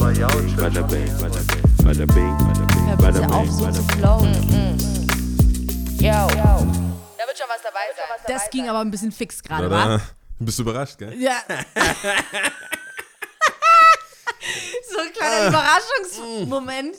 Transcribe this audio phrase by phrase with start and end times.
[0.00, 1.20] Bada bing, bada bing,
[1.84, 2.36] bada bing,
[2.88, 3.98] Hör bada bitte auf, bing, so bada zu bing.
[3.98, 4.32] flowen.
[6.00, 6.08] Yo.
[6.08, 8.06] Da wird schon was dabei sein.
[8.26, 9.76] Das ging aber ein bisschen fix gerade, Oder?
[9.76, 10.00] wa?
[10.38, 11.12] Bist du überrascht, gell?
[11.20, 11.42] Ja.
[14.90, 16.96] so ein kleiner Überraschungsmoment.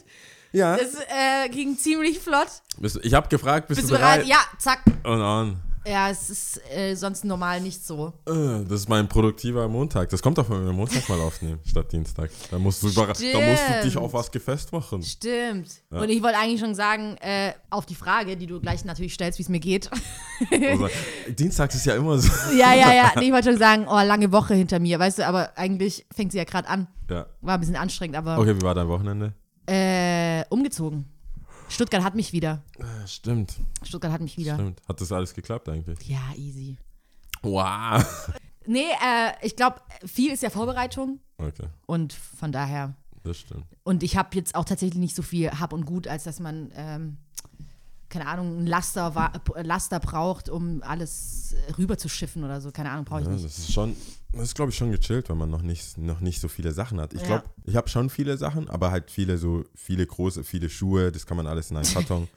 [0.52, 0.78] Ja.
[0.78, 2.50] Das äh, ging ziemlich flott.
[3.02, 4.26] Ich habe gefragt, bist, Bist du du bereit?
[4.26, 4.30] bereit?
[4.30, 4.84] Ja, zack.
[5.04, 5.60] Und on.
[5.86, 8.14] Ja, es ist äh, sonst normal nicht so.
[8.28, 10.10] Äh, Das ist mein produktiver Montag.
[10.10, 12.30] Das kommt doch, wenn wir Montag mal aufnehmen, statt Dienstag.
[12.52, 15.02] Da musst du, da musst du dich auf was gefasst machen.
[15.02, 15.70] Stimmt.
[15.90, 19.40] Und ich wollte eigentlich schon sagen, äh, auf die Frage, die du gleich natürlich stellst,
[19.40, 19.90] wie es mir geht.
[20.52, 20.88] Also,
[21.30, 22.30] Dienstags ist ja immer so.
[22.56, 23.12] ja, ja, ja.
[23.18, 26.32] Nee, ich wollte schon sagen, oh, lange Woche hinter mir, weißt du, aber eigentlich fängt
[26.32, 26.88] sie ja gerade an.
[27.10, 27.26] Ja.
[27.42, 29.34] War ein bisschen anstrengend, aber Okay, wie war dein Wochenende?
[29.68, 31.06] äh, umgezogen.
[31.72, 32.62] Stuttgart hat mich wieder.
[32.78, 34.56] Äh, Stimmt, Stuttgart hat mich wieder.
[34.56, 34.82] stimmt.
[34.88, 36.00] Hat das alles geklappt eigentlich?
[36.08, 36.78] Ja, easy.
[37.42, 38.04] Wow.
[38.68, 42.94] Nee, äh, ich glaube, viel ist ja Vorbereitung Okay, und von daher.
[43.24, 43.66] das stimmt.
[43.84, 46.72] Und ich habe jetzt auch tatsächlich nicht so viel Hab und Gut, als dass man,
[46.76, 47.18] ähm,
[48.12, 52.72] keine Ahnung, ein Laster, äh, Laster braucht, um alles rüber zu schiffen oder so.
[52.72, 53.46] Keine Ahnung, brauche ich Ja, nicht.
[53.46, 53.96] das ist schon,
[54.34, 57.00] das ist glaube ich schon gechillt, wenn man noch nicht, noch nicht so viele Sachen
[57.02, 57.14] hat.
[57.14, 57.28] Ich Ja.
[57.28, 61.26] glaube, ich habe schon viele Sachen, aber halt viele so, viele große, viele Schuhe, das
[61.26, 62.28] kann man alles in einen Karton.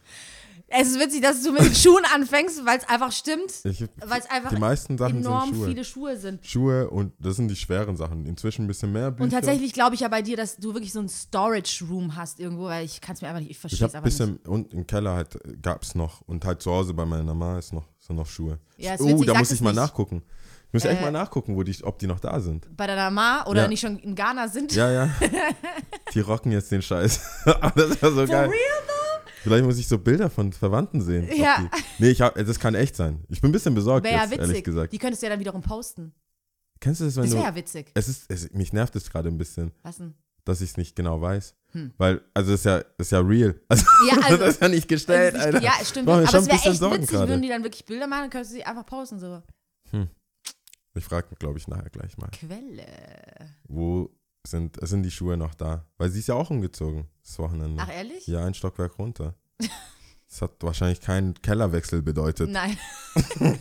[0.77, 3.53] Es ist witzig, dass du mit den Schuhen anfängst, weil es einfach stimmt.
[3.62, 5.69] Weil es einfach die meisten Sachen enorm sind Schuhe.
[5.69, 6.44] viele Schuhe sind.
[6.47, 8.27] Schuhe und das sind die schweren Sachen.
[8.27, 9.25] Inzwischen ein bisschen mehr Bücher.
[9.25, 12.41] Und tatsächlich glaube ich ja bei dir, dass du wirklich so ein Storage Room hast
[12.41, 14.19] irgendwo, weil ich kann es mir einfach nicht, ich Ich verstehe es einfach nicht.
[14.19, 16.22] bisschen, und im Keller halt gab es noch.
[16.22, 18.59] Und halt zu Hause bei meiner Mama ist noch, sind noch Schuhe.
[18.77, 19.77] Ja, ist oh, witzig, da muss ich mal nicht.
[19.81, 20.22] nachgucken.
[20.69, 22.66] Ich muss echt Äh, mal nachgucken, wo die, ob die noch da sind.
[22.77, 23.69] Bei deiner Ma oder Ja.
[23.69, 24.75] nicht schon in Ghana sind.
[24.75, 25.11] Ja, ja.
[26.14, 27.20] die rocken jetzt den Scheiß.
[27.44, 28.48] das ja so For geil.
[28.48, 29.03] real though?
[29.45, 31.28] Vielleicht muss ich so Bilder von Verwandten sehen.
[31.37, 31.70] Ja.
[31.98, 33.23] Nee, ich hab, das kann echt sein.
[33.28, 34.64] Ich bin ein bisschen besorgt Wäre ja jetzt, ehrlich witzig.
[34.64, 34.92] gesagt.
[34.92, 36.12] Die könntest du ja dann wiederum posten.
[36.81, 37.37] Kennst du das, wenn Das du...
[37.37, 37.91] wäre ja witzig.
[37.95, 40.15] Es ist, es, mich nervt es gerade ein bisschen, Was denn?
[40.45, 41.55] dass ich es nicht genau weiß.
[41.72, 41.92] Hm.
[41.97, 43.55] Weil, also das ist ja, das ist ja real.
[43.69, 45.62] Also, Ja, also- das ist ja nicht gestellt, Das Alter.
[45.62, 46.09] ja, stimmt.
[46.09, 47.28] Aber es wäre echt Sorgen witzig, gerade.
[47.28, 49.19] würden die dann wirklich Bilder machen, dann könntest du sie einfach posten.
[49.21, 49.43] So.
[50.97, 52.28] Ich frage, glaube ich, nachher gleich mal.
[52.31, 52.87] Quelle.
[53.69, 54.11] Wo
[54.47, 55.84] sind, sind die Schuhe noch da?
[55.99, 57.82] Weil sie ist ja auch umgezogen, das Wochenende.
[57.82, 58.27] Ach, ehrlich?
[58.27, 59.34] Ja, ein Stockwerk runter.
[60.27, 62.50] Das hat wahrscheinlich keinen Kellerwechsel bedeutet.
[62.50, 62.77] Nein.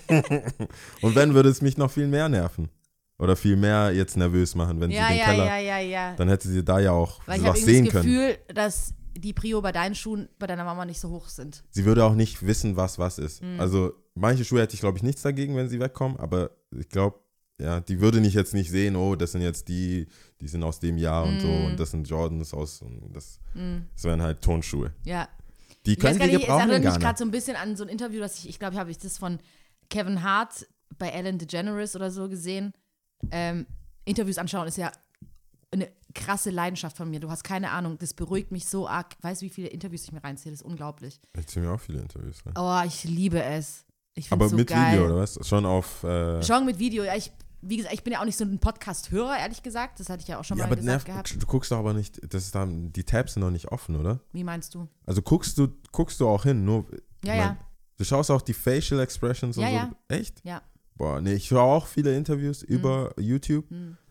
[1.01, 2.69] Und wenn, würde es mich noch viel mehr nerven.
[3.19, 5.45] Oder viel mehr jetzt nervös machen, wenn Ja, sie den ja, Keller.
[5.45, 6.15] ja, ja, ja.
[6.15, 8.05] Dann hätte sie da ja auch Weil ich habe sehen das können.
[8.05, 11.63] Gefühl, dass die Prio bei deinen Schuhen bei deiner Mama nicht so hoch sind.
[11.69, 13.43] Sie würde auch nicht wissen, was was ist.
[13.43, 13.59] Mhm.
[13.59, 17.19] Also manche Schuhe hätte ich, glaube ich, nichts dagegen, wenn sie wegkommen, aber ich glaube,
[17.59, 20.07] ja, die würde nicht jetzt nicht sehen, oh, das sind jetzt die,
[20.41, 21.65] die sind aus dem Jahr und so Mhm.
[21.65, 23.39] und das sind Jordans aus und das,
[23.95, 24.93] das wären halt Tonschuhe.
[25.05, 25.27] Ja.
[25.85, 27.83] Die Ich können sie nicht, gebrauchen erinnert in mich gerade so ein bisschen an so
[27.83, 29.39] ein Interview, das ich, ich glaube, habe ich das von
[29.89, 30.65] Kevin Hart
[30.97, 32.73] bei Ellen DeGeneres oder so gesehen.
[33.31, 33.65] Ähm,
[34.05, 34.91] Interviews anschauen ist ja
[35.71, 37.19] eine krasse Leidenschaft von mir.
[37.19, 39.15] Du hast keine Ahnung, das beruhigt mich so arg.
[39.21, 40.51] Weißt du, wie viele Interviews ich mir reinziehe?
[40.51, 41.19] Das ist unglaublich.
[41.37, 42.45] Ich ziehe mir auch viele Interviews.
[42.45, 42.53] Ne?
[42.55, 43.85] Oh, ich liebe es.
[44.15, 44.93] Ich Aber es so mit geil.
[44.93, 45.39] Video, oder was?
[45.47, 46.03] Schon auf.
[46.03, 47.03] Äh, Schon mit Video.
[47.03, 47.31] Ja, ich,
[47.61, 49.99] wie gesagt, ich bin ja auch nicht so ein Podcast-Hörer, ehrlich gesagt.
[49.99, 51.41] Das hatte ich ja auch schon ja, mal aber gesagt nervt, gehabt.
[51.41, 54.19] du guckst doch aber nicht, das ist dann, die Tabs sind noch nicht offen, oder?
[54.31, 54.87] Wie meinst du?
[55.05, 56.85] Also guckst du, guckst du auch hin, nur.
[57.23, 57.57] Ja, ich ja.
[57.97, 59.75] Du schaust auch die Facial Expressions und Ja, so.
[59.75, 59.91] ja.
[60.09, 60.41] Echt?
[60.43, 60.61] Ja.
[60.95, 62.67] Boah, nee, ich höre auch viele Interviews Hm.
[62.69, 63.65] über YouTube,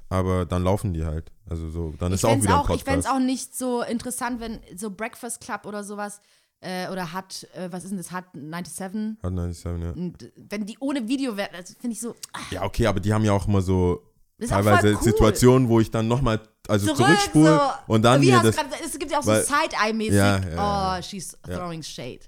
[0.09, 1.31] aber dann laufen die halt.
[1.49, 3.15] Also so, dann Ich ist auch fände wieder ein auch, ich fänd's Podcast.
[3.23, 6.21] auch nicht so interessant, wenn so Breakfast Club oder sowas
[6.63, 9.91] äh, oder hat, äh, was ist denn das, hat 97 Hat 97, ja.
[9.91, 13.13] und wenn die ohne Video wären, das finde ich so, ah, ja, okay, aber die
[13.13, 14.03] haben ja auch immer so
[14.49, 15.03] teilweise cool.
[15.03, 17.57] Situationen, wo ich dann nochmal, also Zurück, zurückspule
[17.87, 17.93] so.
[17.93, 18.57] und dann mir das.
[18.57, 22.21] grad, es gibt ja auch weil- so Side-Eye-mäßig, Ja, ja, oh, she's throwing shade.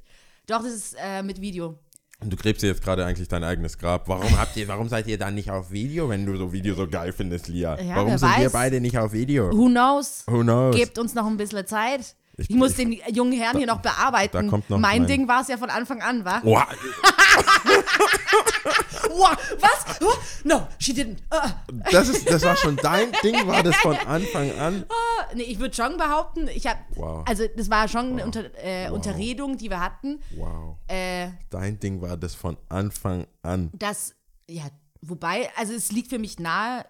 [0.46, 1.78] Doch, das ist äh, mit Video.
[2.20, 4.08] Und du gräbst dir jetzt gerade eigentlich dein eigenes Grab.
[4.08, 6.86] Warum habt ihr, warum seid ihr dann nicht auf Video, wenn du so Video so
[6.88, 7.80] geil findest, Lia?
[7.80, 8.52] Ja, warum sind wir weiß.
[8.52, 9.50] beide nicht auf Video?
[9.52, 10.22] Who knows?
[10.26, 10.74] Who knows?
[10.76, 12.14] Gebt uns noch ein bisschen Zeit.
[12.36, 14.36] Ich, Ich- muss ich- den jungen Herrn hier noch bearbeiten.
[14.36, 16.40] da noch mein mein- Ding war es ja von Anfang an, wa?
[16.42, 16.64] Wow.
[19.16, 20.00] Wow, was?
[20.00, 20.12] Oh,
[20.44, 21.18] no, she didn't.
[21.32, 21.48] Uh.
[21.92, 24.84] Das, ist, das war schon dein Ding, war das von Anfang an?
[25.34, 27.24] Nee, ich würde schon behaupten, ich habe, Wow.
[27.28, 28.94] also das war schon eine Unter, äh, Wow.
[28.96, 30.76] Unterredung, die wir hatten, Wow.
[30.88, 33.70] äh, Dein Ding war das von Anfang an.
[33.72, 34.14] dass,
[34.48, 34.64] ja,
[35.00, 36.84] wobei, also es liegt für mich nahe,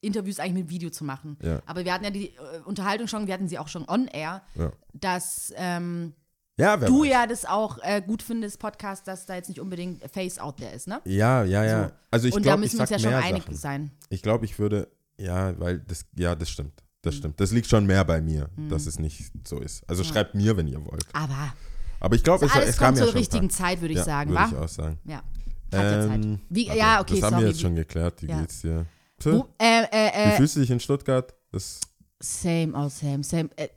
[0.00, 1.36] Interviews eigentlich mit Video zu machen.
[1.42, 1.60] Ja.
[1.66, 4.42] Aber wir hatten ja die äh, Unterhaltung schon, wir hatten sie auch schon on air,
[4.54, 6.14] Ja, dass ähm,
[6.56, 7.08] ja du weiß.
[7.10, 10.72] ja das auch äh, gut findest, Podcast, dass da jetzt nicht unbedingt Face out there
[10.74, 11.00] ist, ne?
[11.04, 11.88] Ja, ja, ja.
[11.88, 11.94] So.
[12.10, 13.56] Also ich Und da glaube, ich müssen wir uns ja schon einig Sachen.
[13.56, 13.90] sein.
[14.08, 16.82] Ich glaube, ich würde, ja, weil das, ja, das stimmt.
[17.02, 17.18] Das Hm.
[17.18, 17.40] stimmt.
[17.40, 19.88] Das liegt schon mehr bei mir, dass es nicht so ist.
[19.88, 21.06] Also schreibt mir, wenn ihr wollt.
[21.12, 21.52] Aber
[22.00, 23.50] Aber ich glaube, es, alles es kam kommt ja zur richtigen.
[23.50, 24.48] Zeit, würde ich sagen, würde wa?
[24.48, 24.98] ich auch sagen.
[25.04, 25.16] Ja.
[25.16, 25.24] Hat
[25.72, 26.24] ja Zeit.
[26.24, 27.42] Ähm, Wie, ja, okay, Das haben sorry.
[27.44, 28.22] wir jetzt schon geklärt.
[28.22, 28.86] Wie geht's dir?
[29.24, 31.34] Wo, äh, äh, Wie äh, fühlst du dich in Stuttgart?
[31.52, 31.80] Das,
[32.20, 33.48] Same, oh, same, same.
[33.56, 33.68] Äh,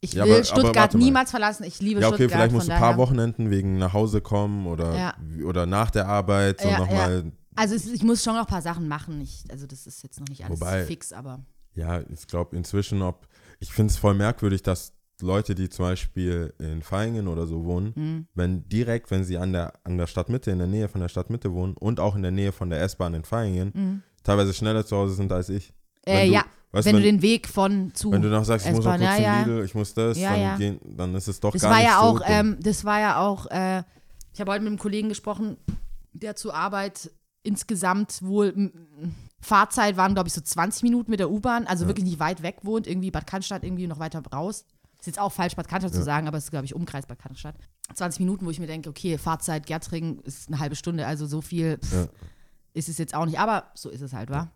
[0.00, 0.98] ich Ja, will aber- aber Stuttgart mal.
[1.00, 1.64] niemals verlassen.
[1.64, 2.32] Ich liebe Ja, okay, Stuttgart.
[2.38, 2.96] vielleicht musst du ein paar.
[2.96, 5.14] Wochenenden wegen nach Hause kommen oder, Ja.
[5.44, 7.32] oder nach der Arbeit so Ja, nochmal.
[7.54, 9.20] Also es, ich muss schon noch ein paar Sachen machen.
[9.20, 11.40] Ich, also das ist jetzt noch nicht alles Wobei- fix, aber
[11.74, 13.26] Ja, ich glaube inzwischen, ob.
[13.60, 14.92] Ich finde es voll merkwürdig, dass
[15.22, 18.26] Leute, die zum Beispiel in Vaihingen oder so wohnen, Mhm.
[18.34, 21.52] wenn direkt, wenn sie an der, an der Stadtmitte, in der Nähe von der Stadtmitte
[21.52, 25.14] wohnen und auch in der Nähe von der S-Bahn in Vaihingen, teilweise schneller zu Hause
[25.14, 25.72] sind als ich.
[26.04, 28.44] Äh, Wenn du- ja, weißt wenn wenn- du den Weg von zu Wenn du noch
[28.44, 29.42] sagst, ich muss noch kurz ja, ja.
[29.42, 30.56] Lidl, ich muss das, Ja, dann, ja.
[30.56, 33.00] Gehen, dann ist es doch Das gar war nicht ja so auch, ähm, das war
[33.00, 33.82] ja auch, äh,
[34.32, 35.56] ich habe heute mit einem Kollegen gesprochen,
[36.12, 37.10] der zur Arbeit
[37.42, 38.72] insgesamt wohl
[39.40, 42.58] Fahrzeit waren, glaube ich, so 20 Minuten mit der U-Bahn, also wirklich nicht weit weg
[42.62, 44.64] wohnt, irgendwie Bad Cannstatt irgendwie noch weiter raus.
[44.98, 47.18] Ist jetzt auch falsch, Bad Cannstatt zu sagen, aber es ist, glaube ich, Umkreis Bad
[47.20, 47.54] Cannstatt.
[47.94, 51.40] 20 Minuten, wo ich mir denke, okay, Fahrzeit Gertringen ist eine halbe Stunde, also so
[51.42, 52.08] viel pff, Ja.
[52.76, 54.50] Ist es jetzt auch nicht, aber so ist es halt, wa?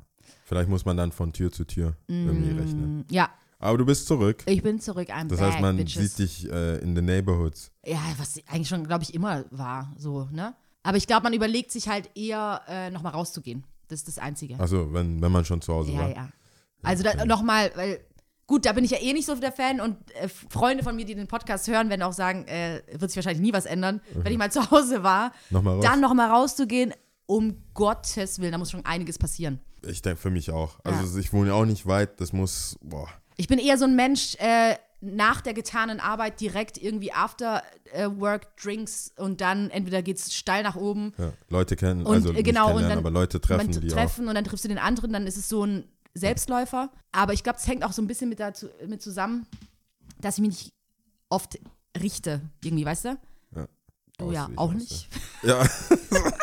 [0.45, 3.05] Vielleicht muss man dann von Tür zu Tür irgendwie rechnen.
[3.11, 4.43] Ja, Aber du bist zurück.
[4.47, 6.17] ich bin zurück, I'm Das back, heißt, man bitches.
[6.17, 7.73] sieht dich äh, in the neighborhoods.
[7.85, 10.55] Ja, was eigentlich schon, glaube ich, immer war, so, ne?
[10.83, 13.65] Aber ich glaube, man überlegt sich halt eher, äh, nochmal rauszugehen.
[13.89, 14.59] Das ist das Einzige.
[14.61, 16.11] Also, wenn, wenn man schon zu Hause ja, war.
[16.11, 16.29] ja.
[16.83, 18.01] Also da nochmal, weil,
[18.47, 21.05] gut, da bin ich ja eh nicht so der Fan und äh, Freunde von mir,
[21.05, 24.01] die den Podcast hören, werden auch sagen, äh, wird sich wahrscheinlich nie was ändern.
[24.15, 25.85] Wenn ich mal zu Hause war, Nochmal raus.
[25.85, 26.95] dann nochmal rauszugehen,
[27.31, 29.61] um Gottes Willen, da muss schon einiges passieren.
[29.87, 30.81] Ich denke für mich auch.
[30.83, 33.09] Also ich wohne ja auch nicht weit, das muss, boah.
[33.37, 37.63] Ich bin eher so ein Mensch, äh, nach der getanen Arbeit direkt irgendwie After
[37.93, 42.35] äh, Work Drinks und dann entweder geht's steil nach oben Ja, Leute kennen, Und, also
[42.35, 45.13] äh, genau, und dann aber Leute treffen, die treffen und dann triffst du den anderen,
[45.13, 45.85] dann ist es so ein
[46.15, 46.91] Selbstläufer.
[47.13, 49.47] Aber ich glaube, es hängt auch so ein bisschen mit, dazu, mit zusammen,
[50.21, 50.73] dass ich mich nicht
[51.29, 51.59] oft
[51.99, 53.19] richte, irgendwie, weißt du?
[53.55, 53.69] Ja.
[54.19, 55.09] Du ja auch nicht.
[55.45, 55.65] Ja.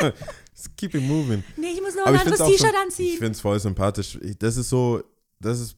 [0.58, 1.44] Just Keep it moving.
[1.56, 3.18] Nee, ich muss noch Aber ein anderes T-Shirt so, ich anziehen.
[3.18, 4.18] finde es voll sympathisch.
[4.40, 5.02] Das ist so,
[5.40, 5.76] das ist,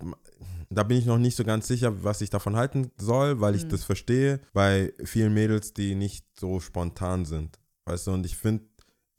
[0.70, 3.58] da bin ich noch nicht so ganz sicher, was ich davon halten soll, weil Mhm.
[3.58, 7.58] ich das verstehe bei vielen Mädels, die nicht so spontan sind.
[7.84, 8.64] Weißt du, und ich finde,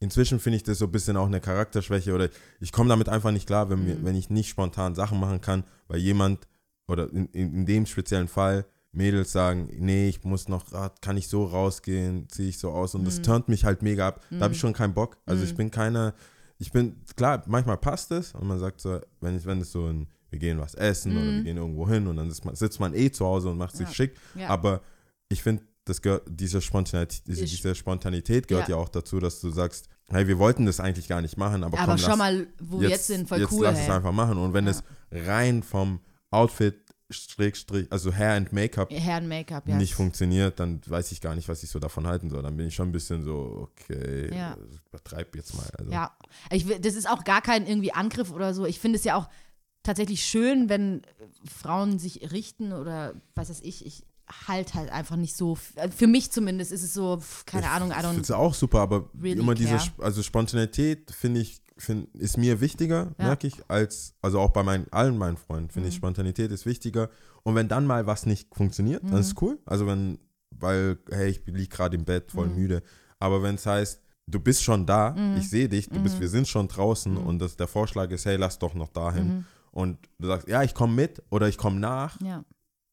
[0.00, 2.28] inzwischen finde ich das so ein bisschen auch eine Charakterschwäche oder
[2.60, 3.84] ich komme damit einfach nicht klar, wenn, Mhm.
[3.86, 6.48] mir, wenn ich nicht spontan Sachen machen kann, weil jemand
[6.88, 11.16] oder in, in, in dem speziellen Fall Mädels sagen, nee, ich muss noch, ah, kann
[11.16, 13.22] ich so rausgehen, ziehe ich so aus und das Mhm.
[13.22, 14.20] turnt mich halt mega ab.
[14.30, 15.16] Da habe ich schon keinen Bock.
[15.24, 16.14] Also ich bin keiner,
[16.58, 19.86] ich bin, klar, manchmal passt es und man sagt so, wenn, ich, wenn es so
[19.86, 22.80] ein, wir gehen was essen oder wir gehen irgendwo hin und dann sitzt man, sitzt
[22.80, 23.90] man eh zu Hause und macht sich Mhm.
[23.90, 23.94] Ja.
[23.94, 24.14] schick.
[24.34, 24.48] Ja.
[24.48, 24.82] Aber
[25.30, 28.76] ich finde, das gehört, diese Spontanität, diese, diese Spontanität gehört Ja.
[28.76, 28.80] ja.
[28.82, 31.92] auch dazu, dass du sagst, hey, wir wollten das eigentlich gar nicht machen, aber, Aber
[31.92, 33.64] komm, schau lass, mal, wo wir jetzt sind, voll jetzt cool.
[33.64, 33.92] lass es hey.
[33.96, 34.36] einfach machen.
[34.38, 36.00] Und wenn es rein vom
[36.30, 36.76] Outfit,
[37.12, 39.76] Schrägstrich, also Hair and Make-up Herren Make-up, ja.
[39.76, 42.42] nicht funktioniert, dann weiß ich gar nicht, was ich so davon halten soll.
[42.42, 44.56] Dann bin ich schon ein bisschen so, okay, Ja.
[44.88, 45.68] übertreib jetzt mal.
[45.78, 46.16] Also, Ja,
[46.50, 48.66] ich, das ist auch gar kein irgendwie Angriff oder so.
[48.66, 49.28] Ich finde es ja auch
[49.82, 51.02] tatsächlich schön, wenn
[51.44, 53.84] Frauen sich richten oder was weiß ich.
[53.86, 54.04] Ich
[54.46, 55.56] halt halt einfach nicht so.
[55.56, 58.08] Für mich zumindest ist es so, keine Ahnung, I Ich don't.
[58.10, 59.80] finde es auch super, aber really immer diese, care.
[59.84, 63.10] Sp- also Spontanität finde ich, find, ist mir wichtiger, Ja.
[63.18, 63.24] Mhm.
[63.26, 67.10] merke ich, als, also auch bei meinen, allen meinen Freunden finde ich Spontanität ist wichtiger.
[67.42, 69.32] Und wenn dann mal was nicht funktioniert, dann ist Mhm.
[69.36, 69.58] es cool.
[69.66, 70.18] Also wenn,
[70.50, 72.54] weil, hey, ich liege gerade im Bett, voll Mhm.
[72.56, 72.82] müde.
[73.18, 76.02] Aber wenn es heißt, du bist schon da, ich sehe dich, du Mhm.
[76.04, 79.26] bist, wir sind schon draußen und das, der Vorschlag ist, hey, lass doch noch dahin.
[79.28, 79.44] Mhm.
[79.72, 82.20] Und du sagst, ja, ich komme mit oder ich komme nach.
[82.20, 82.44] Ja.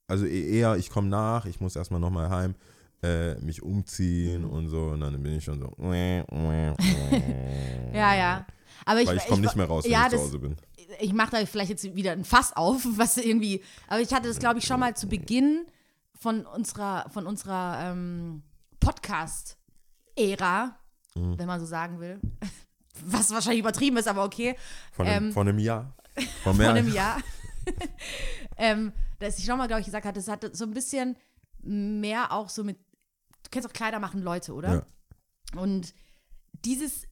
[0.08, 2.56] Also e- eher, ich komme nach, ich muss erstmal nochmal heim,
[3.04, 4.50] äh, mich umziehen Mhm.
[4.50, 4.86] und so.
[4.88, 5.72] Und dann bin ich schon so.
[7.94, 8.46] ja, ja.
[8.86, 10.56] Aber ich, Weil ich komme nicht mehr raus, wenn ja, ich zu das- Hause bin.
[11.00, 13.64] ich mache da vielleicht jetzt wieder ein Fass auf, was irgendwie.
[13.88, 15.66] Aber ich hatte das, glaube ich, schon mal zu Beginn
[16.20, 18.44] von unserer, von unserer ähm,
[18.80, 20.76] Podcast-Ära,
[21.16, 21.40] Mhm.
[21.40, 22.20] wenn man so sagen will.
[23.04, 24.56] Was wahrscheinlich übertrieben ist, aber okay.
[24.92, 25.96] Von einem, Ähm, von einem Jahr.
[26.44, 27.18] Von Von einem Jahr.
[28.58, 31.18] ähm, dass ich schon mal, glaube ich, gesagt hatte, es hatte so ein bisschen
[31.62, 32.78] mehr auch so mit.
[33.44, 34.86] Du kennst auch Kleider machen Leute, oder?
[35.56, 35.94] Und
[36.66, 37.08] dieses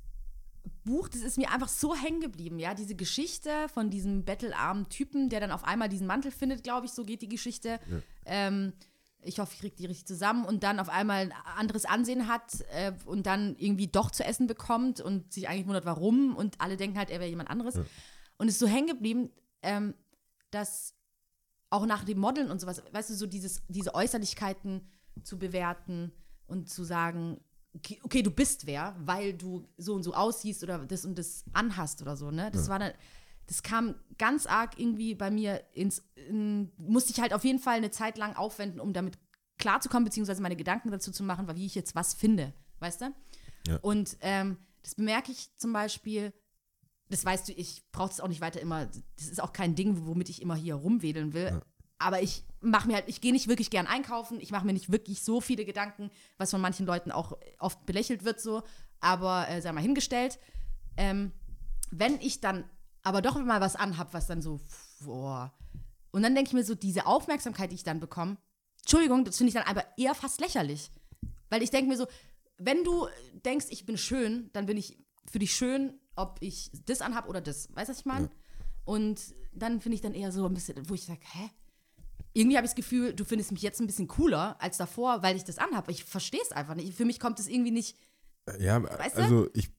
[0.83, 2.73] Buch, das ist mir einfach so hängen geblieben, ja.
[2.73, 6.91] Diese Geschichte von diesem bettelarmen Typen, der dann auf einmal diesen Mantel findet, glaube ich,
[6.91, 7.79] so geht die Geschichte.
[8.25, 8.73] Ähm,
[9.21, 12.63] ich hoffe, ich kriege die richtig zusammen und dann auf einmal ein anderes Ansehen hat
[12.71, 16.77] äh, und dann irgendwie doch zu essen bekommt und sich eigentlich wundert, warum und alle
[16.77, 17.75] denken halt, er wäre jemand anderes.
[18.37, 19.29] Und es ist so hängen geblieben,
[19.61, 19.95] ähm,
[20.51, 20.93] dass
[21.69, 24.87] auch nach dem Modeln und sowas, weißt du, so dieses, diese Äußerlichkeiten
[25.23, 26.13] zu bewerten
[26.45, 27.41] und zu sagen,
[28.03, 32.01] okay, du bist wer, weil du so und so aussiehst oder das und das anhast
[32.01, 32.49] oder so, ne?
[32.51, 32.91] Das war dann,
[33.47, 37.77] das kam ganz arg irgendwie bei mir ins, in, musste ich halt auf jeden Fall
[37.77, 39.17] eine Zeit lang aufwenden, um damit
[39.57, 43.13] klarzukommen, beziehungsweise meine Gedanken dazu zu machen, wie ich jetzt was finde, weißt du?
[43.67, 43.77] Ja.
[43.81, 46.33] Und ähm, das bemerke ich zum Beispiel,
[47.09, 50.05] das weißt du, ich brauche das auch nicht weiter immer, das ist auch kein Ding,
[50.05, 51.61] womit ich immer hier rumwedeln will.
[51.99, 54.91] Aber ich mache mir halt, ich gehe nicht wirklich gern einkaufen, ich mache mir nicht
[54.91, 58.63] wirklich so viele Gedanken, was von manchen Leuten auch oft belächelt wird so,
[58.99, 60.39] aber äh, sei mal hingestellt.
[60.97, 61.31] Ähm,
[61.91, 62.65] wenn ich dann
[63.03, 64.59] aber doch mal was anhab, was dann so,
[65.01, 65.53] boah.
[66.11, 68.37] Und dann denke ich mir so, diese Aufmerksamkeit, die ich dann bekomme,
[68.79, 70.91] Entschuldigung, das finde ich dann aber eher fast lächerlich.
[71.49, 72.07] Weil ich denke mir so,
[72.57, 73.07] wenn du
[73.45, 74.97] denkst, ich bin schön, dann bin ich
[75.31, 77.73] für dich schön, ob ich das anhab oder das.
[77.75, 78.29] Weißt du, was ich meine?
[78.85, 81.49] Und dann finde ich dann eher so ein bisschen, wo ich sage, hä?
[82.37, 85.35] Irgendwie habe ich das Gefühl, du findest mich jetzt ein bisschen cooler als davor, weil
[85.35, 85.89] ich das anhab.
[85.89, 86.95] Ich verstehe es einfach nicht.
[86.95, 87.97] Für mich kommt es irgendwie nicht.
[88.59, 89.21] Ja, Weißt du?
[89.21, 89.71] also ich,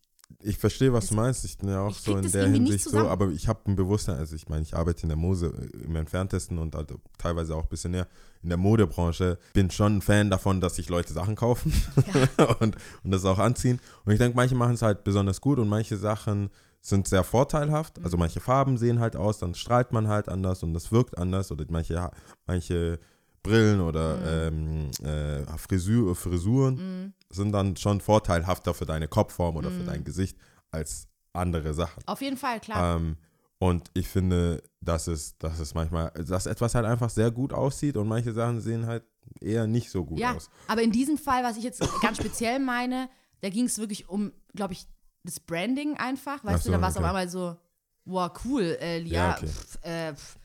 [0.43, 1.45] ich verstehe, was du meinst.
[1.45, 4.17] Ich bin ja auch so in das der Hinsicht so, aber ich habe ein Bewusstsein,
[4.17, 7.62] also ich meine, ich arbeite in der Mose äh, im entferntesten und halt teilweise auch
[7.62, 8.09] ein bisschen näher
[8.43, 9.38] in der Modebranche.
[9.53, 11.73] Bin schon ein Fan davon, dass sich Leute Sachen kaufen
[12.59, 13.79] und, und das auch anziehen.
[14.05, 16.50] Und ich denke, manche machen es halt besonders gut und manche Sachen
[16.88, 17.99] sind sehr vorteilhaft.
[18.04, 18.21] Also Mhm.
[18.21, 21.64] manche Farben sehen halt aus, dann strahlt man halt anders und das wirkt anders oder
[21.68, 22.11] manche,
[22.47, 22.99] manche
[23.42, 24.90] Brillen oder Mhm.
[25.02, 29.75] ähm, äh, Frisur, Frisuren sind dann schon vorteilhafter für deine Kopfform oder Mhm.
[29.75, 30.37] für dein Gesicht
[30.71, 32.02] als andere Sachen.
[32.07, 32.97] Auf jeden Fall, klar.
[32.97, 33.16] Ähm,
[33.61, 37.97] und ich finde, dass es, dass es manchmal, dass etwas halt einfach sehr gut aussieht
[37.97, 39.04] und manche Sachen sehen halt
[39.40, 40.49] eher nicht so gut ja, aus.
[40.68, 43.09] aber in diesem Fall, was ich jetzt ganz speziell meine,
[43.40, 44.87] da ging es wirklich um, glaube ich,
[45.25, 46.45] das Branding einfach.
[46.45, 47.05] Weißt so, du, da war es okay.
[47.05, 47.57] auf einmal so,
[48.05, 49.47] wow, cool, äh, ja, Ja, okay.
[49.49, 50.37] pf, äh, pf.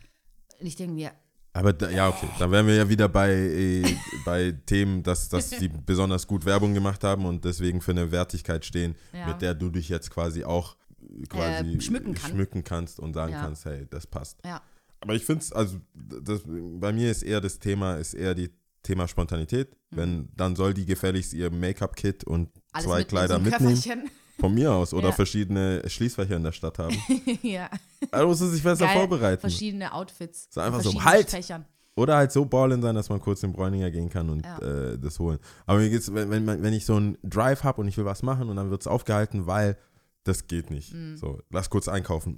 [0.59, 1.11] Und ich denke mir,
[1.53, 5.49] Aber da, ja, okay, dann wären wir ja wieder bei, äh, bei Themen, dass, dass
[5.51, 9.27] die besonders gut Werbung gemacht haben und deswegen für eine Wertigkeit stehen, Ja.
[9.27, 12.31] mit der du dich jetzt quasi auch äh, quasi Äh, schmücken kann.
[12.31, 13.41] schmücken kannst und sagen Ja.
[13.41, 14.39] kannst, hey, das passt.
[14.45, 14.61] ja,
[15.01, 18.49] Aber ich finde es, also das, bei mir ist eher das Thema, ist eher die
[18.81, 19.75] Thema Spontanität.
[19.91, 22.61] Wenn, dann soll die gefälligst ihr Make-up-Kit und Mhm.
[22.71, 24.09] alles zwei mit Kleider mitnehmen.
[24.39, 24.93] Von mir aus.
[24.93, 25.11] Oder Ja.
[25.13, 26.95] verschiedene Schließfächer in der Stadt haben.
[27.43, 27.69] ja.
[28.11, 29.41] Also muss es sich besser Geil, vorbereiten.
[29.41, 30.47] Verschiedene Outfits.
[30.49, 31.29] So einfach in so, halt!
[31.29, 31.65] Fächern.
[31.95, 34.57] Oder halt so ballen sein, dass man kurz in Bräuninger gehen kann und Ja.
[34.59, 35.37] äh, das holen.
[35.67, 38.23] Aber mir geht's, wenn, wenn, wenn ich so einen Drive habe und ich will was
[38.23, 39.77] machen und dann wird es aufgehalten, weil
[40.23, 40.91] das geht nicht.
[40.93, 41.17] Mhm.
[41.17, 42.35] So, lass kurz einkaufen.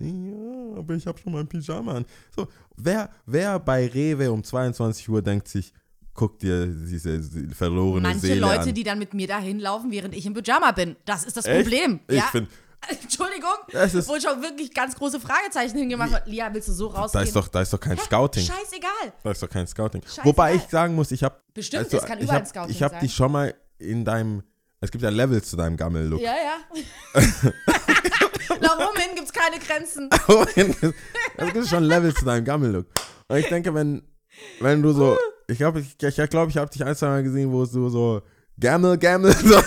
[0.73, 2.05] Ja, aber ich habe schon mein Pyjama an.
[2.35, 5.71] So, wer, wer bei Rewe um 22 Uhr denkt sich,
[6.15, 7.21] guck dir diese
[7.53, 8.73] verlorene Manche Seele Leute, an.
[8.73, 10.95] die dann mit mir dahin laufen, während ich im Pyjama bin.
[11.05, 11.61] Das ist das Echt?
[11.63, 11.99] Problem.
[12.07, 12.23] Ich ja?
[12.31, 12.49] finde,
[13.01, 16.29] Entschuldigung, Das ist- wo ich auch wirklich ganz große Fragezeichen hingemacht habe.
[16.29, 17.25] Lia, willst du so da rausgehen?
[17.25, 18.43] ist doch, da ist doch kein Scouting.
[18.45, 19.13] Scheißegal.
[19.23, 20.01] Da ist doch kein Scouting.
[20.03, 20.25] Scheißegal.
[20.25, 22.91] Wobei ich sagen muss, ich habe Bestimmt, es kann ich überall hab, Scouting ich hab
[22.93, 23.01] sein.
[23.01, 24.41] dich schon mal in deinem,
[24.79, 26.21] es gibt ja Levels zu deinem Gammel-Look.
[26.21, 27.21] Ja, ja.
[28.61, 30.09] Nach oben hin gibt es keine Grenzen.
[31.37, 32.85] Es gibt schon Levels zu deinem Gammel-Look.
[33.27, 34.03] Und ich denke, wenn,
[34.59, 37.51] wenn du so, ich glaube, ich, ich, glaub, ich habe dich ein, zwei Mal gesehen,
[37.51, 38.21] wo du so
[38.59, 39.61] Gammel, Gammel, so,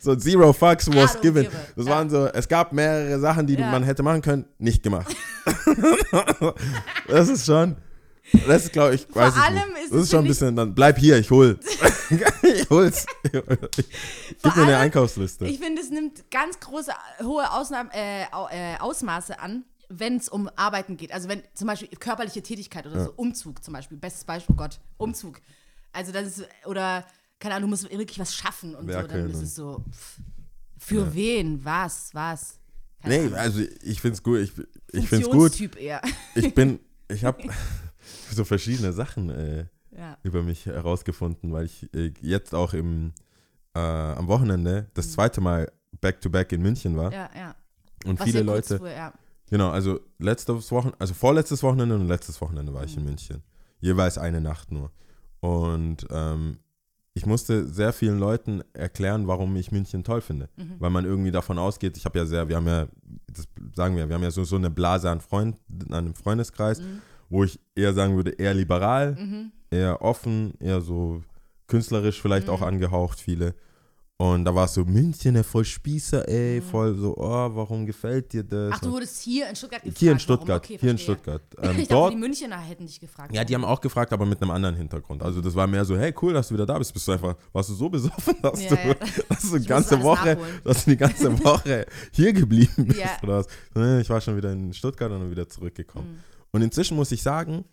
[0.00, 1.48] so Zero Fucks was don't given.
[1.76, 3.70] Das waren so, es gab mehrere Sachen, die du, Ja.
[3.70, 5.14] man hätte machen können, nicht gemacht.
[7.08, 7.76] das ist schon,
[8.46, 9.84] das ist, glaube ich, weiß ich allem nicht.
[9.84, 11.58] ist das ist schon ein ich- bisschen, dann bleib hier, ich hol.
[12.42, 13.06] ich hol's.
[13.22, 15.46] Gib mir eine allem, Einkaufsliste.
[15.46, 16.92] Ich finde, es nimmt ganz große,
[17.22, 21.12] hohe Ausnahmen, äh, äh, Ausmaße an, wenn es um Arbeiten geht.
[21.12, 24.80] Also wenn zum Beispiel körperliche Tätigkeit oder so, Umzug zum Beispiel, bestes Beispiel, oh Gott,
[24.96, 25.40] Umzug.
[25.92, 27.04] Also das ist, oder,
[27.40, 30.20] keine Ahnung, du musst wirklich was schaffen und so, Werkeln dann ist es so, pff,
[30.78, 32.58] für wen, was, was.
[33.02, 33.34] Keine nee, Ahnung.
[33.34, 34.38] also ich find's gut.
[34.38, 34.52] Ich,
[34.92, 35.76] ich find's gut.
[35.76, 36.00] Eher.
[36.34, 36.78] ich bin,
[37.08, 37.42] ich habe
[38.32, 40.16] so verschiedene Sachen äh, ja.
[40.22, 43.12] über mich herausgefunden, weil ich äh, jetzt auch im,
[43.74, 45.70] äh, am Wochenende das zweite Mal
[46.00, 47.08] back-to-back in München war.
[47.08, 47.14] Mhm.
[47.14, 47.54] ja, ja.
[48.04, 49.12] und Was viele ja Leute, Vor, ja.
[49.50, 53.00] Genau, also letztes Wochen, also vorletztes Wochenende und letztes Wochenende war ich Mhm.
[53.02, 53.42] in München.
[53.80, 54.90] Jeweils eine Nacht nur.
[55.40, 56.58] Und ähm,
[57.14, 60.48] ich musste sehr vielen Leuten erklären, warum ich München toll finde.
[60.56, 60.74] Mhm.
[60.78, 62.86] Weil man irgendwie davon ausgeht, ich habe ja sehr, wir haben ja,
[63.26, 65.58] das sagen wir, wir haben ja so, so eine Blase an Freunden,
[65.92, 67.00] an einem Freundeskreis, Mhm.
[67.28, 69.16] wo ich eher sagen würde, eher liberal,
[69.70, 71.22] eher offen, eher so
[71.66, 72.52] künstlerisch vielleicht Mhm.
[72.54, 73.54] auch angehaucht, viele.
[74.20, 78.34] Und da war es so, München, der voll Spießer, ey, voll so, oh, warum gefällt
[78.34, 78.66] dir das?
[78.68, 78.72] Mhm.
[78.74, 79.98] Ach, du wurdest hier in Stuttgart gefragt.
[79.98, 80.18] hier in?
[80.18, 80.98] Stuttgart, Okay, hier in.
[80.98, 81.42] Stuttgart.
[81.56, 83.34] Ich Ähm, dachte, dort die Münchner hätten dich gefragt.
[83.34, 85.22] ja, die haben auch gefragt, aber mit einem anderen Hintergrund.
[85.22, 86.92] Also das war mehr so, hey, cool, dass du wieder da bist.
[86.92, 88.94] Bist du einfach, warst du so besoffen, dass Ja, du, ja.
[89.30, 90.60] dass du die ganze Woche, nachholen.
[90.64, 93.16] dass du die ganze Woche hier geblieben bist Ja.
[93.22, 94.00] oder was?
[94.02, 96.06] Ich war schon wieder in Stuttgart und dann wieder zurückgekommen.
[96.10, 96.18] Mhm.
[96.50, 97.64] Und inzwischen muss ich sagen,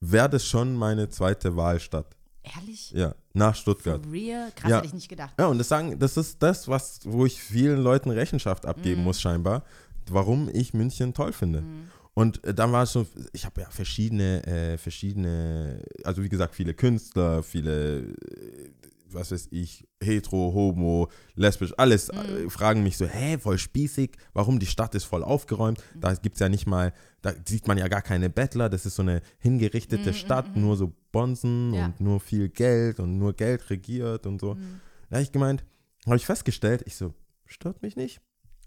[0.00, 2.15] wäre das schon meine zweite Wahlstadt.
[2.54, 2.90] Ehrlich?
[2.92, 4.04] Ja, nach Stuttgart.
[4.04, 4.50] For real?
[4.54, 4.76] Krass, Ja.
[4.78, 5.34] hätte ich nicht gedacht.
[5.38, 9.20] Ja, und das sagen, das ist das, was, wo ich vielen Leuten Rechenschaft abgeben muss,
[9.20, 9.64] scheinbar,
[10.10, 11.62] warum ich München toll finde.
[11.62, 11.90] Mhm.
[12.14, 16.54] Und äh, dann war es so, ich habe ja verschiedene, äh, verschiedene, also wie gesagt,
[16.54, 18.04] viele Künstler, viele, äh,
[19.16, 22.46] was weiß ich, hetero, homo, lesbisch, alles Mhm.
[22.46, 26.00] äh, fragen mich so, hä, voll spießig, warum die Stadt ist voll aufgeräumt, Mhm.
[26.00, 26.92] da gibt es ja nicht mal,
[27.22, 30.92] da sieht man ja gar keine Bettler, das ist so eine hingerichtete Stadt, nur so
[31.10, 31.84] Bonzen Mhm, Ja.
[31.86, 34.54] und nur viel Geld und nur Geld regiert und so.
[34.54, 34.80] Mhm.
[35.10, 35.64] Da habe ich gemeint,
[36.06, 37.12] habe ich festgestellt, ich so,
[37.46, 38.20] stört mich nicht.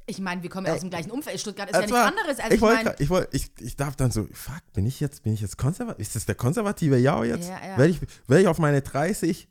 [0.08, 1.40] Ich meine, wir kommen ja aus dem gleichen Umfeld.
[1.40, 2.40] Stuttgart ist Das ja nichts anderes.
[2.40, 5.22] Also ich ich meine, ich, wollte, ich, ich darf dann so, fuck, bin ich jetzt,
[5.22, 6.00] bin ich jetzt konservativ?
[6.02, 7.48] Ist das der konservative Jao jetzt?
[7.48, 7.78] Ja, ja.
[7.78, 9.48] Werde ich, werde ich auf meine 30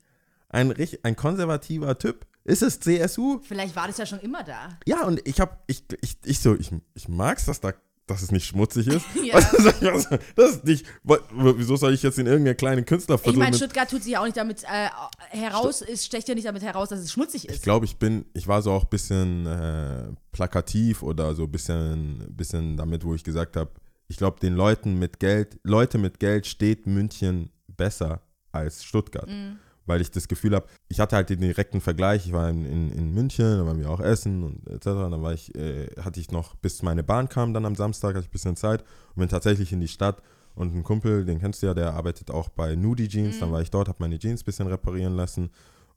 [0.49, 2.25] ein, ein konservativer Typ?
[2.43, 3.39] Ist es CSU?
[3.43, 4.69] vielleicht war das ja schon immer da.
[4.85, 7.73] Ja, und ich habe, ich, ich, ich so, ich, ich mag's, dass da
[8.09, 9.05] dass es nicht schmutzig ist.
[9.23, 9.35] Ja.
[9.35, 13.89] Also, das ist nicht, wieso soll ich jetzt in irgendeinen kleinen Künstler Ich meine, Stuttgart
[13.89, 14.89] tut sich ja auch nicht damit äh,
[15.29, 17.63] heraus, es stecht ja nicht damit heraus, dass es schmutzig Ich ist.
[17.63, 22.25] glaube, ich bin, ich war so auch ein bisschen äh, plakativ oder so ein bisschen,
[22.35, 23.71] bisschen damit, wo ich gesagt habe,
[24.07, 29.27] ich glaube, den Leuten mit Geld, Leute mit Geld steht München besser als Stuttgart.
[29.29, 29.59] Mhm.
[29.89, 32.91] Weil ich das Gefühl habe, ich hatte halt den direkten Vergleich, ich war in, in,
[32.91, 34.85] in München, da waren wir auch essen und etc.
[34.85, 38.19] Dann war ich, äh, hatte ich noch, bis meine Bahn kam dann am Samstag, hatte
[38.25, 40.21] ich ein bisschen Zeit und bin tatsächlich in die Stadt
[40.55, 43.39] und ein Kumpel, den kennst du ja, der arbeitet auch bei Nudie Jeans, Mhm.
[43.39, 45.49] dann war ich dort, habe meine Jeans ein bisschen reparieren lassen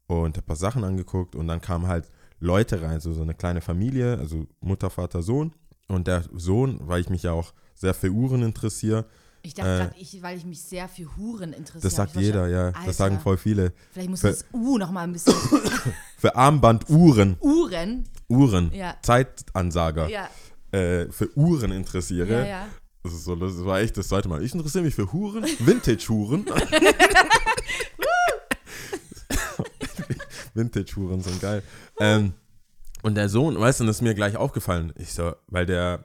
[0.07, 2.09] und ein paar Sachen angeguckt und dann kamen halt
[2.41, 5.53] Leute rein, so, so eine kleine Familie, also Mutter, Vater, Sohn.
[5.89, 9.05] Und der Sohn, weil ich mich ja auch sehr für Uhren interessiere,
[9.45, 11.83] Ich dachte Äh, gerade, ich, weil ich mich sehr für Huren interessiere.
[11.83, 12.87] das sagt jeder, ja, verstanden.
[12.87, 13.73] das sagen Alter, voll viele.
[13.93, 15.35] Vielleicht muss Für- das U noch mal ein bisschen.
[16.19, 18.05] Für Armbanduhren, Uhren.
[18.29, 18.97] Uhren, Ja.
[19.03, 20.29] Zeitansager, Ja,
[20.71, 22.43] äh, für Uhren interessiere.
[22.43, 22.67] ja, ja.
[23.03, 24.45] Das, ist so, das war echt das zweite Mal.
[24.45, 26.47] Ich interessiere mich für Huren, Vintage-Huren.
[30.55, 31.63] Vintage-Huren sind geil.
[31.99, 32.35] Ähm,
[33.03, 34.93] und der Sohn, weißt du, das ist mir gleich aufgefallen.
[34.97, 36.05] Ich so, weil der,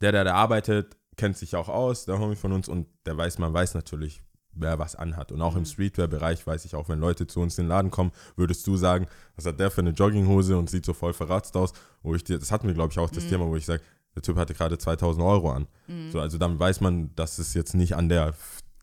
[0.00, 3.38] der, der da arbeitet, kennt sich auch aus, der Homie von uns, und der weiß,
[3.38, 5.32] man weiß natürlich, wer was anhat.
[5.32, 8.12] Und auch im Streetwear-Bereich weiß ich auch, wenn Leute zu uns in den Laden kommen,
[8.36, 9.06] würdest du sagen,
[9.36, 12.38] was hat der für eine Jogginghose und sieht so voll verratzt aus, wo ich dir,
[12.38, 13.82] das hatten wir, glaube ich, auch das Thema, wo ich sage,
[14.14, 15.66] der Typ hatte gerade 2000 Euro an.
[16.12, 18.34] So, also dann weiß man, dass es jetzt nicht an der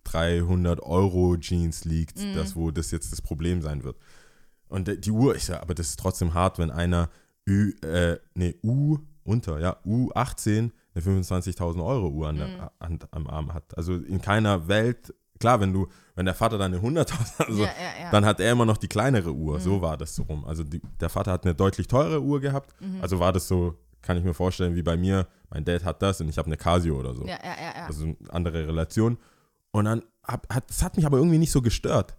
[0.03, 3.97] 300 Euro Jeans liegt, das, wo das jetzt das Problem sein wird.
[4.67, 7.09] Und die Uhr, ich sage, aber das ist trotzdem hart, wenn einer
[7.47, 13.27] Ü, äh, nee, U unter, ja, U18 eine 25.000 Euro Uhr an der, an, am
[13.27, 13.77] Arm hat.
[13.77, 17.69] Also in keiner Welt, klar, wenn du, wenn der Vater dann eine 100.000, also Ja,
[17.69, 18.11] ja, ja.
[18.11, 19.59] dann hat er immer noch die kleinere Uhr.
[19.59, 20.45] So war das so rum.
[20.45, 22.73] Also die, der Vater hat eine deutlich teure Uhr gehabt.
[23.01, 25.27] Also war das so, kann ich mir vorstellen, wie bei mir.
[25.49, 27.23] Mein Dad hat das und ich habe eine Casio oder so.
[27.23, 27.85] Ja, ja, ja, ja.
[27.87, 29.17] Also eine andere Relation.
[29.71, 32.17] Und dann hab, hat, das hat mich aber irgendwie nicht so gestört.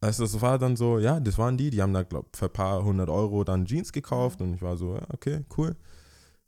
[0.00, 2.52] Also das war dann so, ja, das waren die, die haben da, glaube für ein
[2.52, 5.76] paar hundert Euro dann Jeans gekauft und ich war so, ja, okay, cool,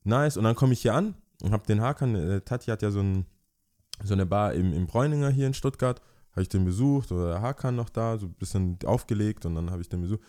[0.05, 0.37] nice.
[0.37, 3.01] Und dann komme ich hier an und habe den Hakan, äh, Tati hat ja so,
[3.01, 3.27] ein,
[4.03, 6.01] so eine Bar im, im Bräuninger hier in Stuttgart,
[6.33, 9.71] habe ich den besucht oder der Hakan noch da, so ein bisschen aufgelegt und dann
[9.71, 10.21] habe ich den besucht.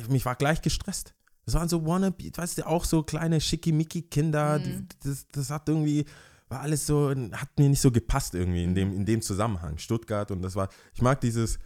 [0.00, 1.14] Ich- mich war gleich gestresst.
[1.44, 6.04] Das waren so Wannabe, weißt du, auch so kleine Schickimicki-Kinder, die- das, das hat irgendwie,
[6.48, 9.78] war alles so, hat mir nicht so gepasst irgendwie in dem, in dem Zusammenhang.
[9.78, 11.58] Stuttgart und das war, ich mag dieses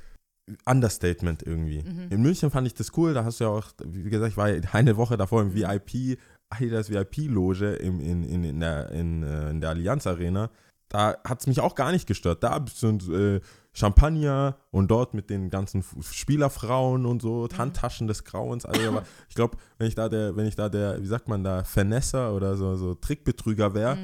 [0.66, 1.78] Understatement irgendwie.
[2.10, 4.48] In München fand ich das cool, da hast du ja auch, wie gesagt, ich war
[4.50, 6.18] ja eine Woche davor im VIP,
[6.50, 10.50] Adidas VIP-Loge im, in, in, in, der, in, äh, in der Allianz Arena.
[10.88, 12.42] Da hat es mich auch gar nicht gestört.
[12.42, 13.40] Da sind äh,
[13.72, 18.66] Champagner und dort mit den ganzen Spielerfrauen und so, Handtaschen des Grauens.
[18.66, 21.44] Also, aber ich glaube, wenn ich da der, wenn ich da der, wie sagt man
[21.44, 23.96] da, Vernesser oder so, so Trickbetrüger wäre,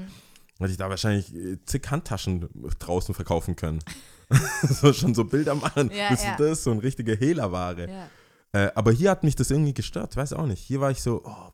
[0.59, 3.81] hätte ich da wahrscheinlich äh, zig Handtaschen draußen verkaufen können.
[4.63, 5.91] so schon so Bilder machen.
[5.93, 6.37] Ja, Bist ja.
[6.37, 6.63] das?
[6.63, 7.91] So eine richtige Hehlerware.
[7.91, 8.09] ja.
[8.53, 10.63] Äh, aber hier hat mich das irgendwie gestört, weiß auch nicht.
[10.63, 11.53] Hier war ich so, oh,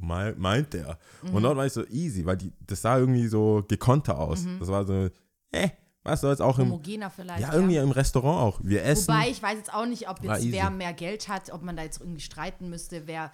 [0.00, 0.98] meint der?
[1.32, 4.46] Und dort war ich so easy, weil die, das sah irgendwie so gekonter aus.
[4.58, 5.08] Das war so,
[5.52, 5.68] äh,
[6.04, 7.40] was soll jetzt auch im, Homogener vielleicht.
[7.40, 8.60] ja, irgendwie im Restaurant auch.
[8.62, 9.08] Wir essen.
[9.08, 11.82] Wobei ich weiß jetzt auch nicht, ob jetzt wer mehr Geld hat, ob man da
[11.82, 13.32] jetzt irgendwie streiten müsste, wer.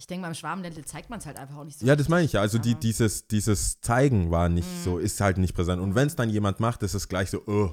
[0.00, 1.84] Ich denke, beim Schwarmländle zeigt man es halt einfach auch nicht so.
[1.84, 2.40] ja, das meine ich ja.
[2.40, 5.82] Also die, dieses, dieses Zeigen war nicht so, ist halt nicht präsent.
[5.82, 7.72] Und wenn es dann jemand macht, ist es gleich so, oh,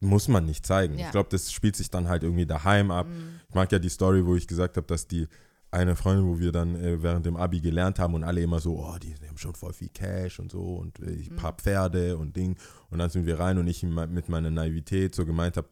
[0.00, 0.98] muss man nicht zeigen.
[0.98, 1.06] Ja.
[1.06, 3.06] Ich glaube, das spielt sich dann halt irgendwie daheim ab.
[3.48, 5.28] Ich mag ja die Story, wo ich gesagt habe, dass die
[5.70, 8.76] eine Freundin, wo wir dann äh, während dem Abi gelernt haben und alle immer so,
[8.78, 12.16] oh, die, die haben schon voll viel Cash und so und äh, ein paar Pferde
[12.16, 12.56] und Ding.
[12.90, 15.68] Und dann sind wir rein und ich mit meiner Naivität so gemeint habe,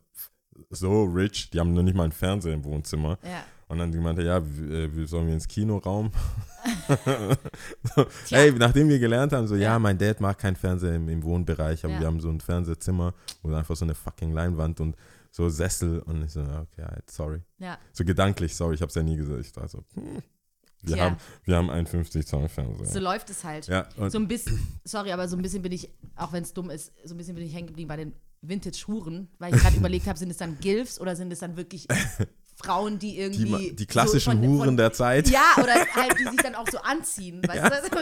[0.71, 3.19] so rich, die haben noch nicht mal einen Fernseher im Wohnzimmer.
[3.25, 3.45] Ja.
[3.67, 6.11] Und dann gemeint er, ja, w- äh, wie sollen wir ins Kinoraum?
[7.95, 9.79] so, ey, nachdem wir gelernt haben, so, ja, Ja.
[9.79, 12.01] mein Dad mag keinen Fernseher im, im Wohnbereich, aber Ja.
[12.01, 14.97] wir haben so ein Fernsehzimmer, wo einfach so eine fucking Leinwand und
[15.35, 17.43] so Sessel und ich so, okay, halt, sorry.
[17.59, 17.77] Ja.
[17.93, 19.41] So gedanklich, sorry, ich hab's ja nie gesagt.
[19.41, 20.23] Ich dachte so, hm,
[20.83, 21.05] wir, Tja.
[21.05, 22.87] haben, wir haben einen 50 Zoll Fernseher.
[22.87, 23.67] So läuft es halt.
[23.67, 26.71] ja, So ein bisschen, sorry, aber so ein bisschen bin ich, auch wenn es dumm
[26.71, 30.07] ist, so ein bisschen bin ich hängen geblieben bei den Vintage-Huren, weil ich gerade überlegt
[30.07, 31.89] habe, sind es dann Gilfs oder sind es dann wirklich
[32.57, 33.47] Frauen, die Die, irgendwie.
[33.51, 35.29] ma- die klassischen so von- Huren von, der Zeit.
[35.29, 37.43] Ja, oder halt, die sich dann auch so anziehen.
[37.47, 37.99] Weißt du?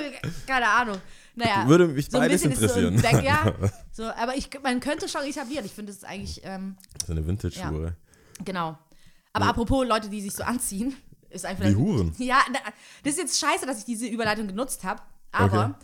[0.47, 0.99] Keine Ahnung.
[1.35, 3.25] Naja, Würde mich so ein beides bisschen ist so ein interessieren.
[3.25, 3.25] Back,
[3.71, 5.65] ja, so, aber ich, man könnte schon etablieren.
[5.65, 7.97] Ich finde, es ist eigentlich, ähm, So eine Vintage-Hure.
[8.45, 8.79] genau.
[9.33, 10.95] Aber apropos Leute, die sich so anziehen,
[11.31, 11.65] ist einfach.
[11.65, 12.15] Die Huren.
[12.19, 12.41] Ja,
[13.03, 15.01] das ist jetzt scheiße, dass ich diese Überleitung genutzt habe.
[15.31, 15.79] Aber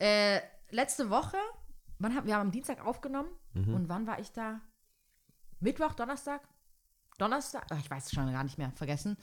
[0.00, 1.36] äh, letzte Woche,
[2.00, 3.74] wann haben, wir haben am Dienstag aufgenommen Mhm.
[3.74, 4.60] und wann war ich da?
[5.60, 6.40] Mittwoch, Donnerstag?
[7.18, 7.66] Donnerstag?
[7.80, 9.16] Ich weiß es schon gar nicht mehr, vergessen.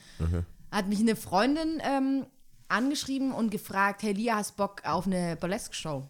[0.71, 2.25] Hat mich eine Freundin ähm,
[2.67, 6.07] angeschrieben und gefragt, hey Lia, hast Bock auf eine Burlesque-Show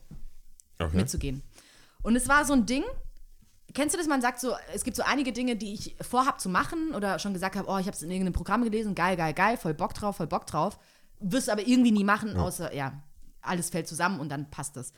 [0.79, 0.97] Okay.
[0.97, 1.41] mitzugehen?
[2.01, 2.83] Und es war so ein Ding,
[3.73, 6.49] kennst du das, man sagt so, es gibt so einige Dinge, die ich vorhab zu
[6.49, 9.33] machen oder schon gesagt habe, oh, ich habe es in irgendeinem Programm gelesen, geil, geil,
[9.33, 10.79] geil, voll Bock drauf, voll Bock drauf,
[11.19, 13.01] wirst aber irgendwie nie machen, außer, ja,
[13.41, 14.91] alles fällt zusammen und dann passt es.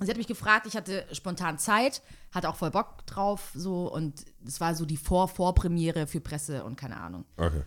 [0.00, 2.02] Sie hat mich gefragt, ich hatte spontan Zeit,
[2.32, 6.76] hatte auch voll Bock drauf, so, und es war so die Vor-Vorpremiere für Presse und
[6.76, 7.24] keine Ahnung.
[7.36, 7.62] okay.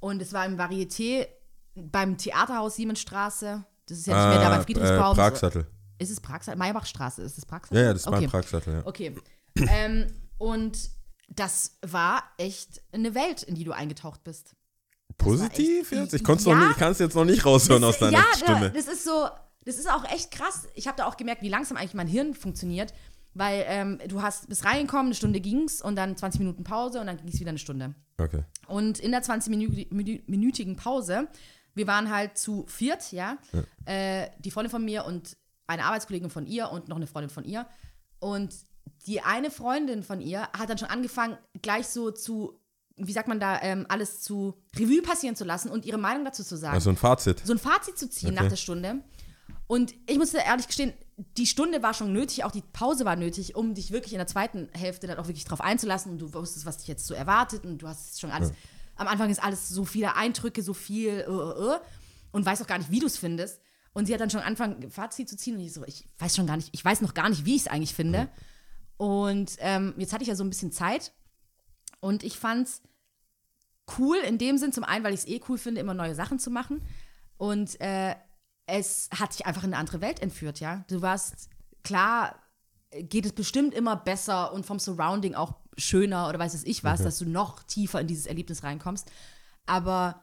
[0.00, 1.26] Und es war im Varieté
[1.74, 3.64] beim Theaterhaus Siemensstraße.
[3.88, 5.12] Das ist ja nicht mehr da bei Ah, Friedrichsbaum.
[5.12, 5.66] Äh, Pragsattel.
[5.98, 6.56] Ist es Pragsattel?
[6.58, 7.82] Maybachstraße, ist es Ja, Pragsattel?
[7.84, 8.28] ja, das war okay.
[8.28, 8.86] Pragsattel, ja.
[8.86, 9.16] Okay.
[9.56, 10.06] ähm,
[10.38, 10.78] und
[11.28, 14.54] das war echt eine Welt, in die du eingetaucht bist.
[15.16, 16.14] Positiv echt- jetzt?
[16.14, 16.54] Ich konnte Ja.
[16.54, 18.66] noch nicht, kann es jetzt noch nicht raushören aus deiner ja, Stimme.
[18.66, 19.28] Ja, das ist so,
[19.68, 20.66] das ist auch echt krass.
[20.74, 22.92] Ich habe da auch gemerkt, wie langsam eigentlich mein Hirn funktioniert,
[23.34, 27.06] weil ähm, du hast bis reingekommen, eine Stunde ging's und dann 20 Minuten Pause und
[27.06, 27.94] dann ging es wieder eine Stunde.
[28.18, 28.42] Okay.
[28.66, 31.28] Und in der 20-minütigen Pause,
[31.74, 33.38] wir waren halt zu viert, ja,
[33.84, 37.44] Äh, die Freundin von mir und eine Arbeitskollegin von ihr und noch eine Freundin von
[37.44, 37.66] ihr.
[38.20, 38.54] Und
[39.06, 42.58] die eine Freundin von ihr hat dann schon angefangen, gleich so zu,
[42.96, 46.42] wie sagt man da, ähm, alles zu Revue passieren zu lassen und ihre Meinung dazu
[46.42, 47.40] zu sagen Also ein Fazit.
[47.44, 48.42] so ein Fazit zu ziehen Okay.
[48.42, 49.02] nach der Stunde.
[49.68, 50.94] Und ich muss ehrlich gestehen,
[51.36, 54.26] die Stunde war schon nötig, auch die Pause war nötig, um dich wirklich in der
[54.26, 56.10] zweiten Hälfte dann auch wirklich drauf einzulassen.
[56.10, 58.52] Und du wusstest, was dich jetzt so erwartet und du hast schon alles.
[58.96, 61.78] Am Anfang ist alles so viele Eindrücke, so viel äh, äh,
[62.32, 63.60] und weißt auch gar nicht, wie du es findest.
[63.92, 66.46] Und sie hat dann schon angefangen, Fazit zu ziehen und ich so, ich weiß schon
[66.46, 68.28] gar nicht, ich weiß noch gar nicht, wie ich es eigentlich finde.
[68.96, 71.12] Und ähm, jetzt hatte ich ja so ein bisschen Zeit
[72.00, 72.82] und ich fand's
[73.98, 76.38] cool in dem Sinn, zum einen, weil ich es eh cool finde, immer neue Sachen
[76.38, 76.82] zu machen.
[77.36, 78.14] Und äh,
[78.70, 80.84] es hat dich einfach in eine andere Welt entführt, ja.
[80.88, 81.48] Du warst,
[81.82, 82.36] klar,
[82.92, 87.00] geht es bestimmt immer besser und vom Surrounding auch schöner oder weiß es ich was,
[87.04, 89.10] dass du noch tiefer in dieses Erlebnis reinkommst.
[89.66, 90.22] Aber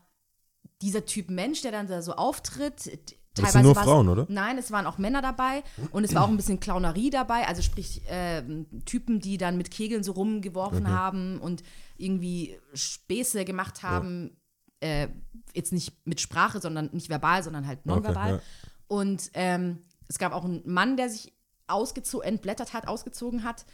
[0.81, 4.25] dieser Typ Mensch, der dann da so auftritt, t- Das sind nur Frauen, oder?
[4.29, 7.61] Nein, es waren auch Männer dabei und es war auch ein bisschen Clownerie dabei, also
[7.61, 11.63] sprich ähm, Typen, die dann mit Kegeln so rumgeworfen haben und
[11.97, 14.37] irgendwie Späße gemacht haben,
[14.85, 15.09] äh,
[15.53, 18.35] jetzt nicht mit Sprache, sondern nicht verbal, sondern halt nonverbal.
[18.35, 18.43] Okay,
[18.87, 21.33] Und ähm, es gab auch einen Mann, der sich
[21.67, 23.65] ausgezogen, entblättert hat, ausgezogen hat.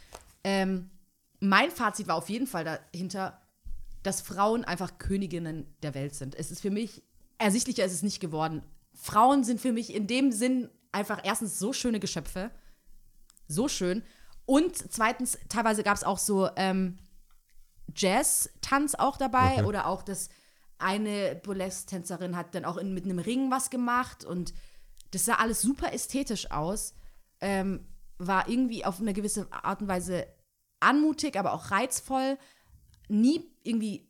[0.44, 0.90] Ähm,
[1.40, 3.40] mein Fazit war auf jeden Fall dahinter,
[4.02, 6.34] dass Frauen einfach Königinnen der Welt sind.
[6.34, 7.02] Es ist für mich,
[7.38, 8.62] ersichtlicher ist es nicht geworden.
[8.94, 12.50] Frauen sind für mich in dem Sinn einfach erstens so schöne Geschöpfe,
[13.48, 14.02] so schön.
[14.46, 16.98] Und zweitens, teilweise gab es auch so ähm,
[17.94, 19.64] Jazz-Tanz auch dabei Okay.
[19.64, 20.28] oder auch das
[20.82, 24.52] eine Burlesque-Tänzerin hat dann auch in, mit einem Ring was gemacht und
[25.12, 26.94] das sah alles super ästhetisch aus.
[27.40, 27.86] Ähm,
[28.18, 30.26] war irgendwie auf eine gewisse Art und Weise
[30.80, 32.38] anmutig, aber auch reizvoll.
[33.08, 34.08] Nie irgendwie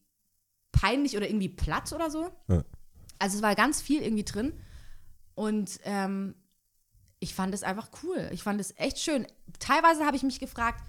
[0.70, 2.30] peinlich oder irgendwie platt oder so.
[2.48, 2.64] Ja.
[3.18, 4.52] Also es war ganz viel irgendwie drin.
[5.34, 6.34] Und ähm,
[7.20, 8.28] ich fand es einfach cool.
[8.32, 9.26] Ich fand es echt schön.
[9.58, 10.82] Teilweise habe ich mich gefragt,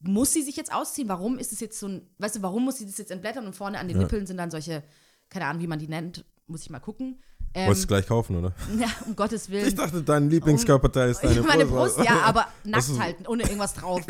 [0.00, 1.08] muss sie sich jetzt ausziehen?
[1.08, 3.56] Warum ist es jetzt so ein, weißt du, warum muss sie das jetzt entblättern und
[3.56, 4.02] vorne an den Ja.
[4.02, 4.82] Nippeln sind dann solche,
[5.28, 7.22] keine Ahnung, wie man die nennt, muss ich mal gucken.
[7.54, 8.52] Ähm, Wolltest du gleich kaufen, oder?
[8.78, 9.66] ja, um Gottes Willen.
[9.66, 11.96] Ich dachte, dein Lieblingskörperteil ist deine Meine Brust.
[11.96, 14.02] Brust, ja, aber nackt halten, ohne irgendwas drauf.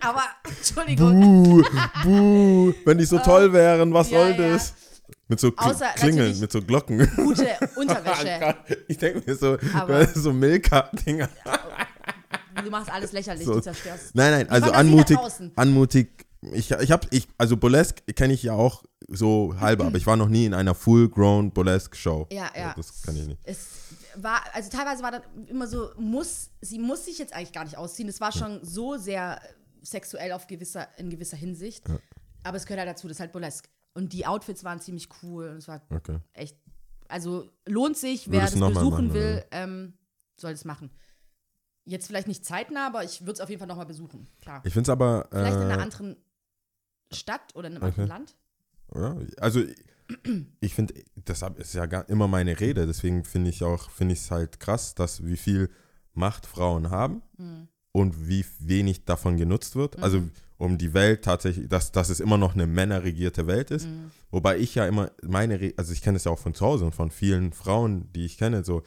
[0.00, 1.20] aber, Entschuldigung.
[1.44, 1.62] Buh,
[2.02, 4.52] buh, wenn die so toll wären, was ja, soll ja.
[4.52, 4.74] das?
[5.28, 6.98] Mit so Kl Außer Klingeln, mit so Glocken.
[7.16, 8.54] Gute Unterwäsche.
[8.88, 11.28] ich denke mir so, Aber- so Milka-Dinger.
[12.64, 13.54] Du machst alles lächerlich, So.
[13.54, 14.14] du zerstörst.
[14.14, 15.18] Nein, nein, also anmutig,
[15.56, 16.25] anmutig.
[16.52, 20.16] Ich, ich habe, ich, also Burlesque kenne ich ja auch so halber, aber ich war
[20.16, 22.28] noch nie in einer full-grown Burlesque-Show.
[22.32, 22.74] Ja, ja.
[22.76, 23.40] Das kann ich nicht.
[23.44, 23.68] Es
[24.16, 27.76] war, also teilweise war dann immer so, muss, sie muss sich jetzt eigentlich gar nicht
[27.76, 28.08] ausziehen.
[28.08, 29.40] Es war schon so sehr
[29.82, 31.84] sexuell auf gewisser, in gewisser Hinsicht.
[32.42, 33.68] Aber es gehört halt dazu, das ist halt Burlesque.
[33.94, 36.18] Und die Outfits waren ziemlich cool und es war Okay.
[36.34, 36.56] echt,
[37.08, 39.94] also lohnt sich, wer Würdest das besuchen machen, will, ähm,
[40.36, 40.90] soll das machen.
[41.84, 44.26] Jetzt vielleicht nicht zeitnah, aber ich würde es auf jeden Fall nochmal besuchen.
[44.42, 44.60] Klar.
[44.64, 45.28] Ich finde es aber.
[45.30, 46.16] Vielleicht in einer äh, anderen
[47.12, 48.02] Stadt oder in einem Okay.
[48.02, 48.36] anderen Land.
[48.94, 49.62] Ja, also
[50.60, 54.30] ich finde, das ist ja immer meine Rede, deswegen finde ich auch, finde ich es
[54.30, 55.70] halt krass, dass wie viel
[56.14, 57.22] Macht Frauen haben
[57.92, 59.96] und wie wenig davon genutzt wird.
[59.98, 60.02] Mhm.
[60.04, 60.22] Also
[60.58, 63.86] um die Welt tatsächlich, dass, dass es immer noch eine männerregierte Welt ist.
[63.86, 64.10] Mhm.
[64.30, 66.84] Wobei ich ja immer meine, Re also ich kenne es ja auch von zu Hause
[66.86, 68.82] und von vielen Frauen, die ich kenne, so,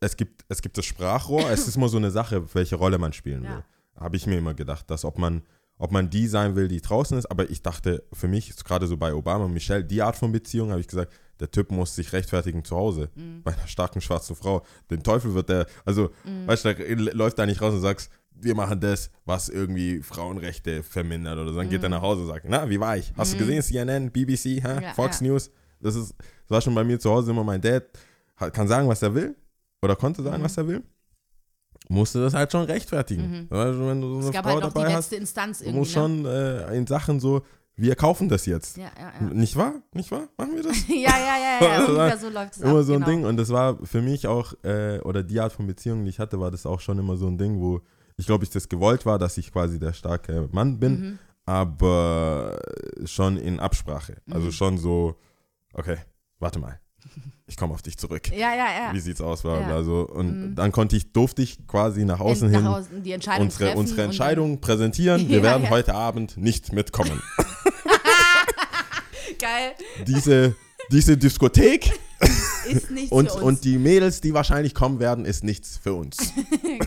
[0.00, 3.12] es gibt, es gibt das Sprachrohr, es ist immer so eine Sache, welche Rolle man
[3.12, 3.50] spielen Ja.
[3.56, 3.64] will.
[4.00, 5.42] Habe ich mir immer gedacht, dass ob man,
[5.78, 8.96] ob man die sein will, die draußen ist, aber ich dachte, für mich, gerade so
[8.96, 12.12] bei Obama und Michelle, die Art von Beziehung, habe ich gesagt, der Typ muss sich
[12.14, 13.10] rechtfertigen zu Hause.
[13.14, 13.42] Mhm.
[13.42, 14.64] Bei einer starken schwarzen Frau.
[14.90, 16.46] Den Teufel wird der, also, Mhm.
[16.46, 20.82] weißt du, da läuft da nicht raus und sagst, wir machen das, was irgendwie Frauenrechte
[20.82, 21.58] vermindert oder so.
[21.58, 23.12] Dann geht er nach Hause und sagt, na, wie war ich?
[23.16, 24.62] Hast du gesehen, CNN, BBC?
[24.62, 24.82] Mhm.
[24.82, 25.26] Ja, Fox ja.
[25.26, 25.50] News?
[25.80, 27.84] Das ist, das war schon bei mir zu Hause immer mein Dad,
[28.52, 29.36] kann sagen, was er will
[29.82, 30.44] oder konnte sagen, Mhm.
[30.44, 30.82] was er will.
[31.88, 33.46] Musste das halt schon rechtfertigen.
[33.48, 35.16] Weißt du, wenn du so Es eine gab Frau halt noch die dabei hast, letzte
[35.16, 35.78] Instanz du irgendwie.
[35.78, 36.02] musst ne?
[36.02, 37.42] schon äh, in Sachen so,
[37.76, 38.76] wir kaufen das jetzt.
[38.76, 39.34] Ja, ja, ja.
[39.34, 39.74] Nicht wahr?
[39.92, 40.28] Nicht wahr?
[40.38, 40.76] Machen wir das?
[40.88, 41.84] ja, ja, ja, ja.
[41.86, 43.10] Ungefähr so läuft es immer ab, so ein genau.
[43.10, 43.24] Ding.
[43.24, 46.40] Und das war für mich auch, äh, oder die Art von Beziehung, die ich hatte,
[46.40, 47.80] war das auch schon immer so ein Ding, wo
[48.16, 51.18] ich glaube, ich das gewollt war, dass ich quasi der starke Mann bin, Mhm.
[51.44, 52.58] aber
[53.04, 54.16] schon in Absprache.
[54.24, 54.32] Mhm.
[54.32, 55.16] Also schon so,
[55.74, 55.98] okay,
[56.38, 56.80] warte mal,
[57.46, 58.28] ich komme auf dich zurück.
[58.30, 58.92] Ja, ja, ja.
[58.92, 59.42] Wie sieht's aus?
[59.42, 59.66] Bla, Ja.
[59.66, 60.00] bla, so.
[60.08, 60.54] Und Mhm.
[60.54, 64.02] dann konnte ich, durfte ich quasi nach außen Nach hin außen die Entscheidung unsere, unsere
[64.02, 65.28] Entscheidung präsentieren.
[65.28, 65.70] Wir Ja, werden ja.
[65.70, 67.22] heute Abend nicht mitkommen.
[69.38, 69.72] Geil,
[70.06, 70.54] diese,
[70.90, 71.90] diese Diskothek
[72.68, 73.42] ist nichts und, für uns.
[73.42, 76.16] und die Mädels, die wahrscheinlich kommen werden, ist nichts für uns.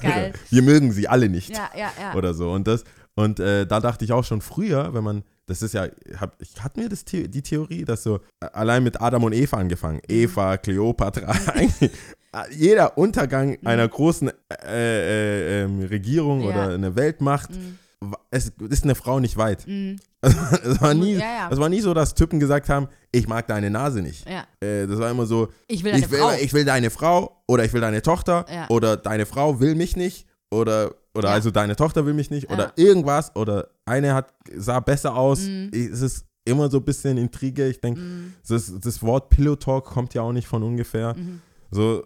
[0.02, 0.34] geil.
[0.50, 1.50] Wir mögen sie alle nicht.
[1.50, 2.16] Ja, ja, ja.
[2.16, 2.52] Oder so.
[2.52, 2.84] Und das,
[3.16, 5.88] und äh, da dachte ich auch schon früher, wenn man, das ist ja,
[6.20, 9.58] hab, ich hatte mir das die Theorie, dass so äh, allein mit Adam und Eva
[9.58, 10.16] angefangen, Mhm.
[10.16, 11.92] Eva, Kleopatra, eigentlich
[12.32, 14.34] äh, jeder Untergang einer großen äh,
[14.64, 16.44] äh, ähm, Regierung Mhm.
[16.46, 16.50] Ja.
[16.50, 17.78] oder eine Weltmacht, Mhm.
[18.32, 19.68] es ist eine Frau nicht weit.
[19.68, 19.98] Mhm.
[20.22, 21.50] es, war nie, Ja, ja.
[21.52, 24.30] es war nie so, dass Typen gesagt haben, ich mag deine Nase nicht.
[24.30, 24.44] ja.
[24.60, 26.32] Äh, das war immer so, Ich will deine ich will, Frau.
[26.34, 30.28] ich will deine Frau oder ich will deine Tochter oder deine Frau will mich nicht
[30.52, 31.34] oder, oder Ja.
[31.36, 32.56] also deine Tochter will mich nicht Ja.
[32.56, 35.42] oder irgendwas oder eine hat, sah besser aus.
[35.42, 35.72] Mhm.
[35.74, 37.68] Es ist immer so ein bisschen Intrige.
[37.68, 38.34] Ich denke, Mhm.
[38.48, 41.16] das, das Wort Pillow Talk kommt ja auch nicht von ungefähr.
[41.16, 41.42] Mhm.
[41.72, 42.04] So,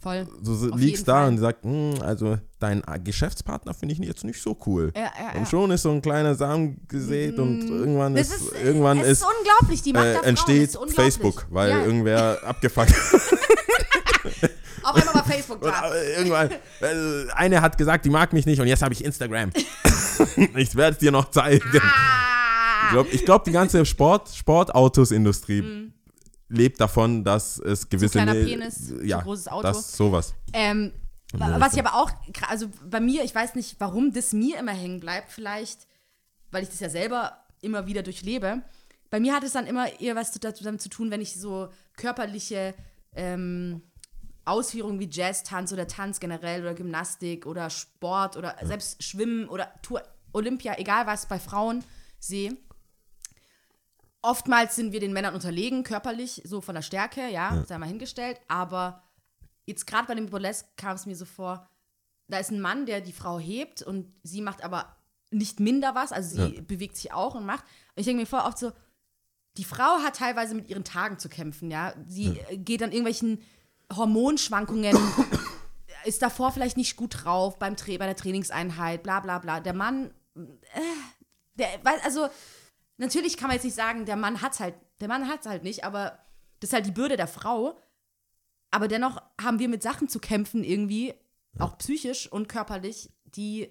[0.00, 0.26] Voll.
[0.42, 1.28] so, so liegst da Fall.
[1.28, 4.92] und sagt, "Hm, also dein Geschäftspartner finde ich jetzt nicht so cool.
[4.94, 5.38] Ja, ja.
[5.38, 7.78] Und schon ist so ein kleiner Samen gesät und Mhm.
[7.78, 10.78] irgendwann Das ist, ist, irgendwann es ist, ist unglaublich, die Macht äh, entsteht.
[10.94, 12.92] Facebook, weil irgendwer abgefuckt
[14.82, 15.92] Auf einmal war Facebook da.
[15.94, 19.50] äh, irgendwann, äh, eine hat gesagt, die mag mich nicht und jetzt habe ich Instagram.
[20.56, 21.64] ich werde es dir noch zeigen.
[21.72, 22.90] Ich Ah!
[22.92, 25.92] glaube, ich glaub, die ganze Sport, Sportautosindustrie
[26.48, 28.18] lebt davon, dass es gewisse...
[28.20, 28.22] Mhm.
[28.24, 29.62] kleiner Ne- Penis, ja, großes Auto.
[29.62, 30.34] Das, sowas.
[30.52, 30.92] Ähm,
[31.32, 32.10] wa- was ich aber auch,
[32.48, 35.86] also bei mir, ich weiß nicht, warum das mir immer hängen bleibt, vielleicht,
[36.52, 38.62] weil ich das ja selber immer wieder durchlebe.
[39.10, 41.68] Bei mir hat es dann immer eher was zu- damit zu tun, wenn ich so
[41.96, 42.74] körperliche
[43.16, 43.82] ähm,
[44.46, 49.72] Ausführungen wie Jazz, Tanz oder Tanz generell oder Gymnastik oder Sport oder selbst Schwimmen oder
[49.82, 51.84] Tour, Olympia, egal was, bei Frauen
[52.18, 52.56] sehe.
[54.22, 58.40] Oftmals sind wir den Männern unterlegen, körperlich, so von der Stärke, ja, sei mal hingestellt.
[58.48, 59.02] Aber
[59.66, 61.68] jetzt gerade bei dem Burlesque kam es mir so vor,
[62.28, 64.96] da ist ein Mann, der die Frau hebt und sie macht aber
[65.30, 66.62] nicht minder was, also sie Ja.
[66.62, 67.64] bewegt sich auch und macht.
[67.94, 68.72] Und ich denke mir vor oft so,
[69.58, 71.94] die Frau hat teilweise mit ihren Tagen zu kämpfen, ja.
[72.08, 73.40] Sie äh, geht an irgendwelchen
[73.94, 74.96] Hormonschwankungen,
[76.04, 79.60] ist davor vielleicht nicht gut drauf beim Tra bei der Trainingseinheit, bla bla bla.
[79.60, 80.80] Der Mann, äh,
[81.54, 82.28] der, weil- also
[82.96, 85.84] natürlich kann man jetzt nicht sagen, der Mann hat's halt, der Mann hat's halt nicht,
[85.84, 86.18] aber
[86.60, 87.78] das ist halt die Bürde der Frau.
[88.70, 91.14] Aber dennoch haben wir mit Sachen zu kämpfen irgendwie,
[91.58, 93.70] auch psychisch und körperlich, die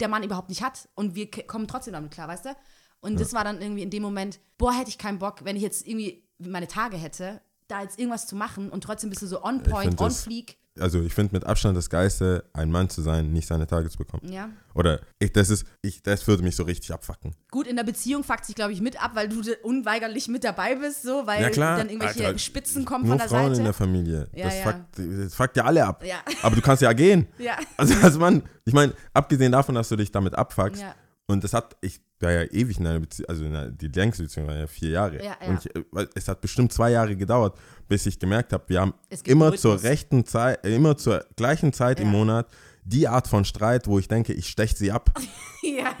[0.00, 0.88] der Mann überhaupt nicht hat.
[0.94, 2.56] Und wir kommen trotzdem damit klar, weißt du?
[3.00, 5.62] Und das war dann irgendwie in dem Moment, boah, hätte ich keinen Bock, wenn ich
[5.62, 9.42] jetzt irgendwie meine Tage hätte, da jetzt irgendwas zu machen und trotzdem bist du so
[9.44, 10.56] on point, on das- fleek.
[10.78, 13.98] Also ich finde mit Abstand das Geiste, ein Mann zu sein, nicht seine Tage zu
[13.98, 14.32] bekommen.
[14.32, 14.48] Ja.
[14.72, 17.34] Oder ich, das ist, ich, das würde mich so richtig abfacken.
[17.50, 20.76] Gut, in der Beziehung fuckt sich, glaube ich, mit ab, weil du unweigerlich mit dabei
[20.76, 21.76] bist, so, weil Ja klar.
[21.76, 23.58] dann irgendwelche Alter, Spitzen kommen von der Frauen Seite.
[23.58, 24.28] in der Familie.
[24.32, 24.62] Ja, das, ja.
[24.62, 26.04] Fuckt, das fuckt ja alle ab.
[26.06, 26.16] Ja.
[26.42, 27.26] Aber du kannst ja gehen.
[27.38, 27.58] ja.
[27.76, 30.94] Also als Mann, ich meine, abgesehen davon, dass du dich damit abfuckst, Ja.
[31.30, 34.22] Und das hat, ich war ja ewig in einer Beziehung, also in einer, die längste
[34.24, 35.16] Beziehung war ja vier Jahre.
[35.16, 35.48] Ja, ja.
[35.48, 38.94] Und ich, weil es hat bestimmt zwei Jahre gedauert, bis ich gemerkt habe, wir haben
[39.24, 42.12] immer zur rechten Zeit, äh, immer zur gleichen Zeit im Ja.
[42.12, 42.46] Monat
[42.84, 45.12] die Art von Streit, wo ich denke, ich stech sie ab.
[45.62, 45.94] ja.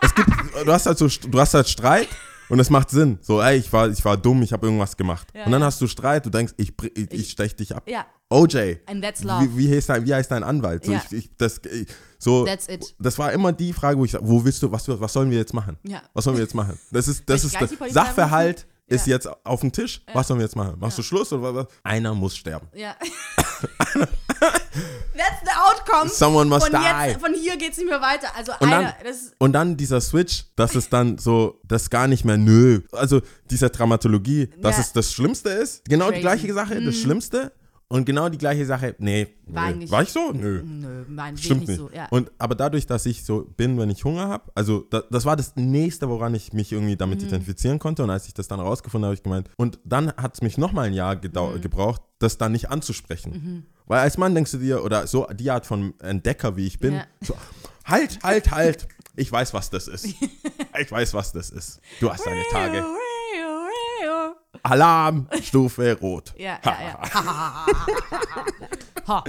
[0.00, 0.28] Es gibt,
[0.64, 2.08] du hast halt so, du hast halt Streit
[2.48, 3.18] und es macht Sinn.
[3.20, 5.28] So, ey, ich war, ich war dumm, ich habe irgendwas gemacht.
[5.34, 5.66] Ja, und dann ja.
[5.66, 7.84] hast du Streit, du denkst, ich, ich, ich stech dich ab.
[7.88, 8.06] Ja.
[8.28, 8.76] OJ.
[8.86, 9.42] And that's love.
[9.42, 10.84] Wie, wie, heißt dein, wie heißt dein Anwalt?
[10.84, 11.86] So, ich, ich, das, ich,
[12.18, 12.46] so,
[12.98, 15.38] das war immer die Frage, wo ich sage, wo willst du, was, was sollen wir
[15.38, 15.76] jetzt machen?
[15.82, 16.02] Ja.
[16.14, 16.78] Was sollen wir jetzt machen?
[16.90, 19.14] Das ist, das ist die Polizei Sachverhalt ist Ja.
[19.14, 20.00] jetzt auf dem Tisch.
[20.12, 20.76] Was sollen wir jetzt machen?
[20.78, 21.66] Machst du Schluss oder was?
[21.82, 22.68] Einer muss sterben.
[22.74, 22.94] Ja.
[25.16, 26.10] That's the outcome.
[26.10, 27.08] Someone must von, die.
[27.08, 28.28] jetzt, von hier geht's nicht mehr weiter.
[28.36, 31.88] Also Und einer, dann, das ist, und dann dieser Switch, das ist dann so, das
[31.90, 32.82] gar nicht mehr, nö.
[32.92, 34.82] Also diese Dramatologie, dass Ja.
[34.82, 35.84] es das Schlimmste ist.
[35.86, 36.20] Genau die Crazy.
[36.22, 37.52] gleiche Sache, das Schlimmste.
[37.88, 39.28] Und genau die gleiche Sache, nee.
[39.46, 40.32] War eigentlich- War ich so?
[40.32, 40.60] Nö.
[40.64, 41.88] nö, mein, Stimmt nicht so.
[41.94, 42.08] Ja.
[42.10, 45.36] Und, aber dadurch, dass ich so bin, wenn ich Hunger habe, also da, das war
[45.36, 47.28] das Nächste, woran ich mich irgendwie damit Mhm.
[47.28, 48.02] identifizieren konnte.
[48.02, 50.58] Und als ich das dann rausgefunden habe, habe ich gemeint, und dann hat es mich
[50.58, 51.60] nochmal ein Jahr Mhm.
[51.60, 53.66] gebraucht, das dann nicht anzusprechen.
[53.86, 56.94] Weil als Mann denkst du dir, oder so die Art von Entdecker, wie ich bin,
[56.94, 57.04] Ja.
[57.20, 57.36] so,
[57.84, 60.06] halt, halt, halt, ich weiß, was das ist.
[60.78, 61.80] Ich weiß, was das ist.
[62.00, 62.84] Du hast deine Tage.
[64.62, 66.34] Alarm, Stufe rot.
[66.38, 67.66] Ja, ja, ja.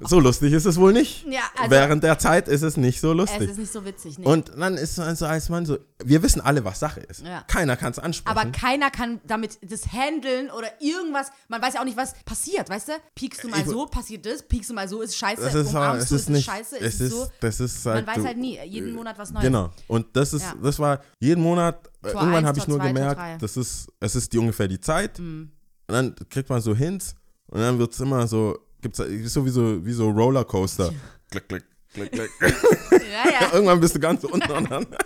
[0.00, 1.24] So lustig ist es wohl nicht.
[1.26, 3.50] Ja, also- Während der Zeit ist es nicht so es lustig.
[3.50, 4.26] ist nicht so witzig, nee.
[4.26, 7.24] Und dann ist man so als Mann so, wir wissen alle, was Sache ist.
[7.24, 7.42] Ja.
[7.46, 8.36] Keiner kann es ansprechen.
[8.36, 11.28] aber keiner kann damit das handeln oder irgendwas.
[11.48, 12.92] Man weiß ja auch nicht, was passiert, weißt du?
[13.14, 14.42] Piekst du mal Ich- so, passiert das.
[14.42, 15.42] Piekst du mal so, ist scheiße.
[15.42, 16.78] das ist, Umarmst es du, ist nicht, scheiße.
[16.80, 17.28] es ist ist, so.
[17.40, 19.44] das ist halt, Man weiß halt nie, jeden Monat was Neues.
[19.44, 19.70] Genau.
[19.86, 20.54] Und das ist, Ja.
[20.60, 23.20] das war jeden Monat, äh, Tor irgendwann habe ich nur zwei, gemerkt.
[23.20, 23.38] Mhm.
[23.40, 25.18] das ist, es ist die ungefähr die Zeit.
[25.18, 25.50] Und
[25.86, 27.14] dann kriegt man so Hints
[27.48, 29.44] und dann wird es immer so, gibt's ist so
[29.84, 30.92] wie so, Rollercoaster.
[31.30, 32.30] klick, klick, klick, klick.
[32.92, 33.48] Ja, ja.
[33.52, 34.96] Irgendwann bist du ganz unten und dann, und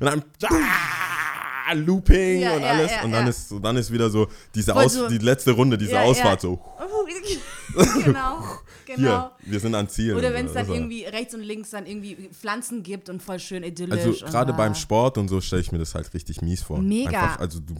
[0.00, 2.90] dann ah, Looping Ja, und ja, alles.
[2.90, 3.30] ja, und dann ja.
[3.30, 6.08] ist, dann ist wieder so diese Aus, so- die letzte Runde, diese Ja, ja.
[6.08, 6.60] Ausfahrt so.
[8.04, 8.42] Genau,
[8.86, 9.30] genau.
[9.42, 10.14] Hier, wir sind an Ziel.
[10.14, 13.38] Oder wenn es dann Also- irgendwie rechts und links dann irgendwie Pflanzen gibt und voll
[13.38, 14.04] schön idyllisch.
[14.22, 16.78] Also gerade beim Sport und so stelle ich mir das halt richtig mies vor.
[16.80, 17.10] Mega.
[17.10, 17.74] Einfach, also du,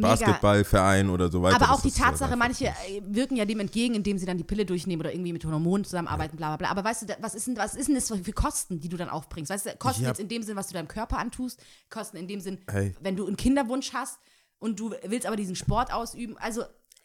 [0.00, 1.56] Basketballverein oder so weiter.
[1.62, 4.64] Aber auch die Tatsache, manche äh, wirken ja dem entgegen, indem sie dann die Pille
[4.64, 6.70] durchnehmen oder irgendwie mit Hormonen zusammenarbeiten, bla bla bla.
[6.70, 9.08] Aber weißt du, was ist denn, was ist denn das für Kosten, die du dann
[9.08, 9.50] aufbringst?
[9.50, 10.08] Weißt du, Kosten Ja.
[10.10, 12.94] jetzt in dem Sinn, was du deinem Körper antust, Kosten in dem Sinn, Hey.
[13.00, 14.18] wenn du einen Kinderwunsch hast
[14.58, 16.36] und du willst aber diesen Sport ausüben.
[16.38, 16.62] Also,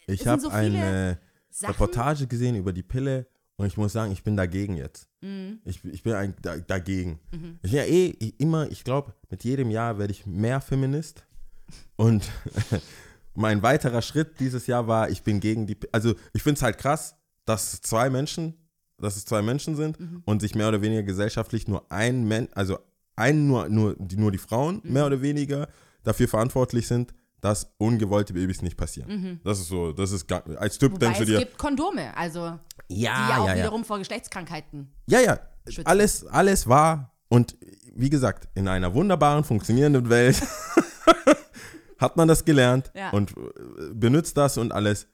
[0.08, 1.20] Ich habe so viele eine
[1.52, 1.72] Sachen.
[1.74, 5.08] Reportage gesehen über die Pille und ich muss sagen, ich bin dagegen jetzt.
[5.22, 5.60] Mhm.
[5.66, 7.20] Ich, ich bin ein, da, dagegen.
[7.62, 8.08] Ich bin ja eh
[8.40, 11.26] immer, ich glaube, mit jedem Jahr werde ich mehr Feminist.
[11.96, 12.30] Und
[13.36, 15.78] mein weiterer Schritt dieses Jahr war, ich bin gegen die.
[15.92, 18.56] Also ich finde es halt krass, dass zwei Menschen,
[18.98, 20.22] dass es zwei Menschen sind Mhm.
[20.26, 22.80] und sich mehr oder weniger gesellschaftlich nur ein Mensch, also
[23.16, 24.94] ein nur, nur, die, nur die Frauen Mhm.
[24.94, 25.68] mehr oder weniger
[26.04, 29.40] dafür verantwortlich sind, dass ungewollte Babys nicht passieren.
[29.44, 30.96] Das ist so, das ist gar, als Typ Mhm.
[30.96, 32.58] Wobei denkst du es dir, gibt Kondome, also
[32.90, 33.58] die ja, ja auch ja, ja.
[33.60, 34.92] wiederum vor Geschlechtskrankheiten.
[35.08, 35.86] Ja, ja, schützen.
[35.88, 37.58] alles, alles war und
[37.94, 40.42] wie gesagt, in einer wunderbaren, funktionierenden Welt
[41.98, 43.10] hat man das gelernt Ja.
[43.12, 45.08] und äh, benutzt das und alles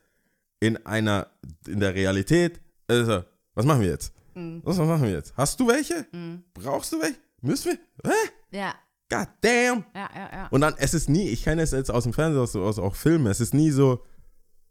[0.60, 1.28] in einer,
[1.68, 2.62] in der Realität.
[2.88, 4.13] Also, was machen wir jetzt?
[4.36, 4.62] Mhm.
[4.63, 5.34] Was machen wir jetzt?
[5.36, 6.06] Hast du welche?
[6.54, 7.18] Brauchst du welche?
[7.42, 7.72] Müssen
[8.04, 8.12] wir?
[8.12, 8.58] Hä?
[8.58, 8.76] Ja,
[9.10, 9.86] God damn!
[9.96, 10.48] ja, ja, ja.
[10.50, 12.96] Und dann, es ist nie, ich kenne es jetzt aus dem Fernsehen, aus, aus auch
[12.96, 14.04] Filmen, es ist nie so,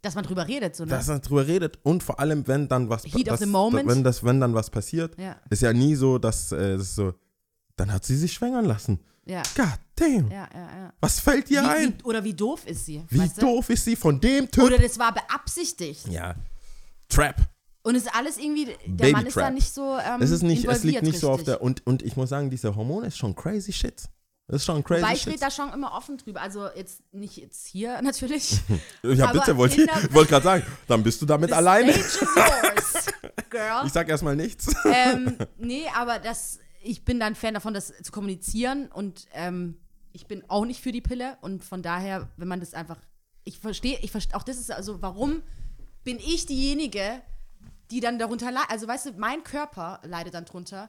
[0.03, 0.91] Dass man drüber redet, so, ne?
[0.91, 3.89] dass man drüber redet und vor allem, wenn dann was Heat of the moment.
[3.89, 5.37] wenn das, wenn dann was passiert, Ja.
[5.51, 7.15] ist ja nie so, dass äh, das so,
[7.77, 9.01] dann hat sie sich schwängern lassen.
[9.25, 10.31] ja, God damn.
[10.31, 10.93] ja, ja, ja.
[11.01, 11.95] Was fällt dir Wie, ein?
[11.99, 13.03] wie, oder wie doof ist sie?
[13.09, 13.41] Wie weißt du?
[13.41, 14.65] doof ist sie von dem Typ?
[14.65, 16.09] Oder das war beabsichtigt.
[16.09, 16.35] ja.
[17.09, 17.37] Trap.
[17.83, 19.55] Und es ist alles irgendwie, der Baby Mann ist da Trap.
[19.55, 21.55] nicht so ähm, Es ist nicht, es liegt nicht so auf richtig.
[21.55, 24.09] der und und ich muss sagen, diese Hormone ist schon crazy shit.
[24.49, 26.41] Das ist schon crazy Wobei ich rede da schon immer offen drüber.
[26.41, 28.61] Also jetzt nicht jetzt hier natürlich.
[29.03, 31.93] ja, bitte wollte ich wollte gerade sagen, dann bist du damit alleine.
[31.93, 33.07] Yours,
[33.51, 33.87] girl.
[33.87, 34.73] Ich sag erstmal nichts.
[34.85, 39.79] ähm, nee, aber das, ich bin dann Fan davon, das zu kommunizieren und ähm,
[40.13, 42.99] ich bin auch nicht für die Pille und von daher, wenn man das einfach,
[43.45, 45.43] ich verstehe, ich verstehe, auch das ist also, warum
[46.05, 47.21] bin ich diejenige,
[47.91, 50.89] die dann darunter leidet, also weißt du, mein Körper leidet dann drunter,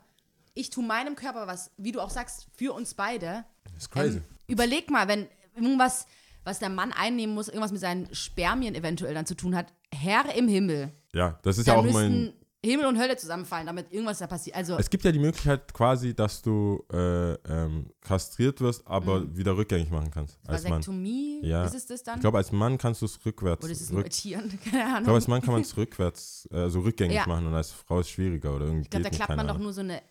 [0.57, 3.45] ich tue meinem Körper was, wie du auch sagst, für uns beide.
[3.73, 4.17] Das ist crazy.
[4.17, 6.07] Ähm, überleg mal, wenn irgendwas,
[6.43, 10.33] was der Mann einnehmen muss, irgendwas mit seinen Spermien eventuell dann zu tun hat, Herr
[10.35, 12.33] im Himmel, ja, das ist ja auch mein
[12.65, 14.55] Himmel und Hölle zusammenfallen, damit irgendwas da passiert.
[14.57, 19.37] Also, Es gibt ja die Möglichkeit quasi, dass du äh, ähm, kastriert wirst, aber Mhm.
[19.37, 20.37] wieder rückgängig machen kannst.
[20.45, 20.73] Als Mann.
[20.73, 21.63] Vasektomie, Ja.
[21.65, 22.15] ist es das dann?
[22.15, 23.63] Ich glaube, als Mann kannst du es rückwärts.
[23.63, 24.49] Oder ist es nur rück, bei Tieren?
[24.49, 25.15] Keine ich glaube, Ahnung.
[25.15, 27.27] als Mann kann man es rückwärts, äh, so rückgängig Ja.
[27.27, 28.81] machen und als Frau ist es schwieriger oder irgendwie.
[28.83, 29.63] Ich glaube, da klappt man doch Ahnung.
[29.63, 30.01] nur so eine,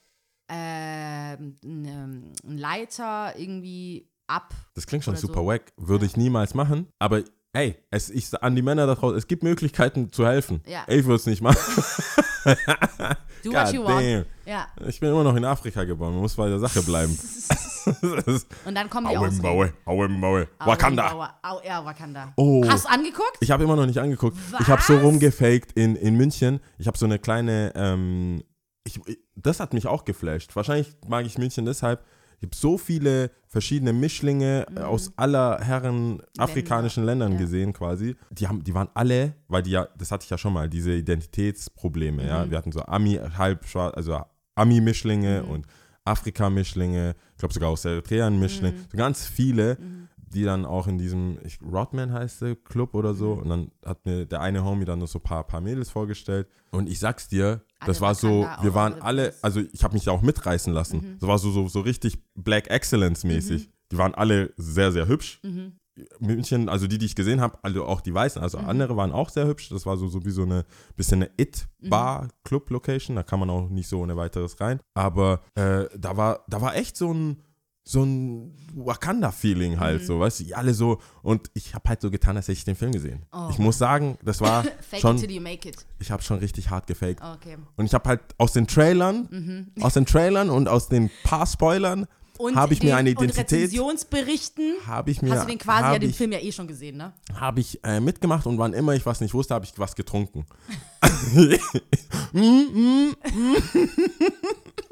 [0.48, 4.54] äh, eine einen Leiter irgendwie ab.
[4.74, 5.46] Das klingt schon super so.
[5.46, 5.72] wack.
[5.76, 6.88] Würde ich niemals machen.
[6.98, 10.62] Aber ey, es, ich, an die Männer da draußen, es gibt Möglichkeiten zu helfen.
[10.66, 10.84] Ja.
[10.88, 11.58] Ich würde es nicht machen.
[13.42, 14.00] Do what God you want.
[14.00, 14.24] damn.
[14.44, 14.68] Ja.
[14.86, 16.12] Ich bin immer noch in Afrika geboren.
[16.12, 17.16] Man muss bei der Sache bleiben.
[18.64, 19.42] Und dann kommen die Ausreden.
[19.42, 20.48] Maul, Aue Maul.
[20.58, 21.36] Au, Wakanda.
[21.42, 22.32] Au, ja, Wakanda.
[22.36, 22.64] Oh.
[22.68, 23.38] Hast du angeguckt?
[23.40, 24.36] Ich habe immer noch nicht angeguckt.
[24.60, 25.02] Ich habe so Was?
[25.02, 26.60] rumgefaked in, in München.
[26.78, 28.42] Ich habe so eine kleine, ähm,
[28.86, 30.54] ich, ich, das hat mich auch geflasht.
[30.56, 32.04] Wahrscheinlich mag ich München deshalb.
[32.38, 34.78] Ich habe so viele verschiedene Mischlinge Mhm.
[34.78, 37.38] aus aller Herren afrikanischen Ländern ja.
[37.38, 38.14] gesehen quasi.
[38.30, 40.92] Die, haben, die waren alle, weil die ja, das hatte ich ja schon mal, diese
[40.92, 42.22] Identitätsprobleme.
[42.22, 42.28] Mhm.
[42.28, 42.50] Ja?
[42.50, 44.20] Wir hatten so Ami, halb schwarz, also
[44.54, 45.50] Ami-Mischlinge Mhm.
[45.50, 45.66] und
[46.04, 48.84] Afrika-Mischlinge, ich glaube sogar aus Eritrea ein Mischling, Mhm.
[48.90, 49.76] so ganz viele,
[50.26, 53.42] die dann auch in diesem, ich, Rodman heißt der Club oder so, Mhm.
[53.42, 56.48] und dann hat mir der eine Homie dann noch so ein paar, paar Mädels vorgestellt.
[56.72, 59.94] Und ich sag's dir, das Alle war so, Wakanda wir waren alle also ich habe
[59.94, 60.98] mich da auch mitreißen lassen.
[60.98, 61.18] Mhm.
[61.20, 63.70] Das war so, so, so richtig Black Excellence mäßig.
[63.92, 65.40] Die waren alle sehr, sehr hübsch.
[65.44, 65.72] Mhm.
[66.20, 68.68] München, also die, die ich gesehen habe, also auch die Weißen, also Mhm.
[68.68, 69.70] andere waren auch sehr hübsch.
[69.70, 70.66] Das war so, so wie so eine
[70.96, 73.16] bisschen eine It-Bar-Club-Location.
[73.16, 74.80] Da kann man auch nicht so ohne weiteres rein.
[74.94, 77.42] Aber äh, da war, da war echt so ein
[77.88, 80.06] so ein Wakanda-Feeling halt, Mhm.
[80.06, 82.74] so, weißt du, alle so, und ich habe halt so getan, als hätte ich den
[82.74, 83.22] Film gesehen.
[83.32, 83.46] Oh.
[83.50, 85.76] Ich muss sagen, das war Fake schon, it till you make it.
[86.00, 87.20] ich habe schon richtig hart gefaked.
[87.22, 87.56] Oh, okay.
[87.76, 89.68] Und ich habe halt aus den Trailern, Mhm.
[89.84, 92.06] aus den Trailern und aus den paar Spoilern
[92.38, 94.74] Und habe ich mir den- eine Und Identität, Rezensionsberichten.
[94.86, 96.96] habe ich mir, Hast du den quasi ja den ich, Film ja eh schon gesehen,
[96.96, 97.12] ne?
[97.38, 100.44] habe ich äh, mitgemacht und wann immer ich was nicht wusste, habe ich was getrunken.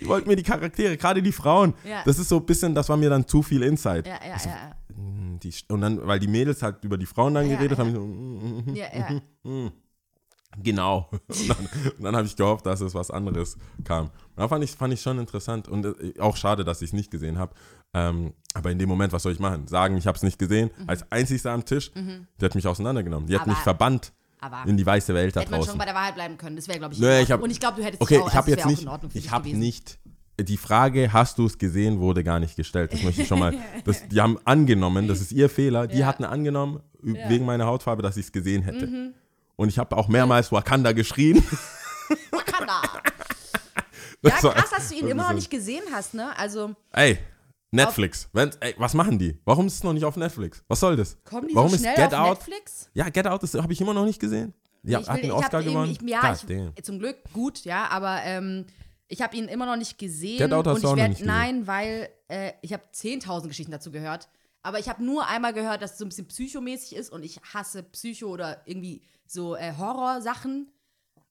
[0.00, 2.02] ich wollte mir die Charaktere, gerade die Frauen, Ja.
[2.04, 4.06] das ist so ein bisschen, das war mir dann zu viel Insight.
[4.06, 4.96] Ja, ja, ja.
[4.96, 7.84] Mm, Die, und dann, weil die Mädels halt über die Frauen dann Ja, geredet ja.
[7.84, 8.86] haben, ich so, mm, mm, Ja,
[9.44, 9.50] ja.
[9.50, 9.72] mm.
[10.60, 11.08] Genau.
[11.28, 11.68] Und dann,
[12.00, 14.10] dann habe ich gehofft, dass es was anderes kam.
[14.34, 17.08] Da fand ich, fand ich schon interessant und äh, auch schade, dass ich es nicht
[17.12, 17.54] gesehen habe.
[17.94, 19.68] Ähm, aber in dem Moment, was soll ich machen?
[19.68, 23.28] Sagen, ich habe es nicht gesehen, als einzigster am Tisch, die hat mich auseinandergenommen.
[23.28, 23.50] Die hat Mhm.
[23.50, 25.78] Aber- mich verbannt Aber in die weiße Welt da hätte man schon draußen.
[25.78, 26.56] bei der Wahrheit bleiben können.
[26.56, 28.34] Das wäre, glaube ich, in ich hab- Und ich glaube, du hättest Okay, auch, ich
[28.34, 29.98] habe also jetzt nicht, in Ordnung für ich habe nicht,
[30.40, 32.92] die Frage, hast du es gesehen, wurde gar nicht gestellt.
[32.94, 36.06] Das möchte ich schon mal, das, die haben angenommen, das ist ihr Fehler, die Ja.
[36.06, 37.28] hatten angenommen, Ja.
[37.28, 38.86] wegen meiner Hautfarbe, dass ich es gesehen hätte.
[38.86, 39.14] Mhm.
[39.56, 41.44] Und ich habe auch mehrmals Wakanda geschrien.
[42.30, 42.80] Wakanda.
[44.22, 46.36] Ja, Das krass, dass du ihn immer noch nicht gesehen hast, ne?
[46.36, 47.18] Also, Ey,
[47.72, 48.28] Netflix.
[48.32, 49.38] Wenn, ey, was machen die?
[49.44, 50.62] Warum ist es noch nicht auf Netflix?
[50.68, 51.16] Was soll das?
[51.24, 52.38] kommen die Warum so ist schnell Get auf Out?
[52.38, 52.90] Netflix?
[52.94, 54.54] Ja, Get Out habe ich immer noch nicht gesehen.
[54.82, 55.92] Die hat, ich hat will- einen Oscar eben- gewonnen.
[55.92, 56.34] Ich, ja,
[56.76, 58.64] ich, zum Glück gut, ja, aber ähm,
[59.08, 60.38] ich habe ihn immer noch nicht gesehen.
[60.38, 61.34] Get Out hast und du ich auch noch werd- nicht gesehen.
[61.34, 64.28] Nein, weil äh, ich habe 10.000 Geschichten dazu gehört.
[64.62, 67.40] Aber ich habe nur einmal gehört, dass es so ein bisschen psychomäßig ist und ich
[67.54, 70.70] hasse Psycho oder irgendwie so äh, Horrorsachen.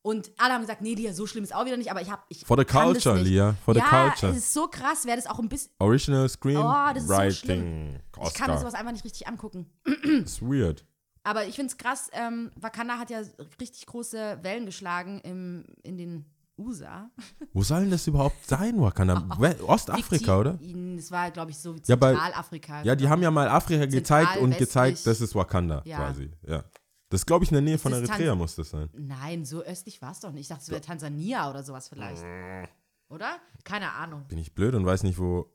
[0.02, 2.22] Und alle haben gesagt, nee, Lia, so schlimm ist auch wieder nicht, aber ich habe
[2.30, 3.18] ich For the das culture.
[3.22, 3.56] Lia.
[3.66, 4.32] For the ja, culture.
[4.32, 5.72] es ist so krass, wäre das auch ein bisschen.
[5.80, 7.32] Original Oh, das ist so Screenwriting.
[7.34, 7.96] schlimm.
[8.26, 8.60] Ich kann mir Oscar.
[8.60, 9.70] sowas einfach nicht richtig angucken.
[9.84, 9.94] Das
[10.26, 10.86] ist weird.
[11.24, 13.22] Aber ich finde es krass, ähm, Wakanda hat ja
[13.60, 16.26] richtig große Wellen geschlagen im, in den
[16.58, 17.10] USA.
[17.54, 19.26] Wo soll denn das überhaupt sein, Wakanda?
[19.38, 20.60] We- Ostafrika, oder?
[20.96, 22.84] Das war, glaube ich, so Ja, bei- Zentralafrika.
[22.84, 24.60] Ja, die haben ja mal Afrika gezeigt und westlich.
[24.70, 25.98] gezeigt, das ist Wakanda Ja.
[25.98, 26.32] quasi.
[26.48, 26.64] Ja.
[27.10, 28.90] Das glaube ich in der Nähe von Eritrea Tanz- muss das sein.
[28.94, 30.42] Nein, so östlich war es doch nicht.
[30.44, 32.24] Ich dachte, es wäre Tansania oder sowas vielleicht.
[33.10, 33.38] Oder?
[33.64, 34.26] Keine Ahnung.
[34.28, 35.52] Bin ich blöd und weiß nicht, wo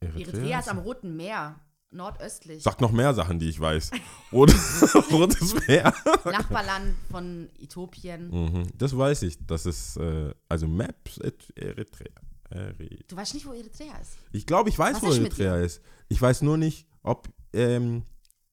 [0.00, 0.68] Eritrea, Eritrea ist?
[0.68, 1.60] am Roten Meer,
[1.92, 2.62] nordöstlich.
[2.64, 3.92] Sag noch mehr Sachen, die ich weiß.
[4.32, 4.50] Rot-
[5.12, 5.94] Rotes Meer.
[6.24, 8.30] Nachbarland von Äthiopien.
[8.30, 9.38] Mhm, das weiß ich.
[9.46, 11.18] Das ist, äh, also Maps
[11.54, 12.10] Eritrea.
[12.50, 14.18] Eri- Du weißt nicht, wo Eritrea ist.
[14.32, 15.80] Ich glaube, ich weiß, Was wo ist mit Eritrea ist.
[16.08, 18.02] Ich weiß nur nicht, ob, ähm,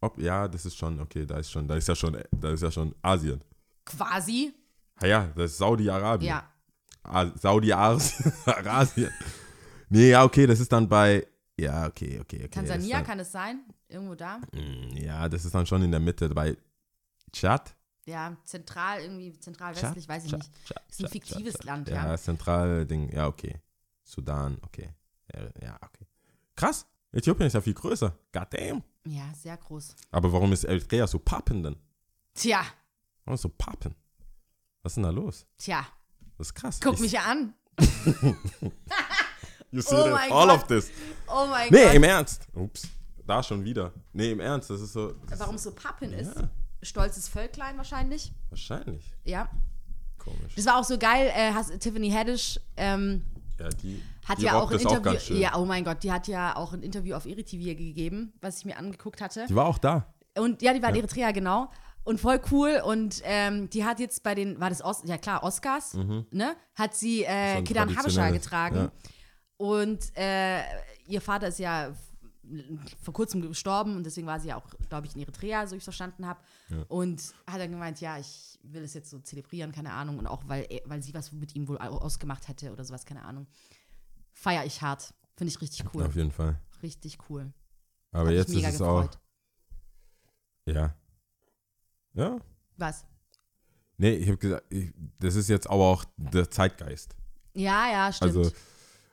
[0.02, 2.62] ob, ja, das ist schon, okay, da ist schon, da ist ja schon, da ist
[2.62, 3.42] ja schon Asien.
[3.86, 4.54] Quasi.
[4.96, 6.30] Ah ja, das ist Saudi-Arabien.
[6.30, 6.50] Ja.
[7.04, 9.10] Ah, Saudi-Arabien.
[9.90, 11.26] nee, ja, okay, das ist dann bei,
[11.58, 12.48] ja, okay, okay, okay.
[12.50, 13.62] Tansania ist kann es sein?
[13.88, 14.40] Irgendwo da?
[14.52, 16.56] dann, Ja, das ist dann schon in der Mitte bei
[17.32, 17.76] Tschad.
[18.06, 20.66] Ja, zentral, irgendwie zentral-westlich, weiß ich Tschad, nicht.
[20.66, 22.18] Tschad, Ist ein Tschad, fiktives Land, Ja, ja.
[22.18, 23.60] zentral Ding, ja, okay.
[24.04, 24.90] Sudan, okay.
[25.62, 26.08] Ja, okay.
[26.56, 26.88] Krass.
[27.12, 28.18] Äthiopien ist ja viel größer.
[28.32, 28.84] God damn.
[29.06, 29.96] Ja, sehr groß.
[30.12, 31.76] Aber warum ist Eritrea so pappen denn?
[32.34, 32.64] Tja,
[33.26, 33.96] Warum ist so pappen?
[34.84, 35.46] Was ist denn da los?
[35.58, 35.86] tja,
[36.38, 36.80] Das ist krass.
[36.82, 37.54] guck ich, mich an.
[39.72, 40.56] You see Oh mein all Gott.
[40.64, 40.90] of this.
[41.28, 41.94] Oh mein Nee, Gott.
[41.94, 42.48] im Ernst.
[42.54, 42.88] Ups.
[43.26, 43.94] Da schon wieder.
[44.14, 44.70] Nee, im Ernst.
[44.72, 45.14] Das ist so.
[45.30, 46.36] Das Warum ist, es so Pappen ist?
[46.36, 46.50] Ja.
[46.82, 48.34] Stolzes Völklein wahrscheinlich.
[48.50, 49.14] Wahrscheinlich.
[49.26, 49.48] Ja.
[50.18, 50.56] Komisch.
[50.56, 51.32] Das war auch so geil.
[51.36, 53.22] Äh, hast, Tiffany Haddish ähm,
[53.60, 54.02] Ja, die.
[54.30, 55.20] Hat die ja auch ein auch Interview.
[55.20, 55.38] schön.
[55.38, 58.66] ja, oh mein Gott, die hat ja auch ein Interview auf EriTV gegeben, was ich
[58.66, 59.46] mir angeguckt hatte.
[59.50, 60.14] Die war auch da.
[60.38, 61.02] Und ja, die war in Ja.
[61.02, 61.70] Eritrea, genau.
[62.04, 62.82] Und voll cool.
[62.86, 65.96] Und ähm, die hat jetzt bei den, war das Os ja klar, Oscars,
[66.32, 66.56] ne?
[66.76, 67.64] Hat sie äh, Mhm.
[67.66, 68.76] Kidan Habesha getragen.
[68.78, 68.92] ja.
[69.58, 70.62] Und äh,
[71.08, 71.92] ihr Vater ist ja
[73.02, 75.82] vor kurzem gestorben und deswegen war sie ja auch, glaube ich, in Eritrea, so ich
[75.82, 76.40] es verstanden habe.
[76.88, 80.18] Und hat dann gemeint, ja, ich will es jetzt so zelebrieren, keine Ahnung.
[80.18, 83.24] Und auch, weil, weil sie was mit ihm wohl au- ausgemacht hätte oder sowas, keine
[83.24, 83.46] Ahnung.
[84.40, 85.14] Feier ich hart.
[85.36, 86.04] Finde ich richtig cool.
[86.04, 86.58] Auf jeden Fall.
[86.82, 87.52] Richtig cool.
[88.12, 89.10] Aber mich jetzt ist es gefreut.
[89.16, 89.20] auch.
[90.66, 90.96] Ja.
[92.14, 92.38] Ja.
[92.78, 93.06] Was?
[93.98, 97.16] Nee, ich habe gesagt, ich, das ist jetzt aber auch der Zeitgeist.
[97.54, 98.38] Ja, ja, stimmt.
[98.38, 98.52] Also,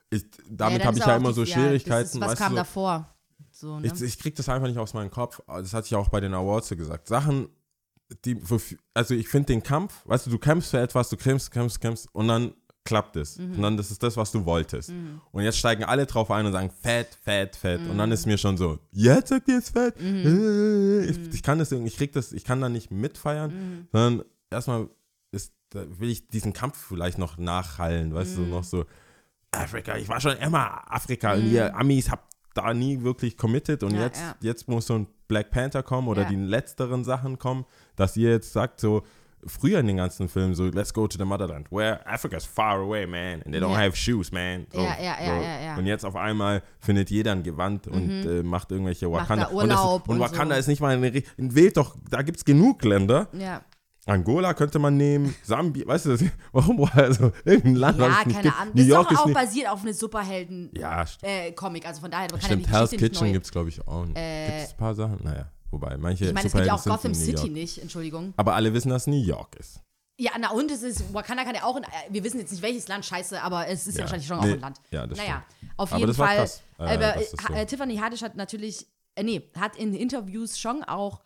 [0.09, 2.03] ich, Ja, damit dann habe ich ja immer so ja, Schwierigkeiten.
[2.03, 3.13] Das ist, was kam so, davor?
[3.51, 3.87] So, ne?
[3.87, 5.41] ich, ich krieg das einfach nicht aus meinem Kopf.
[5.47, 7.09] Das hatte ich auch bei den Awards so gesagt.
[7.09, 7.49] Sachen,
[8.23, 8.41] die,
[8.93, 12.07] also ich finde den Kampf, weißt du, du kämpfst für etwas, du kämpfst, kämpfst, kämpfst
[12.13, 12.53] und dann
[12.87, 13.37] klappt es.
[13.37, 13.55] Mhm.
[13.55, 14.91] Und dann das ist das, was du wolltest.
[15.31, 17.79] Und jetzt steigen alle drauf ein und sagen, fett, fett, fett.
[17.81, 17.97] Und Mhm.
[17.99, 19.95] dann ist mir schon so, jetzt sagt ihr es fett.
[20.01, 23.87] Äh, Ich, ich kann das irgendwie, ich krieg das, ich kann da nicht mitfeiern, Mhm.
[23.91, 24.87] sondern erstmal
[25.31, 28.45] ist, da will ich diesen Kampf vielleicht noch nachhallen, weißt Mhm.
[28.45, 28.85] du, noch so,
[29.51, 33.91] Afrika, ich war schon immer Afrika und ihr Amis habt da nie wirklich committed und
[33.91, 33.97] Mhm.
[33.97, 34.35] Ja, jetzt, ja.
[34.41, 36.29] jetzt muss so ein Black Panther kommen oder Ja.
[36.29, 37.65] die letzteren Sachen kommen,
[37.95, 39.03] dass ihr jetzt sagt so,
[39.45, 43.05] früher in den ganzen Filmen so, let's go to the motherland, where Africa's far away,
[43.05, 43.77] man, and they don't Ja.
[43.77, 44.67] have shoes, man.
[44.73, 45.41] So, Ja, ja, ja, so.
[45.43, 45.77] ja, ja.
[45.77, 49.45] Und jetzt auf einmal findet jeder ein Gewand und äh, macht irgendwelche Macht Wakanda.
[49.45, 50.59] da und, das, und und Wakanda so.
[50.59, 53.27] ist nicht mal eine, ri- wählt doch, da gibt es genug Länder.
[53.33, 53.61] ja.
[54.09, 56.23] Angola könnte man nehmen, Sambia, weißt du, das,
[56.53, 58.61] warum, also irgendein Land, was ja, es nicht keine gibt.
[58.61, 58.73] Ahnung.
[58.73, 61.99] New Das ist York doch ist auch basiert auf eine Superhelden ja, äh, Comic, also
[61.99, 64.05] von daher man kann stimmt, ja die Hell's Kitchen gibt es, glaube ich, auch.
[64.05, 65.19] Gibt Äh, es ein paar Sachen?
[65.23, 68.33] Naja, wobei, manche Ich meine, es gibt ja auch Gotham City nicht, Entschuldigung.
[68.37, 69.81] Aber alle wissen, dass New York ist.
[70.19, 72.63] Ja, na und es ist, Wakanda kann ja auch, in, äh, wir wissen jetzt nicht
[72.63, 74.03] welches Land, scheiße, aber es ist ja, Ja.
[74.05, 74.81] wahrscheinlich schon Nee, auch ein Land.
[74.89, 75.71] ja, das naja, stimmt.
[75.77, 76.37] auf jeden Fall.
[76.37, 81.21] krass, äh, so- äh, Tiffany Haddish hat natürlich, äh, nee, hat in Interviews schon auch,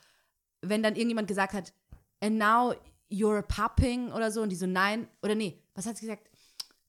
[0.62, 1.72] wenn dann irgendjemand gesagt hat,
[2.20, 2.74] and now
[3.10, 6.30] you're popping oder so, und die so, nein, oder nee, was hat sie gesagt?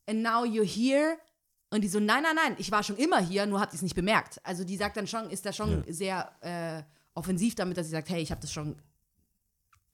[0.08, 1.16] And now you're here.
[1.70, 3.82] Und die so, nein, nein, nein, ich war schon immer hier, nur habt ihr es
[3.82, 4.40] nicht bemerkt.
[4.44, 6.82] Also die sagt dann schon, ist da schon sehr äh,
[7.14, 8.76] offensiv damit, dass sie sagt, hey, ich habe das schon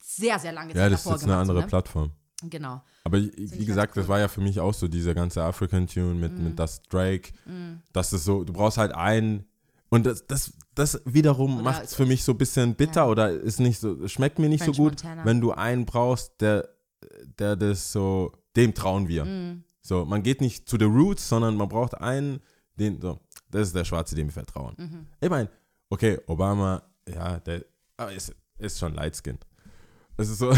[0.01, 1.67] sehr, sehr lange Ja, Zeit das ist jetzt eine so, andere ne?
[1.67, 2.11] Plattform.
[2.43, 2.81] Genau.
[3.03, 4.01] Aber ich- wie gesagt, cool.
[4.01, 6.43] das war ja für mich auch so dieser ganze African-Tune mit, Mhm.
[6.45, 7.33] mit das Drake.
[7.91, 9.45] Das ist so, du brauchst halt einen.
[9.89, 13.59] Und das, das, das wiederum macht es für mich so ein bisschen bitter oder ist
[13.59, 15.25] nicht so, schmeckt mir nicht French so gut, Montana.
[15.25, 16.69] wenn du einen brauchst, der,
[17.39, 19.25] der das so, dem trauen wir.
[19.25, 19.63] Mhm.
[19.81, 22.39] So, man geht nicht zu the roots, sondern man braucht einen,
[22.75, 24.75] den, so, das ist der Schwarze, dem wir vertrauen.
[24.77, 25.07] Mhm.
[25.19, 25.49] Ich meine,
[25.89, 26.83] okay, Obama,
[27.13, 27.65] ja, der
[27.97, 29.45] ah, ist, ist schon light skinned.
[30.17, 30.57] Es ist so, Was?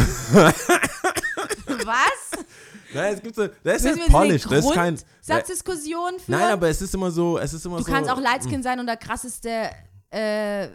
[2.93, 6.39] nein, es gibt so, der ist jetzt eine das ist kein, Grundsatzdiskussion führen?
[6.39, 7.91] Nein, aber es ist immer so, es ist immer du so.
[7.91, 9.69] kannst auch Lightskin sein und der krasseste,
[10.09, 10.69] äh,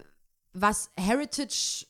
[0.53, 1.87] was Heritage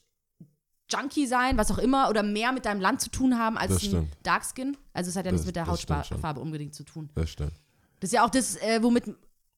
[0.91, 3.93] Junkie sein, was auch immer, oder mehr mit deinem Land zu tun haben als Das
[3.93, 4.11] ein.
[4.23, 4.77] Darkskin.
[4.93, 6.11] Also es hat ja Das- nichts mit der das.
[6.11, 7.11] Hautfarbe unbedingt zu tun.
[7.15, 7.53] Das stimmt.
[8.01, 9.05] Das ist ja auch das, äh, womit,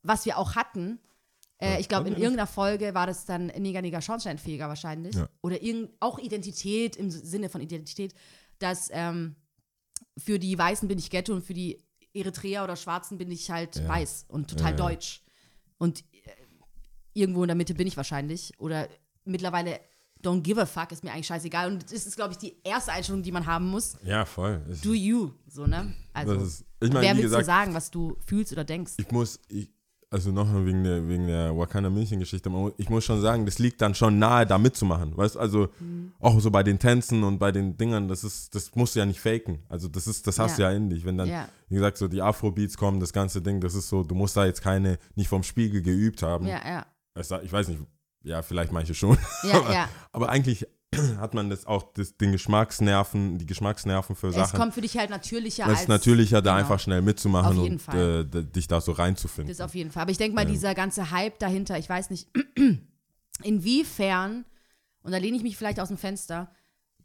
[0.02, 0.98] was wir auch hatten.
[1.60, 5.16] Äh, ich glaube, in irgendeiner Folge war das dann Neger, Neger, Schornsteinfeger wahrscheinlich.
[5.16, 5.28] Ja.
[5.42, 8.14] Oder irgend, auch Identität im Sinne von Identität,
[8.58, 9.34] dass ähm,
[10.16, 11.84] für die Weißen bin ich Ghetto und für die
[12.14, 13.88] Eritreer oder Schwarzen bin ich halt Ja.
[13.88, 15.22] weiß und total Ja, deutsch.
[15.78, 16.30] Und äh,
[17.14, 18.52] irgendwo in der Mitte bin ich wahrscheinlich.
[18.58, 18.88] Oder
[19.24, 19.80] mittlerweile
[20.22, 21.70] don't give a fuck, ist mir eigentlich scheißegal.
[21.70, 23.96] Und das ist, glaube ich, die erste Einstellung, die man haben muss.
[24.04, 24.64] Ja, voll.
[24.70, 25.94] Ich, Do you, so, ne?
[26.12, 28.94] Also, ist, ich meine, wer willst du sagen, was du fühlst oder denkst?
[28.96, 29.70] ich muss, ich,
[30.10, 33.80] also nochmal wegen der, wegen der Wakanda München-Geschichte, man- ich muss schon sagen, das liegt
[33.82, 35.16] dann schon nahe, da mitzumachen.
[35.16, 36.12] Weißt du, also Mhm.
[36.18, 39.06] auch so bei den Tänzen und bei den Dingern, das ist, das musst du ja
[39.06, 39.58] nicht faken.
[39.68, 40.68] Also das ist, das hast Ja.
[40.68, 41.04] du ja in dich.
[41.04, 41.48] Wenn dann, Ja.
[41.68, 44.46] wie gesagt, so die Afrobeats kommen, das ganze Ding, das ist so, du musst da
[44.46, 46.46] jetzt keine, nicht vom Spiegel geübt haben.
[46.46, 46.86] Ja, ja.
[47.42, 47.80] Ich weiß nicht,
[48.22, 49.18] ja, vielleicht manche schon.
[49.42, 49.88] Ja, ja.
[50.12, 50.66] Aber eigentlich
[51.18, 54.58] hat man das auch das, den Geschmacksnerven, die Geschmacksnerven für Es Sachen.
[54.58, 55.80] kommt für dich halt natürlicher es als.
[55.82, 56.60] ist natürlicher, da genau.
[56.62, 59.48] einfach schnell mitzumachen und äh, dich da so reinzufinden.
[59.54, 60.02] Das auf jeden Fall.
[60.02, 60.50] Aber ich denke mal, Ja.
[60.50, 62.28] dieser ganze Hype dahinter, ich weiß nicht,
[63.42, 64.44] inwiefern,
[65.02, 66.50] und da lehne ich mich vielleicht aus dem Fenster,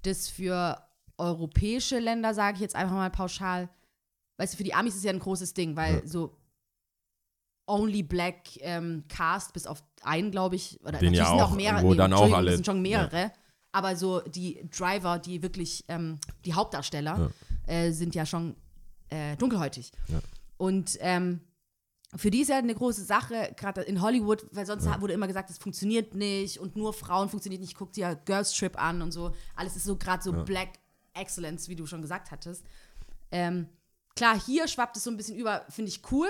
[0.04, 0.78] das für
[1.18, 3.70] europäische Länder, sage ich jetzt einfach mal pauschal,
[4.38, 6.02] weißt du, für die Amis ist es ja ein großes Ding, weil Ja.
[6.08, 6.36] so
[7.68, 11.52] only black ähm, cast, bis auf einen, glaube ich, oder Den natürlich ja sind auch,
[11.52, 13.32] auch mehrere, wo dann auch alle- es sind schon mehrere,
[13.74, 17.32] aber so die Driver, die wirklich, ähm, die Hauptdarsteller,
[17.68, 18.56] äh, sind ja schon
[19.10, 19.92] äh, dunkelhäutig.
[20.08, 20.22] Ja.
[20.58, 21.42] Und ähm,
[22.16, 25.02] für die ist ja eine große Sache, gerade in Hollywood, weil sonst Ja.
[25.02, 27.76] wurde immer gesagt, es funktioniert nicht und nur Frauen funktioniert nicht.
[27.76, 29.34] Guck dir Girls Trip an und so.
[29.56, 30.44] Alles ist so gerade so Ja.
[30.44, 30.70] Black
[31.14, 32.64] Excellence, wie du schon gesagt hattest.
[33.32, 33.68] Ähm,
[34.16, 36.28] klar, hier schwappt es so ein bisschen über, finde ich cool.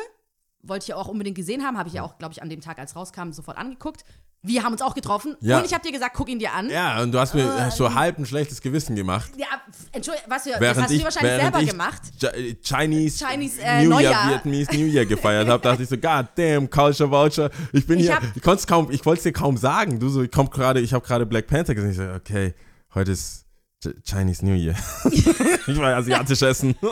[0.61, 2.61] Wollte ich ja auch unbedingt gesehen haben, habe ich ja auch, glaube ich, an dem
[2.61, 4.05] Tag, als rauskam, sofort angeguckt.
[4.45, 5.59] Wir haben uns auch getroffen Ja.
[5.59, 6.69] und ich habe dir gesagt, guck ihn dir an.
[6.69, 9.31] Ja, und du hast mir äh, so halb ein schlechtes Gewissen gemacht.
[9.37, 9.47] Ja,
[9.93, 12.01] Entschuldigung, was, du- das Während hast du ich, dir wahrscheinlich während selber ich gemacht.
[12.19, 14.29] Ch- Chinese, Chinese, äh, New Year, Neujahr.
[14.31, 17.51] Vietnamese New Year gefeiert habe, dachte ich so, God damn, Culture Vulture.
[17.71, 19.97] Ich bin Ich hier, hab- ich konnte es kaum, ich wollte es dir kaum sagen.
[19.99, 21.91] Du so, ich komm gerade, ich habe gerade Black Panther gesehen.
[21.91, 22.53] Ich so, okay,
[22.95, 23.45] heute ist
[23.81, 24.75] Ch- Chinese New Year.
[25.11, 26.75] ich war asiatisch essen.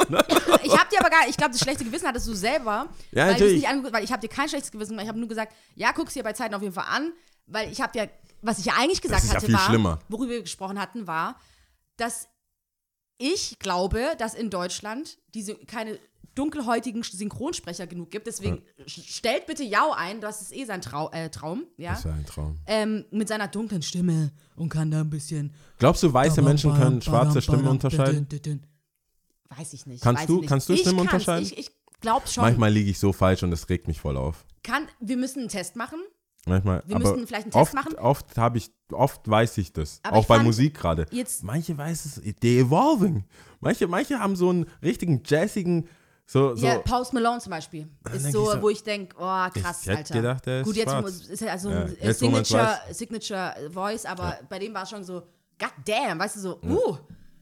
[0.64, 2.88] Ich habe dir aber gar, ich glaube, das schlechte Gewissen hattest du selber.
[3.12, 3.56] Ja, weil natürlich.
[3.56, 4.98] Nicht angeguckt, weil ich habe dir kein schlechtes Gewissen.
[5.00, 7.12] Ich habe nur gesagt, ja, guck's dir bei Zeiten auf jeden Fall an,
[7.52, 8.06] weil ich habe ja,
[8.42, 10.00] was ich ja eigentlich gesagt ist ja hatte, viel war, schlimmer.
[10.10, 11.40] worüber wir gesprochen hatten, war,
[11.98, 12.28] dass
[13.18, 16.00] ich glaube, dass in Deutschland diese keine
[16.34, 18.26] dunkelhäutigen Synchronsprecher genug gibt.
[18.26, 21.92] Deswegen sch- stellt bitte Yao ein, das ist eh sein Trau äh, Traum, ja.
[21.94, 22.58] Das wäre ein Traum.
[22.68, 25.54] Ähm, mit seiner dunklen Stimme und kann da ein bisschen.
[25.78, 28.28] Glaubst du, weiße Menschen können schwarze Stimmen unterscheiden?
[29.50, 30.02] Weiß ich nicht.
[30.02, 30.50] Kannst weiß du- ich nicht.
[30.50, 31.46] kannst du Stimmen unterscheiden?
[31.46, 32.44] Ich, ich glaube schon.
[32.44, 34.46] Manchmal liege ich so falsch und das regt mich voll auf.
[34.64, 36.00] Kann, wir müssen einen Test machen.
[36.48, 36.82] Manchmal.
[36.86, 37.96] Wir aber müssten vielleicht einen Test oft, machen.
[37.96, 40.00] Oft habe ich, oft weiß ich das.
[40.04, 41.06] Aber auch ich bei fand Musik gerade.
[41.44, 43.26] Manche weiß es, they evolving.
[43.60, 45.88] Manche, manche haben so einen richtigen jazzigen,
[46.26, 47.90] so, so Ja, Post Malone zum Beispiel.
[48.14, 50.14] Ist so, so, wo ich denke, oh krass, ich hätte Alter.
[50.16, 51.28] gedacht, der ist Gut, jetzt schwarz.
[51.28, 55.22] ist er also Ja, ein Signature, Signature Voice, aber bei dem war es schon so,
[55.60, 56.98] god damn, weißt du, so, uh,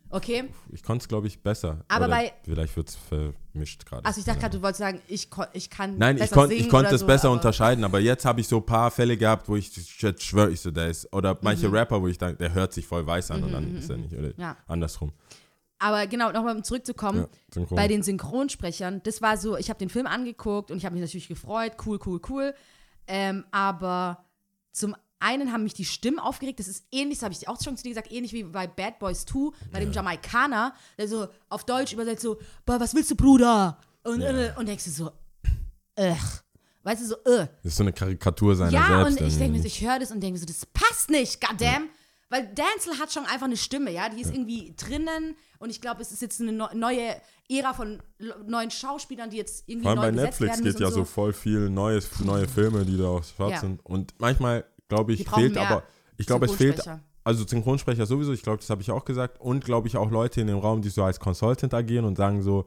[0.10, 0.49] okay.
[0.72, 1.84] ich konnte es, glaube ich, besser.
[1.88, 4.05] Aber Oder bei- Vielleicht wird es vermischt gerade.
[4.05, 6.70] Also ich dachte gerade, du wolltest sagen, ich, kon- ich kann Nein, ich, singen ich
[6.70, 9.47] konnte es so, besser aber- unterscheiden, aber jetzt habe ich so ein paar Fälle gehabt,
[9.49, 11.76] wo ich jetzt schwöre ich so, der ist, oder manche Mhm.
[11.76, 14.14] Rapper, wo ich denke, der hört sich voll weiß an und dann ist er nicht,
[14.14, 14.57] oder Ja.
[14.68, 15.12] andersrum.
[15.82, 19.89] Aber genau, nochmal um zurückzukommen, Ja, bei den Synchronsprechern, das war so, ich habe den
[19.89, 22.53] Film angeguckt und ich habe mich natürlich gefreut, cool, cool, cool.
[23.07, 24.26] Ähm, aber
[24.74, 27.76] zum einen haben mich die Stimmen aufgeregt, das ist ähnlich, das habe ich auch schon
[27.78, 31.65] zu dir gesagt, ähnlich wie bei Bad Boys 2, bei dem Jamaikaner, der so auf
[31.65, 33.78] Deutsch übersetzt so, was willst du, Bruder?
[34.03, 35.11] Und, äh, und denkst du so,
[35.97, 36.15] ugh.
[36.84, 37.47] Weißt du, so, äh.
[37.61, 39.20] Das ist so eine Karikatur seiner Ja, selbst.
[39.22, 41.41] und ich denke mir, so, ich höre das und denke mir so, das passt nicht,
[41.45, 41.89] goddamn.
[42.30, 46.01] Weil Denzel hat schon einfach eine Stimme, ja, die ist irgendwie drinnen und ich glaube,
[46.01, 47.15] es ist jetzt eine neu- neue
[47.49, 48.01] Ära von
[48.47, 51.34] neuen Schauspielern, die jetzt irgendwie Vor allem neu bei Netflix geht ja und so voll
[51.34, 53.59] viel neues, neue Filme, die da auch schwarz Ja.
[53.61, 53.84] sind.
[53.84, 55.84] Und manchmal, glaube ich, fehlt aber,
[56.18, 56.84] ich glaube, es fehlt,
[57.24, 59.40] also Synchronsprecher sowieso, ich glaube, das habe ich auch gesagt.
[59.40, 62.42] Und glaube ich auch Leute in dem Raum, die so als Consultant agieren und sagen
[62.42, 62.66] so,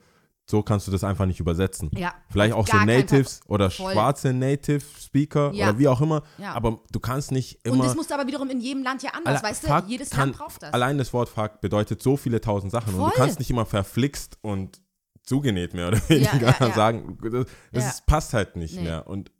[0.49, 1.89] so kannst du das einfach nicht übersetzen.
[1.97, 3.93] Ja, Vielleicht auch gar so Natives oder Voll.
[3.93, 5.68] schwarze Native Speaker Ja.
[5.70, 6.23] oder wie auch immer.
[6.39, 6.53] Ja.
[6.55, 7.77] Aber du kannst nicht immer.
[7.77, 9.85] Und das musst du aber wiederum in jedem Land ja anders, Alle- weißt du?
[9.89, 10.73] Jedes kann, Land braucht das.
[10.73, 12.93] Allein das Wort Fuck bedeutet so viele tausend Sachen.
[12.95, 13.11] Und Voll.
[13.11, 14.81] du kannst nicht immer verflixt und
[15.23, 17.16] zugenäht mehr oder weniger sagen.
[17.23, 18.83] Das, das passt halt nicht Nee.
[18.83, 19.07] mehr.
[19.07, 19.31] Und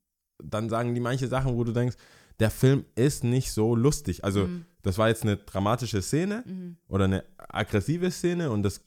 [0.43, 1.97] dann sagen die manche Sachen, wo du denkst,
[2.43, 4.23] der Film ist nicht so lustig.
[4.25, 4.65] Also, Mhm.
[4.83, 6.45] das war jetzt eine dramatische Szene
[6.89, 8.81] oder eine aggressive Szene und das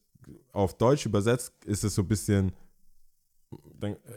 [0.51, 2.51] auf Deutsch übersetzt ist es so ein bisschen,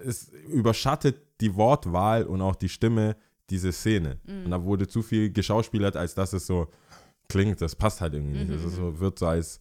[0.05, 3.17] es überschattet die Wortwahl und auch die Stimme
[3.51, 4.19] diese Szene.
[4.27, 4.45] Mhm.
[4.47, 6.69] Und da wurde zu viel geschauspielert, als dass es so
[7.29, 7.61] klingt.
[7.61, 8.51] Das passt halt irgendwie nicht.
[8.51, 9.61] Es ist so, wird so als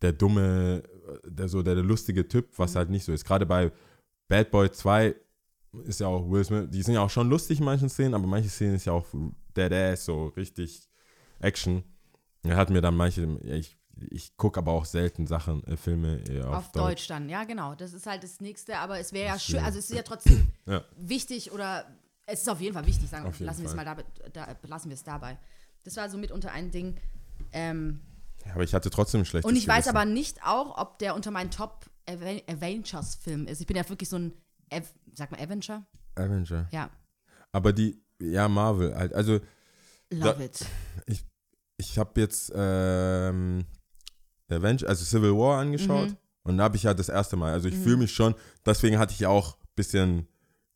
[0.00, 0.82] der dumme,
[1.24, 3.24] der so der, der lustige Typ, was halt nicht so ist.
[3.24, 3.70] Gerade bei
[4.28, 5.14] Bad Boy 2
[5.84, 8.26] ist ja auch Will Smith, die sind ja auch schon lustig in manchen Szenen, aber
[8.26, 9.06] manche Szenen ist ja auch
[9.56, 10.88] Dead Ass, so richtig
[11.40, 11.82] Action.
[12.42, 13.76] Er hat mir dann manche, ich,
[14.10, 17.06] ich gucke aber auch selten Sachen, äh, Filme äh, auf, auf Deutsch.
[17.08, 17.74] dann, ja, genau.
[17.74, 20.46] Das ist halt das Nächste, aber es wäre ja schön, also es ist ja trotzdem
[20.66, 20.82] Ja.
[20.96, 21.86] wichtig oder
[22.26, 24.94] es ist auf jeden Fall wichtig, sagen lassen wir es mal dabei, da, lassen wir
[24.94, 25.38] es dabei.
[25.84, 26.96] Das war so mitunter ein Ding.
[27.52, 28.00] Ähm,
[28.46, 29.96] Ja, aber ich hatte trotzdem ein schlechtes und ich weiß Gewissen.
[29.96, 33.60] aber nicht auch, ob der unter meinen Top Aven Avengers-Film ist.
[33.60, 34.32] Ich bin ja wirklich so ein,
[34.72, 34.82] Av
[35.14, 35.86] sag mal Avenger?
[36.14, 36.68] Avenger.
[36.72, 36.90] Ja,
[37.52, 39.12] Aber die, ja, Marvel halt.
[39.14, 39.40] Also,
[40.10, 40.64] love Da- it.
[41.76, 43.64] ich habe jetzt ähm,
[44.48, 46.16] Avenger, also Civil War angeschaut Mhm.
[46.44, 49.12] und da habe ich ja das erste Mal, also ich fühle mich schon, deswegen hatte
[49.14, 50.28] ich ja auch ein bisschen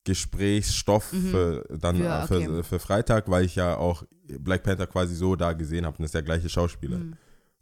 [0.04, 2.62] Gesprächsstoff für, dann Für- äh, für, okay.
[2.62, 4.04] für Freitag, weil ich ja auch
[4.38, 6.98] Black Panther quasi so da gesehen habe und das ist der gleiche Schauspieler.
[6.98, 7.12] Mhm.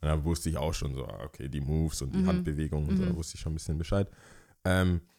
[0.01, 2.97] Und da wusste ich auch schon so, ah, okay, die Moves und die Handbewegungen und
[2.99, 4.09] so, da wusste ich schon ein bisschen Bescheid.
[4.65, 5.14] Ähm, ich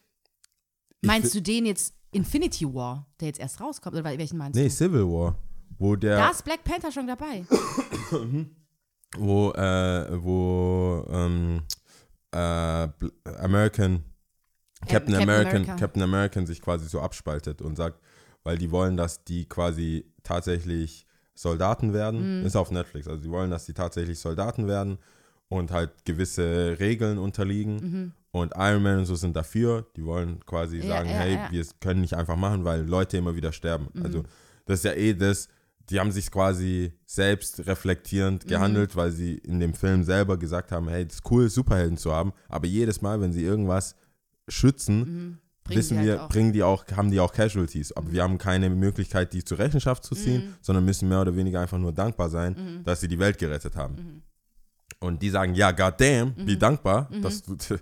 [1.06, 3.95] Meinst du den jetzt Infinity War, der jetzt erst rauskommt?
[3.95, 4.70] Oder welchen meinst Nee, du?
[4.70, 5.38] Civil War,
[5.78, 6.18] wo der...
[6.18, 7.45] Da ist Black Panther schon dabei.
[9.18, 11.62] wo, äh, wo ähm,
[12.32, 14.03] äh, American,
[14.82, 15.76] Captain, Captain American, America.
[15.76, 17.99] Captain American sich quasi so abspaltet und sagt,
[18.43, 22.45] weil die wollen, dass die quasi tatsächlich Soldaten werden, Mhm.
[22.45, 24.99] ist auf Netflix, also die wollen, dass die tatsächlich Soldaten werden
[25.49, 28.14] und halt gewisse Regeln unterliegen
[28.44, 30.84] und Iron Man und so sind dafür, die wollen quasi Mhm.
[30.84, 31.48] Ja, sagen, ja, hey, ja.
[31.52, 33.88] wir können nicht einfach machen, weil Leute immer wieder sterben.
[33.94, 34.04] Mhm.
[34.04, 34.24] Also
[34.66, 35.48] das ist ja eh das,
[35.90, 37.64] die haben sich quasi selbst Mhm.
[37.66, 41.98] reflektierend gehandelt, weil sie in dem Film selber gesagt haben, hey, es ist cool, Superhelden
[41.98, 43.96] zu haben, aber jedes Mal, wenn sie irgendwas
[44.50, 45.38] schützen, Mhm.
[45.64, 46.30] Bringen wissen halt wir, auch.
[46.30, 47.92] bringen die auch, haben die auch Casualties.
[47.94, 50.54] Aber wir haben keine Möglichkeit, die zur Rechenschaft zu ziehen, Mhm.
[50.62, 53.96] sondern müssen mehr oder weniger einfach nur dankbar sein, dass sie die Welt gerettet haben.
[53.96, 54.22] Mhm.
[55.00, 57.56] Und die sagen, ja, goddamn, wie dankbar, dass du,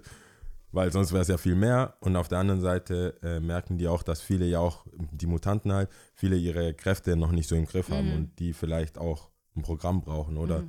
[0.73, 1.95] weil sonst wäre es ja viel mehr.
[2.01, 5.71] Und auf der anderen Seite äh, merken die auch, dass viele ja auch, die Mutanten
[5.71, 7.93] halt, viele ihre Kräfte noch nicht so im Griff Mhm.
[7.93, 10.63] haben und die vielleicht auch ein Programm brauchen oder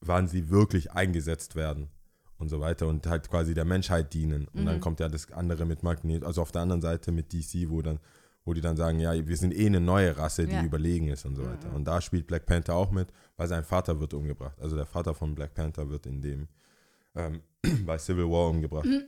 [0.00, 1.88] wann sie wirklich eingesetzt werden
[2.38, 4.48] und so weiter und halt quasi der Menschheit dienen.
[4.48, 4.66] Und Mhm.
[4.66, 7.80] dann kommt ja das andere mit Magnet, also auf der anderen Seite mit DC, wo
[7.80, 8.00] dann
[8.46, 10.62] wo die dann sagen, ja, wir sind eh eine neue Rasse, die Ja.
[10.62, 11.72] überlegen ist und so weiter.
[11.72, 14.60] Und da spielt Black Panther auch mit, weil sein Vater wird umgebracht.
[14.60, 16.48] Also der Vater von Black Panther wird in dem
[17.16, 17.40] ähm,
[17.86, 18.86] bei Civil War umgebracht.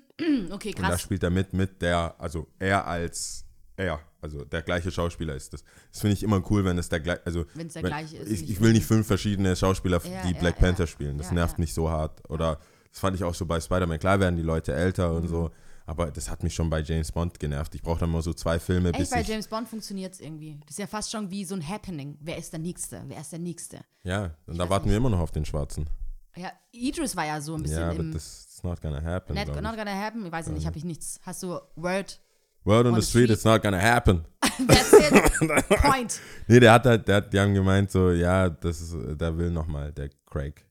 [0.50, 1.02] Okay, Und da krass.
[1.02, 3.44] spielt er mit, mit der, also er als
[3.76, 5.62] er, also der gleiche Schauspieler ist das.
[5.92, 8.30] Das finde ich immer cool, wenn es der gleiche, also Wenn's der wenn- gleiche ist,
[8.32, 10.60] Ich, nicht ich will nicht fünf verschiedene Schauspieler, Ja, die ja, Black ja.
[10.68, 11.18] Panther spielen.
[11.18, 12.22] Das nervt mich so hart.
[12.30, 12.58] Oder
[12.90, 13.98] das fand ich auch so bei Spider-Man.
[13.98, 15.16] Klar werden die Leute älter Mhm.
[15.16, 15.50] und so,
[15.84, 17.74] aber das hat mich schon bei James Bond genervt.
[17.74, 19.28] Ich brauche dann mal so zwei Filme, Echt, bis bei ich.
[19.28, 20.58] James Bond funktioniert es irgendwie.
[20.62, 22.16] Das ist ja fast schon wie so ein Happening.
[22.22, 23.02] Wer ist der Nächste?
[23.06, 23.80] Wer ist der Nächste?
[24.02, 25.90] Ja, und da weiß warten wir immer noch auf den Schwarzen.
[26.36, 29.34] Ja, Idris war ja so ein bisschen Ja, aber im das ist not gonna happen.
[29.34, 30.26] Not, not gonna happen.
[30.26, 31.18] Ich weiß nicht, habe ich nichts.
[31.22, 32.20] Hast du Word?
[32.64, 33.30] Word on, on the street, street.
[33.30, 34.24] it's not gonna happen.
[34.66, 35.68] That's it.
[35.82, 36.20] Point.
[36.48, 39.50] Nee, der hat halt, der, hat- die haben gemeint so, ja, das ist, der will
[39.50, 40.64] nochmal, der Craig.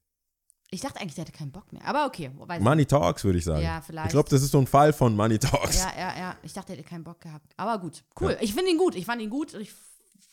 [0.72, 1.86] Ich dachte eigentlich, der hätte keinen Bock mehr.
[1.86, 2.30] Aber okay.
[2.60, 3.62] Money Talks, würde ich sagen.
[3.62, 4.08] Ja, vielleicht.
[4.08, 5.78] Ich glaube, das ist so ein Fall von Money Talks.
[5.78, 6.36] Ja, ja, ja.
[6.44, 7.54] Ich dachte, er hätte keinen Bock gehabt.
[7.56, 8.04] Aber gut.
[8.20, 8.36] Cool.
[8.42, 8.96] Ich finde ihn gut.
[8.96, 9.54] Ich fand ihn gut.
[9.54, 9.74] Ich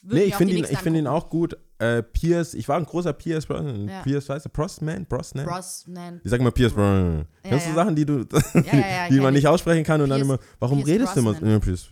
[0.05, 1.57] Nee, ich finde ihn, ich find ihn auch gut.
[1.79, 3.89] Äh, Pierce, ich war ein großer Pierce Brosnan.
[3.89, 4.03] Ja.
[4.03, 5.07] Pierce, weißt du, Brosnan?
[5.07, 5.47] Brosnan?
[5.47, 6.21] Brosnan.
[6.25, 7.27] ich sag mal Pierce Brosnan.
[7.45, 7.75] Ja, Kennst du ja.
[7.77, 8.19] Sachen, die du,
[8.55, 9.39] Ja, ja, ja, die man ich.
[9.43, 11.51] nicht aussprechen kann und dann Pierce- immer, warum Pierce redest du immer Brosnan.
[11.53, 11.89] Ja, Pierce,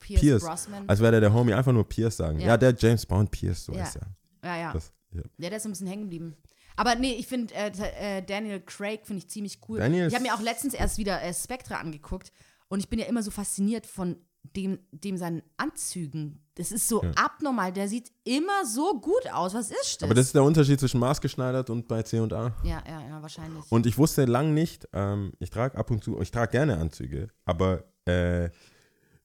[0.00, 0.44] Pierce, Pierce.
[0.44, 0.84] Brosnan.
[0.88, 2.40] als wäre der der Homie, einfach nur Pierce sagen.
[2.40, 2.56] Ja, Ja.
[2.56, 3.84] der James Bond Pierce, so Ja.
[3.84, 4.06] ist er.
[4.44, 4.72] ja, ja.
[4.72, 5.22] Das, ja.
[5.38, 6.36] Ja, der ist ein bisschen hängen geblieben.
[6.76, 7.70] Aber nee, ich finde äh,
[8.18, 9.78] äh, Daniel Craig finde ich ziemlich cool.
[9.78, 12.32] Daniel ich habe mir auch letztens erst wieder äh, Spectre angeguckt
[12.66, 14.16] und ich bin ja immer so fasziniert von
[14.56, 16.40] dem, dem seinen Anzügen.
[16.54, 17.72] Das ist so abnormal.
[17.72, 19.54] Der sieht immer so gut aus.
[19.54, 20.02] Was ist das?
[20.04, 22.54] Aber das ist der Unterschied zwischen maßgeschneidert und bei C und A.
[22.62, 23.64] ja, ja, ja, wahrscheinlich.
[23.70, 27.28] Und ich wusste lang nicht, ähm, ich trage ab und zu, ich trage gerne Anzüge,
[27.44, 28.50] aber äh,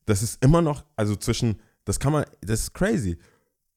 [0.05, 3.19] das ist immer noch, also zwischen, das kann man, das ist crazy.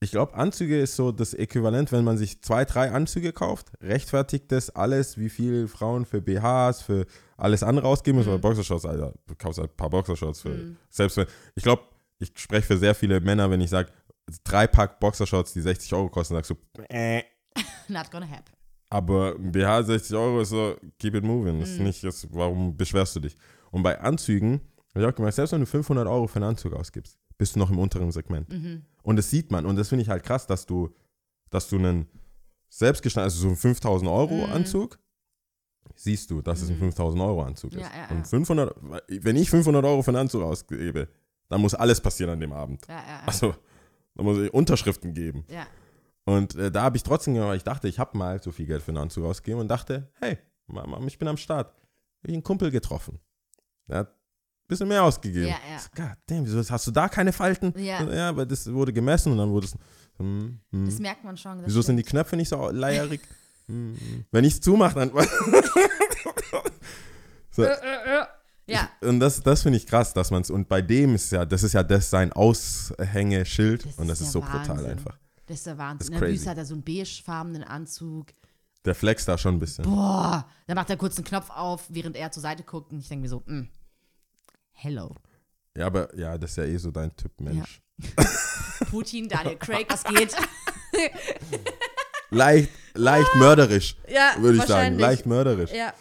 [0.02, 4.50] Ich glaube, Anzüge ist so das Äquivalent, wenn man sich zwei, drei Anzüge kauft, rechtfertigt
[4.50, 8.30] das alles, wie viel Frauen für BHs, für alles andere ausgeben müssen.
[8.30, 8.34] Mhm.
[8.34, 11.82] Weil Boxershorts, Alter, du kaufst halt ein paar Boxershorts für, selbst wenn, ich glaube,
[12.18, 13.90] ich spreche für sehr viele Männer, wenn ich sage,
[14.44, 16.54] drei Pack Boxershorts, die 60 Euro kosten, sagst du,
[16.88, 17.22] äh,
[17.88, 18.52] Not gonna happen.
[18.90, 21.60] aber ein BH 60 Euro ist so, keep it moving.
[21.60, 21.84] Das ist Mhm.
[21.86, 23.36] nicht, das, warum beschwerst du dich?
[23.70, 24.60] Und bei Anzügen,
[24.94, 27.58] habe ich auch gemerkt, selbst wenn du 500 Euro für einen Anzug ausgibst, bist du
[27.58, 28.48] noch im unteren Segment.
[28.48, 28.84] Mhm.
[29.02, 29.66] Und das sieht man.
[29.66, 30.94] Und das finde ich halt krass, dass du,
[31.50, 32.06] dass du einen
[32.68, 34.52] selbstgeschneiderten, also so einen 5000 Euro Mhm.
[34.52, 34.98] Anzug,
[35.94, 37.80] siehst du, dass es ein 5000 Euro Anzug ist.
[37.80, 38.16] Ja, ja, ja.
[38.16, 38.74] Und 500,
[39.08, 41.08] wenn ich 500 Euro für einen Anzug ausgebe,
[41.48, 42.86] dann muss alles passieren an dem Abend.
[42.88, 43.22] Ja.
[43.26, 43.54] Also,
[44.14, 45.44] da muss ich Unterschriften geben.
[45.48, 45.66] ja.
[46.24, 48.80] Und äh, da habe ich trotzdem gemacht, ich dachte, ich habe mal so viel Geld
[48.80, 51.74] für einen Anzug ausgegeben und dachte, hey, Mama, ich bin am Start.
[52.22, 53.18] Ich einen Kumpel getroffen.
[53.88, 54.14] Der hat
[54.72, 55.48] bisschen mehr ausgegeben.
[55.48, 55.80] Ja, ja.
[55.94, 57.72] God damn, wieso hast du da keine Falten?
[57.78, 58.02] Ja.
[58.10, 59.74] Ja, aber das wurde gemessen und dann wurde es.
[60.18, 60.84] Hm, hm.
[60.86, 61.62] Das merkt man schon.
[61.64, 62.02] Wieso sind die.
[62.02, 63.20] Knöpfe nicht so leierig?
[63.68, 64.24] Hm, hm.
[64.32, 65.12] Wenn ich es zumache, dann.
[67.52, 67.64] so,
[68.66, 68.90] Ja.
[69.02, 70.50] und das, das finde ich krass, dass man es.
[70.50, 73.86] Und bei dem ist ja, das ist ja das sein Aushängeschild.
[73.86, 74.90] Das und das ist ist, so brutal Wahnsinn.
[74.90, 75.16] einfach.
[75.46, 76.18] Das ist der Wahnsinn.
[76.18, 78.26] Das ist hat er so einen beigefarbenen Anzug.
[78.84, 79.84] Der flex da schon ein bisschen.
[79.84, 82.92] Boah, dann macht er kurz einen Knopf auf, während er zur Seite guckt.
[82.92, 83.68] Und ich denke mir so, mm,
[84.72, 85.14] Hello.
[85.76, 87.80] Ja, aber ja, das ist ja eh so dein Typ Mensch.
[88.16, 88.24] Ja.
[88.90, 90.34] Putin, Daniel Craig, was geht?
[92.30, 94.98] leicht, leicht mörderisch, ja, würde ich sagen.
[94.98, 95.72] Leicht mörderisch.
[95.72, 95.94] Ja.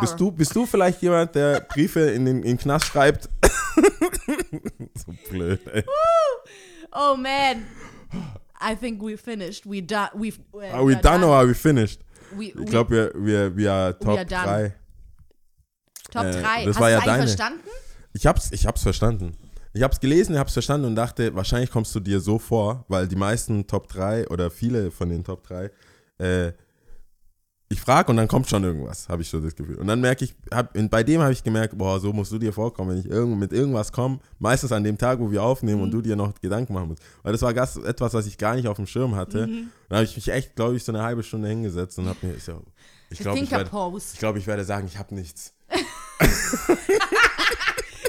[0.00, 3.28] Bist du, bist du vielleicht jemand, der Briefe in den, in den Knast schreibt?
[4.96, 5.84] so blöd, ey.
[6.92, 7.66] Oh man.
[8.60, 9.66] I think we finished.
[9.66, 12.00] We do, we've, uh, are we done, done, or are we finished?
[12.32, 14.74] We, ich glaube, wir, wir, wir top 3.
[16.10, 16.28] Top 3.
[16.28, 17.26] Äh, das Hast war ja deine.
[17.26, 17.68] verstanden?
[18.12, 19.36] Ich hab's, ich hab's verstanden.
[19.74, 23.06] Ich hab's gelesen, ich hab's verstanden und dachte, wahrscheinlich kommst du dir so vor, weil
[23.06, 25.70] die meisten Top 3 oder viele von den Top 3,
[26.18, 26.52] äh,
[27.70, 29.76] ich frage und dann kommt schon irgendwas, habe ich so das Gefühl.
[29.76, 32.52] Und dann merke ich, hab, bei dem habe ich gemerkt, boah, so musst du dir
[32.52, 35.84] vorkommen, wenn ich irgend, mit irgendwas komme, meistens an dem Tag, wo wir aufnehmen mhm.
[35.84, 37.02] und du dir noch Gedanken machen musst.
[37.22, 39.46] Weil das war ganz, etwas, was ich gar nicht auf dem Schirm hatte.
[39.46, 39.68] Mhm.
[39.90, 42.38] Da habe ich mich echt, glaube ich, so eine halbe Stunde hingesetzt und habe mir,
[42.38, 42.62] so,
[43.10, 45.52] ich glaube, ich, ich, glaub, ich werde sagen, ich habe nichts.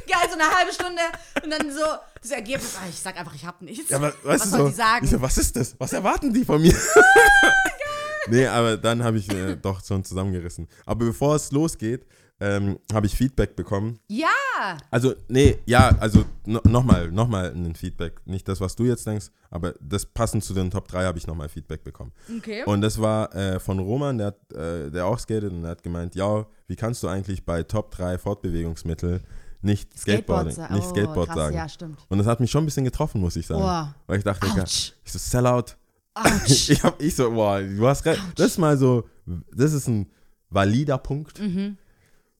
[0.08, 1.02] Geil, so eine halbe Stunde
[1.44, 1.84] und dann so
[2.22, 2.76] das Ergebnis.
[2.78, 3.90] Ah, ich sag einfach, ich hab nichts.
[3.90, 5.06] Ja, aber weißt Was soll so, die sagen?
[5.06, 5.76] Ich so, was ist das?
[5.78, 6.76] Was erwarten die von mir?
[8.28, 10.68] nee, aber dann habe ich äh, doch schon zusammengerissen.
[10.86, 12.06] Aber bevor es losgeht,
[12.42, 14.00] ähm, habe ich Feedback bekommen.
[14.08, 14.28] Ja.
[14.92, 18.26] Also, nee, ja, also no, nochmal, nochmal ein Feedback.
[18.26, 21.28] Nicht das, was du jetzt denkst, aber das passend zu den Top 3 habe ich
[21.28, 22.12] nochmal Feedback bekommen.
[22.38, 22.64] Okay.
[22.66, 25.84] Und das war äh, von Roman, der, hat, äh, der auch skatet und der hat
[25.84, 29.22] gemeint, ja, wie kannst du eigentlich bei Top 3 Fortbewegungsmittel
[29.62, 31.56] nicht Skateboarding, sa- nicht oh, Skateboard krass, sagen?
[31.56, 32.00] Ja, stimmt.
[32.08, 33.62] Und das hat mich schon ein bisschen getroffen, muss ich sagen.
[33.62, 33.94] Boah.
[34.08, 34.94] Weil ich dachte, Autsch.
[35.04, 35.76] ich so, Sellout.
[36.14, 36.70] Autsch.
[36.70, 38.22] Ich hab, ich so, boah, du hast recht.
[38.36, 39.08] Das ist mal so,
[39.54, 40.10] das ist ein
[40.50, 41.40] valider Punkt.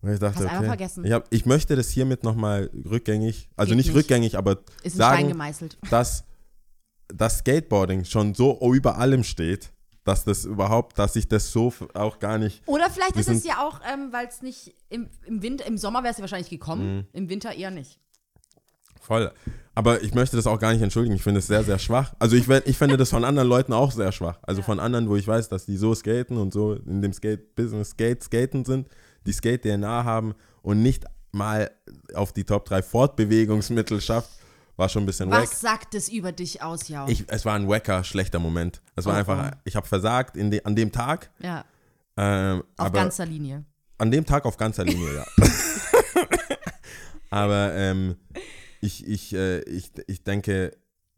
[0.02, 0.46] Und ich dachte.
[0.50, 0.66] Hast okay.
[0.66, 1.06] vergessen.
[1.06, 3.96] Ich, hab, ich möchte das hiermit nochmal rückgängig, also nicht, nicht.
[3.96, 5.38] rückgängig, aber Ist sagen,
[5.90, 6.24] dass
[7.08, 9.72] das Skateboarding schon so über allem steht,
[10.06, 12.62] dass das überhaupt, dass ich das so auch gar nicht.
[12.66, 16.04] Oder vielleicht ist es ja auch, ähm, weil es nicht im, im Winter, im Sommer
[16.04, 17.08] wäre es ja wahrscheinlich gekommen, Mhm.
[17.14, 18.00] im Winter eher nicht.
[19.02, 19.32] Voll.
[19.76, 21.16] Aber ich möchte das auch gar nicht entschuldigen.
[21.16, 22.14] Ich finde es sehr, sehr schwach.
[22.20, 24.38] Also ich, ich finde das von anderen Leuten auch sehr schwach.
[24.44, 27.92] Also von anderen, wo ich weiß, dass die so skaten und so in dem Skate-Business
[27.92, 28.88] Skate, skaten sind,
[29.26, 31.70] die Skate-DNA haben und nicht mal
[32.16, 34.30] auf die Top 3 Fortbewegungsmittel schafft,
[34.78, 35.44] war schon ein bisschen wack.
[35.44, 37.06] Was sagt es über dich aus, ja?
[37.08, 38.82] Ich, es war ein wacker, schlechter Moment.
[38.96, 39.58] Es war Oh, einfach, oh.
[39.66, 41.30] ich habe versagt in de, an dem Tag.
[41.40, 41.66] ja,
[42.18, 43.66] Ähm, auf ganzer Linie.
[43.98, 45.26] an dem Tag auf ganzer Linie, ja.
[47.30, 48.16] aber ähm,
[48.82, 50.76] ich, ich, äh, ich, ich denke,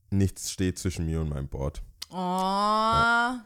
[0.09, 1.81] nichts steht zwischen mir und meinem Board.
[2.09, 3.37] Oh, äh,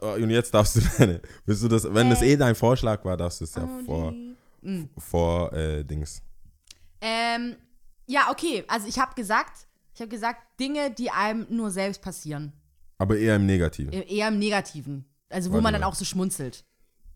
[0.00, 3.40] Und jetzt darfst du deine, willst du das, wenn das eh dein Vorschlag war, darfst
[3.40, 4.12] du es ja vor,
[4.64, 4.84] Mm.
[4.96, 6.22] vor äh, Dings.
[7.00, 7.56] Ähm,
[8.06, 8.62] ja, okay.
[8.68, 12.52] Also ich habe gesagt, ich habe gesagt, Dinge, die einem nur selbst passieren.
[12.98, 13.92] Aber eher im Negativen.
[13.92, 15.04] E- Eher im Negativen.
[15.28, 15.88] Also wo Warte man dann mal.
[15.88, 16.64] auch so schmunzelt.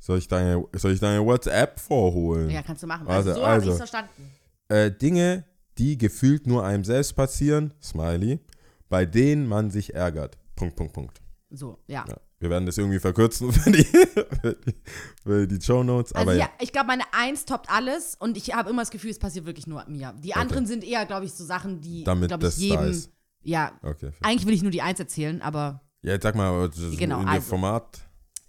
[0.01, 2.51] Soll ich deine, soll ich deine WhatsApp vorholen?
[2.51, 3.07] Ja, kannst du machen.
[3.07, 3.71] Warte, Also so habe ich also.
[3.71, 4.31] es verstanden.
[4.69, 5.45] Äh, Dinge,
[5.79, 8.41] die gefühlt nur einem selbst passieren, Smiley,
[8.89, 10.37] bei denen man sich ärgert.
[10.57, 11.21] Punkt, Punkt, Punkt.
[11.51, 12.05] So, ja.
[12.09, 14.75] Ja, wir werden das irgendwie verkürzen für die, für die,
[15.23, 16.13] für die Show Notes.
[16.13, 16.51] Also aber ja, ja.
[16.61, 19.67] ich glaube, meine Eins toppt alles und ich habe immer das Gefühl, es passiert wirklich
[19.67, 20.13] nur mir.
[20.23, 22.91] Die anderen sind eher, glaube ich, so Sachen, die, Damit glaube ich, das da jedem.
[22.91, 23.11] ist.
[23.43, 24.11] Ja, Okay.
[24.23, 27.17] eigentlich will ich nur die Eins erzählen, aber Ja, jetzt sag mal, das ist Genau,
[27.21, 27.49] in dem also.
[27.49, 28.01] Format,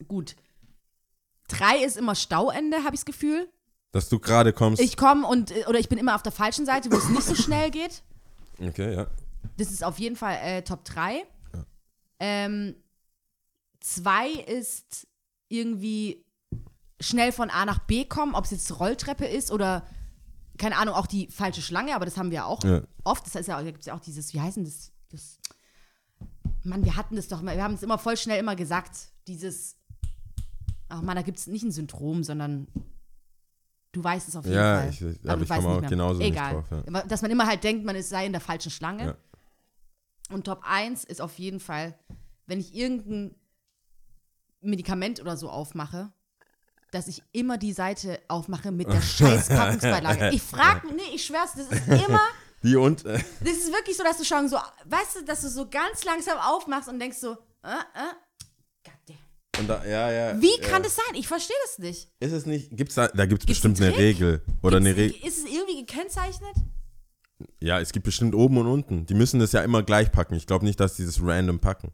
[0.08, 0.36] gut.
[1.48, 3.48] Drei ist immer Stauende, habe ich das Gefühl.
[3.94, 4.82] dass du gerade kommst.
[4.82, 7.24] Ich komme und, äh, oder ich bin immer auf der falschen Seite, wo es nicht
[7.24, 8.04] so schnell geht.
[8.60, 9.08] okay, ja.
[9.58, 11.24] Das ist auf jeden Fall äh, Top 3.
[12.20, 12.76] Ähm,
[13.80, 15.08] zwei ist
[15.50, 16.26] irgendwie
[17.00, 19.86] schnell von A nach B kommen, ob es jetzt Rolltreppe ist oder,
[20.58, 22.82] keine Ahnung, auch die falsche Schlange, aber das haben wir auch Ja.
[23.04, 23.26] oft.
[23.26, 24.92] Das heißt ja, da gibt es ja auch dieses, wie heißt denn das?
[25.10, 25.40] das
[26.64, 28.98] Mann, wir hatten das doch mal, wir haben es immer voll schnell immer gesagt,
[29.28, 29.78] dieses,
[30.90, 32.68] ach man, da gibt es nicht ein Syndrom, sondern
[33.94, 34.90] du weißt es auf jeden Ja, Fall.
[34.90, 35.90] ich- ich- Aber aber ich komme auch mehr.
[35.90, 36.54] genauso nicht Egal.
[36.54, 37.04] drauf, ja.
[37.04, 39.06] Dass man immer halt denkt, man ist- sei in der falschen Schlange.
[39.06, 39.16] Ja.
[40.30, 41.98] Und Top 1 ist auf jeden Fall,
[42.48, 43.34] wenn ich irgendein
[44.62, 46.12] Medikament oder so aufmache,
[46.92, 50.32] dass ich immer die Seite aufmache mit der scheiß Packungsbeilage.
[50.34, 52.22] Ich frage, nee, ich schwör's, das ist immer,
[52.64, 55.70] Die und, das ist wirklich so, dass du schon so, weißt du, dass du so
[55.70, 57.34] ganz langsam aufmachst und denkst so,
[57.64, 58.14] äh, äh,
[58.84, 59.18] goddamn.
[59.60, 60.42] und da, ja, ja.
[60.42, 60.68] Wie ja.
[60.68, 61.14] kann das sein?
[61.14, 62.10] Ich verstehe das nicht.
[62.20, 63.96] Ist es nicht, gibt's da, da gibt es Gibt's bestimmt eine?
[63.96, 64.42] Regel.
[64.64, 65.16] Oder eine Regel.
[65.24, 66.56] Ist es irgendwie gekennzeichnet?
[67.62, 69.06] Ja, es gibt bestimmt oben und unten.
[69.06, 70.34] Die müssen das ja immer gleich packen.
[70.34, 71.92] Ich glaube nicht, dass die das random packen.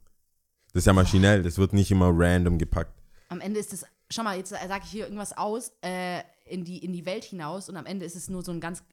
[0.74, 3.00] Das ist ja maschinell, das wird nicht immer random gepackt.
[3.30, 6.84] Am Ende ist es, schau mal, jetzt sage ich hier irgendwas aus, äh, in, die,
[6.84, 8.84] in die Welt hinaus und am Ende ist es nur so ein ganz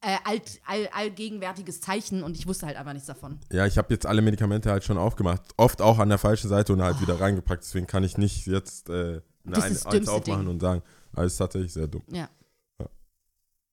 [0.00, 3.38] äh, alt, all, allgegenwärtiges Zeichen und ich wusste halt einfach nichts davon.
[3.52, 5.42] Ja, ich habe jetzt alle Medikamente halt schon aufgemacht.
[5.56, 7.62] Oft auch an der falschen Seite und halt wieder reingepackt.
[7.62, 10.48] Deswegen kann ich nicht jetzt äh, eine, eine, ist aufmachen Ding.
[10.48, 10.82] und sagen,
[11.14, 12.02] alles tatsächlich sehr dumm.
[12.10, 12.28] Ja.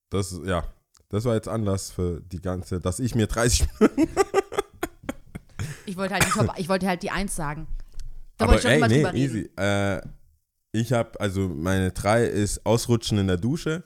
[0.10, 0.64] Das, ja,
[1.10, 3.68] das war jetzt Anlass für die ganze, dass ich mir 30
[5.90, 7.68] Ich wollte halt die, Top, ich wollte halt die Eins sagen.
[8.38, 9.36] Da Aber wollte ich schon ey, immer nee, drüber reden.
[9.36, 9.50] easy.
[9.58, 10.02] Äh,
[10.72, 13.84] ich habe, also meine 3 ist Ausrutschen in der Dusche.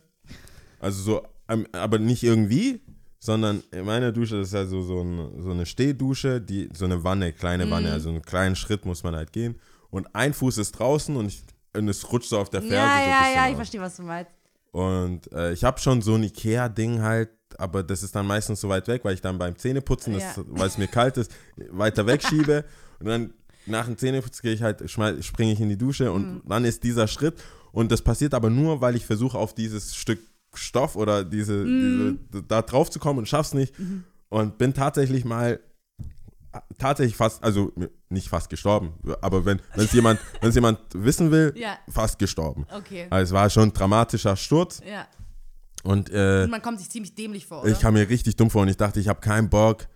[0.80, 2.82] Also so, ähm, aber nicht irgendwie,
[3.20, 6.84] sondern in meiner Dusche, das ist ja so, so, ein, so eine Stehdusche, die, so
[6.84, 7.72] eine Wanne, kleine.
[7.72, 9.60] Wanne, also einen kleinen Schritt muss man halt gehen.
[9.90, 11.42] Und ein Fuß ist draußen und, ich,
[11.74, 14.04] und es rutscht so auf der Ferse Ja, so ja, ja, ich verstehe, was du
[14.04, 14.32] meinst.
[14.74, 17.30] Und äh, ich habe schon so ein Ikea-Ding halt,
[17.60, 20.34] aber das ist dann meistens so weit weg, weil ich dann beim Zähneputzen, Ja.
[20.48, 21.32] weil es mir kalt ist,
[21.72, 22.66] weiter wegschiebe.
[23.00, 23.34] und dann
[23.66, 26.42] nach dem Zähneputzen gehe ich halt, springe ich in die Dusche und Mhm.
[26.48, 27.36] dann ist dieser Schritt.
[27.72, 30.20] Und das passiert aber nur, weil ich versuche, auf dieses Stück
[30.54, 32.20] Stoff oder diese, Mhm.
[32.32, 33.74] diese da drauf zu kommen und schaff's nicht.
[34.30, 35.60] Und bin tatsächlich mal
[36.78, 37.72] tatsächlich fast, also
[38.10, 41.78] nicht fast gestorben, aber wenn es jemand, wenn's jemand wissen will, Ja.
[41.90, 42.68] fast gestorben.
[42.76, 43.08] Okay.
[43.10, 45.08] Also es war schon ein dramatischer Sturz Ja.
[45.84, 47.72] Und äh, Und man kommt sich ziemlich dämlich vor, oder?
[47.72, 49.88] ich kam mir richtig dumm vor und ich dachte, ich habe keinen Bock,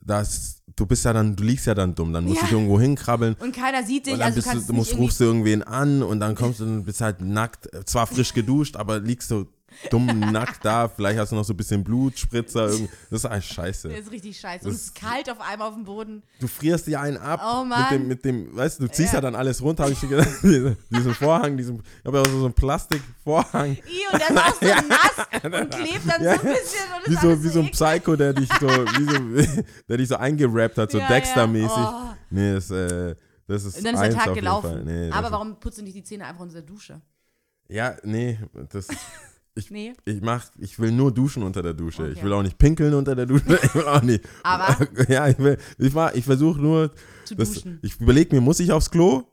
[0.00, 2.48] dass du bist ja dann, du liegst ja dann dumm, dann musst Ja.
[2.48, 5.20] du irgendwo hinkrabbeln und keiner sieht dich, und dann also du du, du musst, rufst
[5.20, 9.00] du irgendwen an und dann kommst du und bist halt nackt, zwar frisch geduscht, aber
[9.00, 9.46] liegst so
[9.90, 13.44] dumm nackt da, vielleicht hast du noch so ein bisschen Blutspritzer, irgend- das ist eigentlich
[13.52, 13.88] scheiße.
[13.88, 14.64] Das ist richtig scheiße.
[14.64, 16.22] Und Das- es ist kalt auf einmal auf dem Boden.
[16.40, 17.88] Du frierst dir einen ab Oh mit Mann.
[17.92, 19.20] dem, mit dem, weißt du, du ziehst ja, Ja.
[19.20, 20.28] dann alles runter, habe ich dir gedacht,
[20.90, 23.78] diesen, Vorhang, diesen, ich habe ja auch so einen Plastikvorhang, I,
[24.12, 26.34] und der ist auch so nass und klebt dann Ja.
[26.34, 26.80] so ein bisschen.
[26.96, 27.70] Und wie so, alles wie so ein.
[27.70, 31.76] Psycho, der dich so, wie so, der dich so eingerappt hat, so Ja, Dexter-mäßig.
[31.76, 32.10] ja.
[32.12, 32.16] Oh.
[32.30, 33.14] Nee, das, äh,
[33.46, 34.82] das ist Und dann ist der Tag gelaufen.
[34.84, 37.00] Nee, Aber warum putzt du nicht die Zähne einfach unter der Dusche?
[37.68, 38.38] Ja, nee,
[38.70, 38.88] das.
[39.58, 39.92] Ich, Nee.
[40.04, 42.06] ich mach, ich will nur duschen unter der Dusche.
[42.08, 42.24] Ich Okay.
[42.26, 43.44] will auch nicht pinkeln unter der Dusche.
[43.62, 44.24] Ich will auch nicht.
[44.42, 44.76] Aber?
[45.08, 46.92] ja, ich will, ich, mach- ich versuche nur,
[47.24, 47.78] Zu das, duschen.
[47.82, 49.24] ich überlege mir, muss ich aufs Klo?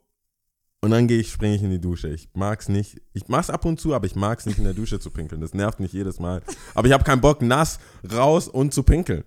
[0.82, 2.10] Und dann gehe ich, springe ich in die Dusche.
[2.10, 3.02] Ich mag's nicht.
[3.14, 5.42] Ich mach's ab und zu, aber ich mag's nicht in der Dusche zu pinkeln.
[5.42, 6.42] Das nervt mich jedes Mal.
[6.76, 7.80] Aber ich habe keinen Bock, nass
[8.14, 9.24] raus und zu pinkeln.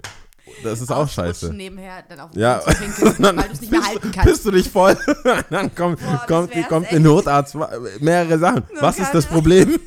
[0.63, 1.55] Das ist auch Ausrutschen scheiße.
[1.55, 4.29] nebenher dann auf Ja, zu pinkeln, dann weil du es nicht mehr halten kannst.
[4.31, 4.97] Pisst du dich voll.
[5.51, 7.01] dann kommt, Boah, kommt, kommt der.
[7.01, 7.55] Notarzt.
[8.01, 8.63] Mehrere Sachen.
[8.81, 9.79] Was ist das Problem?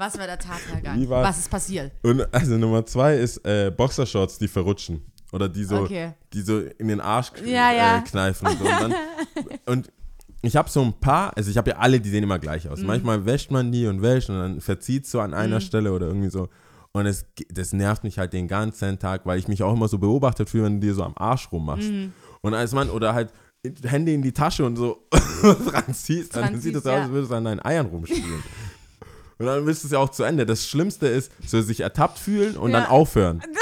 [0.00, 1.06] Was war der Tathergang?
[1.10, 1.92] Was ist passiert?
[2.02, 5.02] Und also Nummer zwei ist äh, Boxershorts, die verrutschen.
[5.30, 6.14] Oder die so, Okay.
[6.32, 7.98] die so in den Arsch Ja, ja.
[7.98, 8.48] Äh, kneifen.
[8.48, 8.64] Und, so.
[8.64, 8.94] und, dann,
[9.66, 9.92] und
[10.40, 12.70] ich habe so ein paar, also ich habe ja alle, die sehen immer gleich Mhm.
[12.70, 12.80] aus.
[12.80, 16.30] Manchmal wäscht man die und wäscht und dann verzieht so an einer Stelle oder irgendwie
[16.30, 16.48] so.
[16.92, 19.98] Und es, das nervt mich halt den ganzen Tag, weil ich mich auch immer so
[19.98, 21.90] beobachtet fühle, wenn du dir so am Arsch rummachst.
[21.90, 22.14] Mhm.
[22.40, 23.34] Und als Mann, oder halt
[23.84, 25.06] Hände in die Tasche und so
[25.42, 27.02] dran ziehst, dann sieht es ziehst, aus, ja.
[27.02, 28.42] als würdest du an deinen Eiern rumspielen.
[29.40, 30.44] Und dann bist du es ja auch zu Ende.
[30.46, 32.80] Das Schlimmste ist, so sich ertappt fühlen und Ja.
[32.80, 33.42] dann aufhören.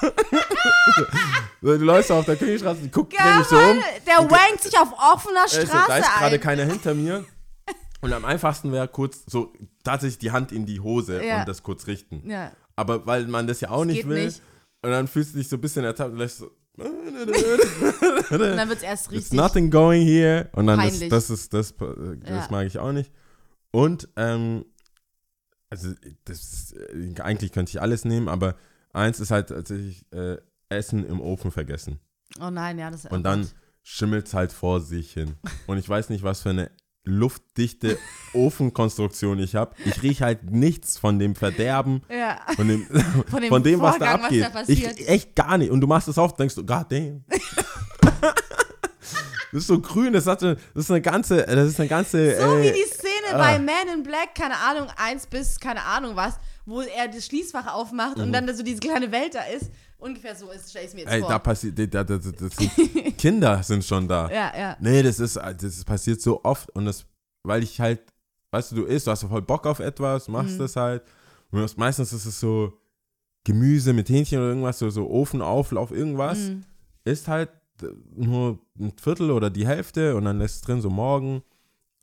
[1.62, 3.78] so, du läufst auf der Königstraße, die guckt Ja, nämlich so um.
[4.06, 6.40] Der wankt sich auf offener Straße da ist gerade ein.
[6.40, 7.24] keiner hinter mir.
[8.00, 9.52] Und am einfachsten wäre kurz so
[9.84, 11.40] tatsächlich die Hand in die Hose Ja.
[11.40, 12.22] und das kurz richten.
[12.30, 12.52] Ja.
[12.76, 14.26] Aber weil man das ja auch nicht geht will.
[14.26, 14.40] nicht.
[14.82, 16.50] Und dann fühlst du dich so ein bisschen ertappt und lässt so.
[16.76, 16.86] Und
[18.38, 19.32] dann wird es erst It's richtig.
[19.36, 20.48] nothing going here.
[20.52, 21.08] Und dann ist, Peinlich.
[21.10, 21.96] das ist, das, das
[22.28, 22.46] Ja.
[22.52, 23.10] mag ich auch nicht.
[23.72, 24.64] Und, ähm,
[25.70, 25.92] also,
[26.24, 28.54] das äh, eigentlich könnte ich alles nehmen, aber
[28.92, 30.36] eins ist halt tatsächlich äh,
[30.68, 31.98] Essen im Ofen vergessen.
[32.40, 33.48] Oh nein, ja, das ist Und dann
[33.82, 35.34] schimmelt es halt vor sich hin.
[35.66, 36.70] Und ich weiß nicht, was für eine
[37.04, 37.96] luftdichte
[38.34, 39.74] Ofenkonstruktion ich habe.
[39.86, 42.38] Ich rieche halt nichts von dem Verderben, Ja.
[42.54, 42.84] von dem,
[43.30, 44.42] Von dem von dem was da Vorgang, was abgeht.
[44.44, 45.00] da passiert.
[45.00, 45.70] ich echt gar nicht.
[45.70, 47.24] Und du machst es auf, denkst du, god damn.
[49.52, 52.36] das ist so grün, das, hat, das ist eine ganze, das ist eine ganze.
[52.38, 53.38] So äh, wie die Szene ah.
[53.38, 56.34] bei Man in Black, keine Ahnung, eins bis keine Ahnung was,
[56.66, 59.70] wo er das Schließfach aufmacht und dann da so diese kleine Welt da ist.
[59.98, 61.14] Ungefähr so ist, stell ich mir jetzt Mhm.
[61.14, 61.28] Ey, vor.
[61.30, 64.30] da passiert, da, da, da, sind, Kinder sind schon da.
[64.30, 64.76] ja, ja.
[64.80, 67.04] Nee, das ist, das passiert so oft und das,
[67.42, 68.00] weil ich halt,
[68.52, 70.58] weißt du, du isst, du hast voll Bock auf etwas, machst Mhm.
[70.58, 71.02] das halt.
[71.50, 72.72] Und meistens ist es so
[73.44, 76.38] Gemüse mit Hähnchen oder irgendwas, so, so Ofenauflauf, irgendwas.
[76.38, 76.64] Mhm.
[77.04, 77.48] Isst halt
[78.14, 81.42] nur ein Viertel oder die Hälfte und dann lässt es drin so morgen.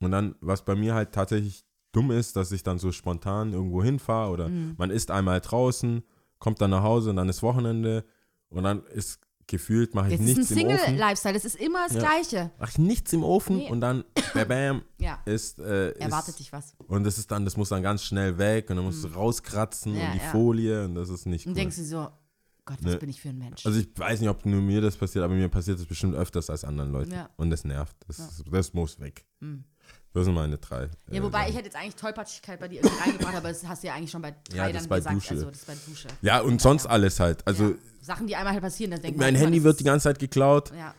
[0.00, 3.82] Und dann, was bei mir halt tatsächlich dumm ist, dass ich dann so spontan irgendwo
[3.82, 4.74] hinfahre oder Mhm.
[4.76, 6.02] man isst einmal draußen,
[6.38, 8.04] kommt dann nach Hause und dann ist Wochenende
[8.50, 10.78] und dann ist gefühlt, mache ich Das ist ein nichts im Ofen.
[10.78, 12.00] Single-Lifestyle, das ist immer das Ja.
[12.00, 12.50] Gleiche.
[12.58, 13.70] Mach ich nichts im Ofen Nee.
[13.70, 16.74] und dann bam, bam Ja, ist, äh, erwartet ist dich was.
[16.88, 19.92] und das ist dann, das muss dann ganz schnell weg und dann musst du rauskratzen
[19.92, 19.98] Mhm.
[19.98, 20.26] Ja, und die.
[20.32, 21.56] Folie und das ist nicht Und cool.
[21.56, 22.08] denkst du so,
[22.66, 22.98] Gott, was Ne.
[22.98, 23.64] bin ich für ein Mensch?
[23.64, 26.50] Also ich weiß nicht, ob nur mir das passiert, aber mir passiert das bestimmt öfters
[26.50, 27.14] als anderen Leuten.
[27.36, 27.96] Und das nervt.
[28.08, 29.24] Das, ist- das muss weg.
[29.38, 29.62] Mhm.
[30.16, 30.88] Das sind meine drei.
[31.10, 31.50] ja, äh, wobei Sachen.
[31.50, 34.10] ich hätte jetzt eigentlich Tollpatschigkeit bei dir irgendwie reingebracht, aber das hast du ja eigentlich
[34.10, 35.14] schon bei drei Ja, dann bei gesagt.
[35.16, 35.30] Dusche.
[35.34, 36.08] Also das bei Dusche.
[36.22, 37.46] Ja, und sonst alles halt.
[37.46, 37.74] Also ja.
[38.00, 40.72] Sachen, die einmal halt passieren, dann denkt mein man, Handy wird die ganze Zeit geklaut
[40.74, 40.94] Ja,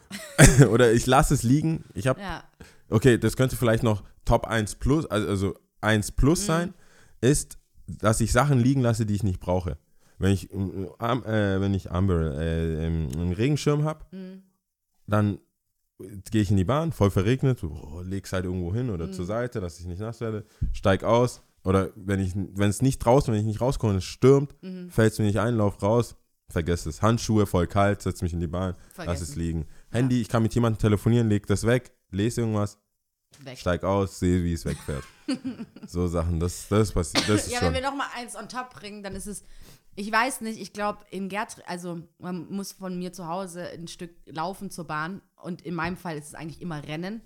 [0.67, 1.83] oder ich lasse es liegen.
[1.95, 2.43] Ich habe, ja.
[2.91, 6.45] okay, das könnte vielleicht noch Top 1 Plus, also, also 1 Plus Mhm.
[6.45, 6.73] sein,
[7.21, 7.57] ist,
[7.87, 9.77] dass ich Sachen liegen lasse, die ich nicht brauche.
[10.19, 14.43] Wenn ich, äh, äh, wenn ich Amber, äh, einen Regenschirm habe, Mhm.
[15.07, 15.39] dann
[16.31, 18.93] gehe ich in die Bahn, voll verregnet, oh, leg's halt irgendwo hin Mhm.
[18.93, 22.81] oder zur Seite, dass ich nicht nass werde, steig aus oder wenn ich wenn es
[22.81, 24.89] nicht draußen, wenn ich nicht rauskomme, und es stürmt, Mhm.
[24.91, 26.15] fällt es mir nicht ein, lauf raus,
[26.49, 27.01] vergess es.
[27.01, 29.39] Handschuhe voll kalt, setz mich in die Bahn, lass es Vergessen.
[29.39, 29.65] liegen.
[29.91, 32.77] Handy, ich kann mit jemandem telefonieren, leg das weg, lese irgendwas,
[33.39, 33.57] Weg.
[33.57, 35.03] steig aus, sehe, wie es wegfährt.
[35.87, 37.67] so Sachen, das, das passiert, das Ja, schon.
[37.69, 39.43] wenn wir noch mal eins on top bringen, dann ist es,
[39.97, 43.87] ich weiß nicht, ich glaube, in Gerd, also man muss von mir zu Hause ein
[43.87, 47.21] Stück laufen zur Bahn und in meinem Fall ist es eigentlich immer Rennen.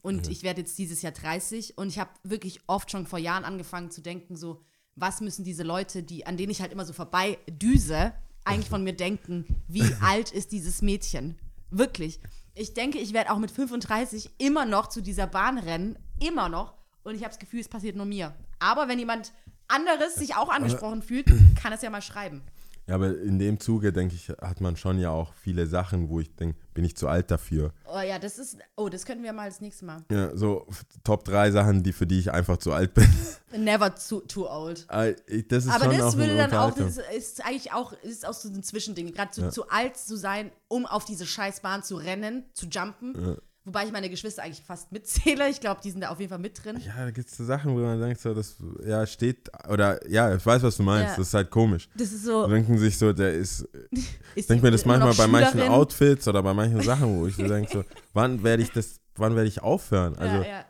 [0.00, 3.44] Und ich werde jetzt dieses Jahr 30 und ich habe wirklich oft schon vor Jahren
[3.44, 4.62] angefangen zu denken, so,
[4.94, 8.14] was müssen diese Leute, die, an denen ich halt immer so vorbei düse,
[8.46, 11.38] eigentlich von mir denken, wie alt ist dieses Mädchen?
[11.70, 12.18] Wirklich.
[12.54, 16.72] Ich denke, ich werde auch mit 35 immer noch zu dieser Bahn rennen, immer noch.
[17.02, 18.34] Und ich habe das Gefühl, es passiert nur mir.
[18.58, 19.32] Aber wenn jemand
[19.68, 21.26] anderes sich auch angesprochen fühlt,
[21.60, 22.42] kann es ja mal schreiben.
[22.88, 26.20] Ja, aber in dem Zuge, denke ich, hat man schon ja auch viele Sachen, wo
[26.20, 27.72] ich denke, bin ich zu alt dafür.
[27.84, 30.04] Oh ja, das ist, oh, das könnten wir mal das nächste Mal.
[30.08, 30.68] Ja, so
[31.02, 33.08] Top 3 Sachen, die für die ich einfach zu alt bin.
[33.56, 34.86] Never too, too old.
[35.26, 38.62] Ich- Das Aber das würde dann auch, das ist eigentlich auch, ist auch so ein
[38.62, 39.12] Zwischending.
[39.12, 39.50] Gerade zu, Ja.
[39.50, 43.36] zu alt zu sein, um auf diese Scheißbahn zu rennen, zu jumpen.
[43.66, 45.48] Wobei ich meine Geschwister eigentlich fast mitzähle.
[45.50, 46.80] Ich glaube, die sind da auf jeden Fall mit drin.
[46.86, 48.56] Ja, da gibt es so Sachen, wo man denkt, so, das
[48.86, 51.16] ja, steht, oder ja, ich weiß, was du meinst, Ja.
[51.16, 51.88] das ist halt komisch.
[51.96, 52.46] Das ist Die so.
[52.46, 55.60] denken sich so, der ist, Ist ich denke mir das manchmal bei manchen.
[55.62, 59.34] Outfits oder bei manchen Sachen, wo ich so denke, so, wann werde ich das, wann
[59.34, 60.16] werde ich aufhören?
[60.16, 60.64] Also, ja, ja.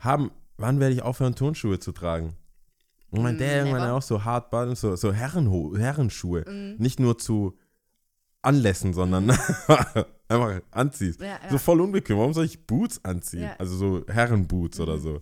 [0.00, 2.34] haben, wann werde ich aufhören, Turnschuhe zu tragen?
[3.12, 6.42] Und mein Mm, Dad irgendwann auch so hart Button, so, so Herrenho Herrenschuhe.
[6.48, 6.82] Mm.
[6.82, 7.56] Nicht nur zu
[8.42, 9.36] Anlässen, sondern
[10.30, 11.20] einfach anziehst.
[11.20, 11.50] Ja, ja.
[11.50, 12.16] So voll unbequem.
[12.18, 13.42] Warum soll ich Boots anziehen?
[13.42, 13.56] Ja.
[13.58, 15.00] Also so Herrenboots oder Mhm.
[15.00, 15.16] so.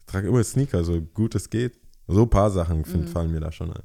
[0.00, 1.78] Ich trage immer Sneaker, so gut es geht.
[2.08, 3.08] So ein paar Sachen find, Mhm.
[3.08, 3.82] fallen mir da schon ein.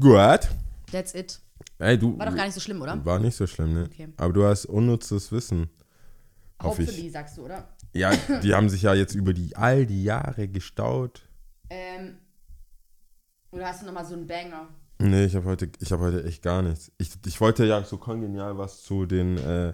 [0.00, 0.48] Gut.
[0.92, 1.40] That's it.
[1.78, 2.18] Ey, du.
[2.18, 3.04] War doch gar nicht so schlimm, oder?
[3.04, 3.84] War nicht so schlimm, ne?
[3.90, 4.08] Okay.
[4.16, 5.68] Aber du hast unnützes Wissen.
[6.62, 6.88] Hoffe ich.
[6.88, 7.68] Hopefully, sagst du, oder?
[7.92, 8.10] Ja,
[8.42, 11.22] die haben sich ja jetzt über die all die Jahre gestaut.
[11.70, 12.18] Ähm,
[13.50, 14.68] oder hast du nochmal so einen Banger?
[14.98, 16.90] Nee, ich habe heute, ich hab heute echt gar nichts.
[16.98, 19.72] Ich, ich wollte ja so kongenial was zu den äh,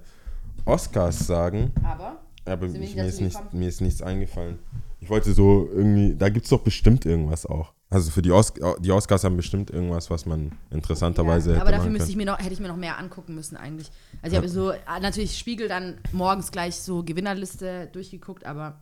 [0.66, 4.59] Oscars sagen, Aber aber ich, mir, ist nicht, mir ist nichts eingefallen.
[5.01, 7.72] Ich wollte so irgendwie, da gibt es doch bestimmt irgendwas auch.
[7.91, 11.77] Also für die, Os die Oscars haben bestimmt irgendwas, was man interessanterweise ja, hätte aber
[11.77, 13.91] dafür müsste ich mir noch, hätte ich mir noch mehr angucken müssen eigentlich.
[14.20, 18.81] Also ich habe so ah, natürlich Spiegel dann morgens gleich so Gewinnerliste durchgeguckt, aber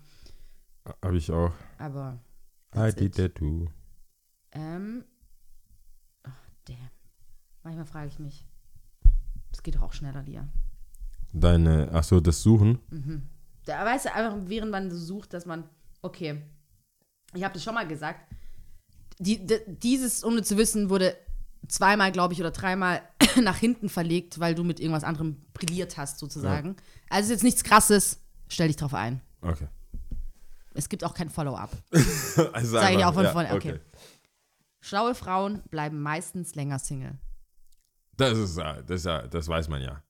[1.04, 1.52] Habe ich auch.
[1.78, 2.18] aber
[2.74, 3.14] I did it.
[3.16, 3.66] that too.
[4.52, 5.04] ähm.
[7.62, 8.44] Manchmal frage ich mich.
[9.52, 10.48] Es geht doch auch schneller, Lia.
[11.32, 12.78] Deine, ach so, das Suchen.
[13.64, 15.64] Da weißt du einfach, während man so sucht, dass man,
[16.02, 16.42] okay,
[17.34, 18.20] ich habe das schon mal gesagt,
[19.18, 21.16] die, d- dieses, ohne zu wissen, wurde
[21.68, 23.02] zweimal, glaube ich, oder dreimal
[23.42, 26.76] nach hinten verlegt, weil du mit irgendwas anderem brilliert hast, sozusagen.
[27.08, 29.20] Also ist jetzt nichts Krasses, stell dich drauf ein.
[29.42, 29.68] Okay.
[30.74, 31.70] Es gibt auch kein Follow-up.
[32.52, 33.78] Also Sag ich auch von ja, vorne, okay.
[34.80, 37.18] Schlaue Frauen bleiben meistens länger Single.
[38.16, 40.02] Das ist ja, das ist ja, das weiß man ja.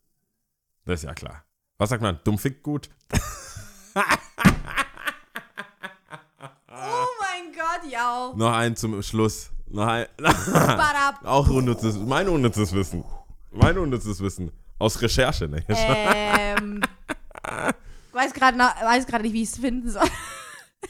[0.85, 1.45] Das ist ja klar.
[1.79, 2.19] Was sagt man?
[2.25, 2.89] Dumm fick gut?
[6.75, 8.33] Oh mein Gott, ja.
[8.35, 9.51] Noch ein zum Schluss.
[9.67, 10.07] Noch ein,
[11.25, 13.05] auch unnützes, mein unnützes Wissen.
[13.51, 14.51] Mein unnützes Wissen.
[14.79, 15.65] Aus Recherche, ne?
[15.69, 16.83] Ähm,
[18.13, 20.09] weiß gerade weiß nicht, wie ich es finden soll.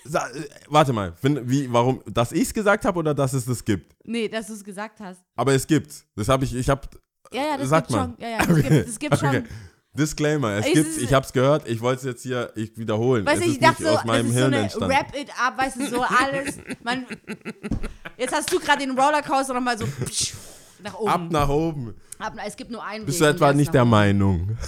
[0.05, 3.65] Sa äh, warte mal, wie, warum, dass ich es gesagt habe oder dass es das
[3.65, 3.95] gibt?
[4.05, 5.23] Nee, dass du es gesagt hast.
[5.37, 6.07] Aber es gibt's.
[6.17, 6.89] Das habe ich, ich habe,
[7.33, 8.15] Ja, ja, das Sagt gibt man.
[8.17, 8.23] schon.
[8.23, 9.33] Ja, ja, das gibt, das gibt Okay.
[9.37, 9.49] schon.
[9.95, 12.77] Disclaimer, es Es gibt's, ist- ich habe es gehört, ich wollte es jetzt hier ich
[12.79, 13.27] wiederholen.
[13.27, 14.89] Weißt es du, ich dachte so, aus meinem das ist so Hirn eine entstanden.
[14.91, 16.57] Wrap it up, weißt du, so alles.
[16.83, 17.07] Man,
[18.17, 20.33] jetzt hast du gerade den Rollercoaster nochmal so psch,
[20.83, 21.11] nach oben.
[21.11, 21.95] Ab nach oben.
[22.19, 23.85] Ab, es gibt nur einen Bist Weg du etwa nicht der.
[23.85, 24.57] Meinung?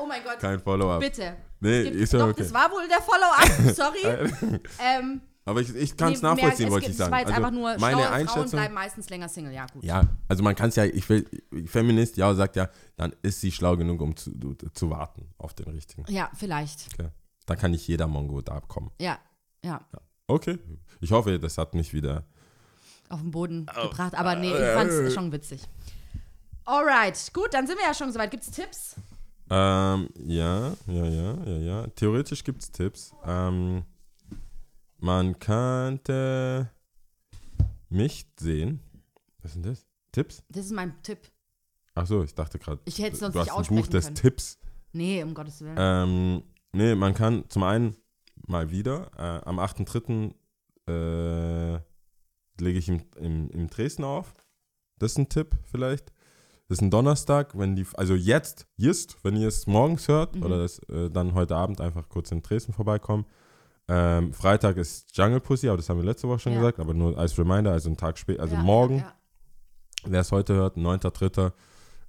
[0.00, 1.00] Oh mein Gott, Kein Follow-up.
[1.00, 1.36] bitte.
[1.60, 2.42] Nee, Es gibt, ist ja doch, okay.
[2.42, 4.60] das war wohl der Follow-up, sorry.
[4.78, 7.10] ähm, Aber ich, ich kann es nee, nachvollziehen, wollte es ich gibt- sagen.
[7.10, 8.50] Das war jetzt Also einfach nur, meine schlaue Frauen Einschätzung.
[8.50, 9.84] bleiben meistens länger Single, ja gut.
[9.84, 11.24] Ja, also man kann es ja, ich will,
[11.66, 14.32] Feminist, ja, sagt ja, dann ist sie schlau genug, um zu,
[14.74, 16.04] zu warten auf den richtigen.
[16.08, 16.88] Ja, vielleicht.
[16.92, 17.08] Okay.
[17.46, 18.90] Dann kann nicht jeder Mongo da abkommen.
[19.00, 19.18] Ja,
[19.64, 19.80] ja.
[20.26, 20.58] Okay.
[21.00, 22.24] Ich hoffe, das hat mich wieder.
[23.08, 23.88] auf den Boden Oh.
[23.88, 24.16] gebracht.
[24.16, 25.62] Aber nee, Äh, ich fand's schon witzig.
[26.64, 28.32] Alright, gut, dann sind wir ja schon soweit.
[28.32, 28.96] Gibt's Tipps?
[29.48, 31.86] Ähm, ja, ja, ja, ja, ja.
[31.94, 33.12] Theoretisch gibt es Tipps.
[33.24, 33.84] Ähm,
[35.06, 36.68] man könnte
[37.88, 38.80] mich sehen.
[39.40, 39.86] Was sind das?
[40.10, 40.42] Tipps?
[40.48, 41.18] Das ist mein Tipp.
[41.94, 42.80] Ach so, ich dachte gerade.
[42.86, 44.16] Ich hätte es sonst du nicht hast ein Buch des können.
[44.16, 44.58] Tipps.
[44.92, 45.76] Nee, um Gottes Willen.
[45.78, 46.42] Ähm,
[46.72, 47.94] nee, man kann zum einen
[48.48, 50.34] mal wieder, äh, am 8.3.
[50.88, 51.80] Äh,
[52.60, 54.34] lege ich im, im, im Dresden auf.
[54.98, 56.12] Das ist ein Tipp vielleicht.
[56.68, 60.42] Das ist ein Donnerstag, wenn die, also jetzt, just, wenn ihr es morgens hört Mhm.
[60.42, 63.24] oder das, äh, dann heute Abend einfach kurz in Dresden vorbeikommen.
[63.88, 66.58] Ähm, Freitag ist Jungle Pussy, aber das haben wir letzte Woche schon Ja.
[66.58, 69.14] gesagt, aber nur als Reminder, also einen Tag später, also Ja, morgen, Ja,
[70.04, 71.52] wer es heute hört, 9.3.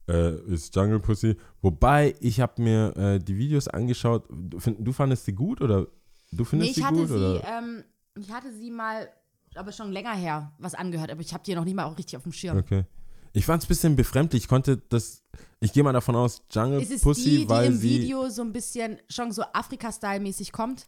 [0.09, 1.35] Äh, ist Jungle Pussy.
[1.61, 4.23] Wobei, ich habe mir äh, die Videos angeschaut.
[4.31, 5.89] Du, find, du fandest sie gut oder du
[6.31, 7.07] Nee, findest ich sie hatte gut?
[7.09, 7.43] sie, oder?
[7.45, 7.83] ähm,
[8.17, 9.09] ich hatte sie mal,
[9.53, 12.15] aber schon länger her, was angehört, aber ich habe die noch nicht mal auch richtig
[12.15, 12.57] auf dem Schirm.
[12.57, 12.85] Okay.
[13.33, 14.43] Ich fand es ein bisschen befremdlich.
[14.43, 15.21] Ich konnte das,
[15.59, 18.29] ich gehe mal davon aus, Jungle Ist es Pussy, die, die weil im sie, Video
[18.29, 20.87] so ein bisschen schon so Afrika-Style-mäßig kommt?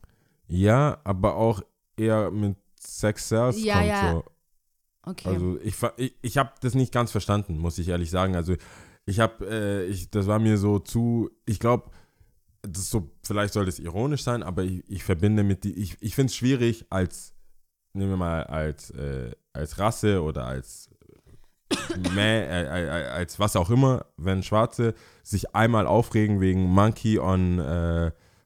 [0.50, 1.62] Ja, aber auch
[1.96, 4.12] eher mit Sex Sales Ja, kommt ja.
[4.12, 4.24] so.
[5.04, 5.30] Okay.
[5.30, 8.36] Also ich, ich, ich habe das nicht ganz verstanden, muss ich ehrlich sagen.
[8.36, 8.56] Also
[9.06, 11.90] ich habe, äh, ich, das war mir so zu, ich glaube,
[12.62, 16.16] das so, vielleicht soll das ironisch sein, aber ich, ich verbinde mit die, ich, ich
[16.16, 17.34] finde es schwierig als,
[17.94, 20.90] nehmen wir mal als, äh, als Rasse oder als
[22.14, 27.60] Mä, äh, äh, als was auch immer, wenn Schwarze sich einmal aufregen wegen Monkey on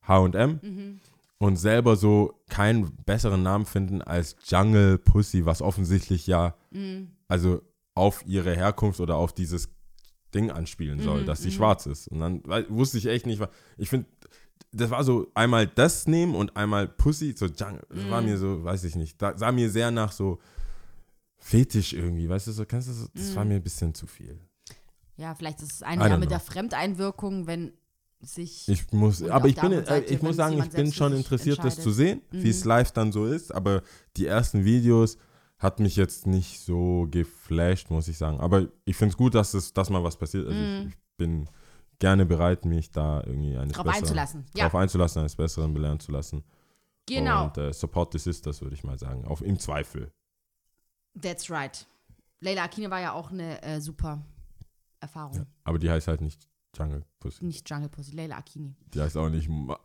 [0.05, 0.99] H&M mhm.
[1.43, 7.11] Und selber so keinen besseren Namen finden als Jungle Pussy, was offensichtlich ja Mhm.
[7.27, 7.61] also
[7.95, 9.69] auf ihre Herkunft oder auf dieses
[10.33, 11.53] Ding anspielen soll, Mhm, dass sie mhm.
[11.53, 12.07] schwarz ist.
[12.07, 14.07] Und dann wei- wusste ich echt nicht, wa- ich finde,
[14.71, 18.27] das war so einmal das nehmen und einmal Pussy, so Jungle, das war Mhm.
[18.29, 20.39] mir so, weiß ich nicht, da sah mir sehr nach so
[21.37, 23.35] Fetisch irgendwie, weißt du, so, kannst du das Mhm.
[23.35, 24.39] war mir ein bisschen zu viel.
[25.17, 27.73] Ja, vielleicht ist es I eine don't ja mit der Fremdeinwirkung, wenn
[28.23, 28.67] sich.
[28.69, 31.59] Ich muss, aber auf ich bin, äh, Seite, ich muss sagen, ich bin schon interessiert,
[31.63, 32.69] das zu sehen, wie es Mhm.
[32.69, 33.53] live dann so ist.
[33.53, 33.81] Aber
[34.17, 35.17] die ersten Videos
[35.59, 38.39] hat mich jetzt nicht so geflasht, muss ich sagen.
[38.39, 40.47] Aber ich finde es gut, dass es, dass mal was passiert.
[40.47, 41.47] Also ich, ich bin
[41.99, 43.75] gerne bereit, mich da irgendwie eines Mhm.
[43.75, 44.45] Drauf Besseren, einzulassen.
[44.55, 44.63] Ja.
[44.65, 46.43] drauf einzulassen, eines Besseren belehren zu lassen.
[47.05, 47.45] Genau.
[47.45, 49.25] Und äh, support the sisters, würde ich mal sagen.
[49.25, 50.11] Auf, Im Zweifel.
[51.21, 51.85] That's right.
[52.39, 54.21] Leila Akine war ja auch eine äh, super
[54.99, 55.45] Erfahrung.
[55.63, 57.45] Aber die heißt halt nicht Jungle Pussy.
[57.45, 58.75] Nicht Jungle Pussy, Leila Akini.
[58.93, 59.75] Die heißt auch nicht Mo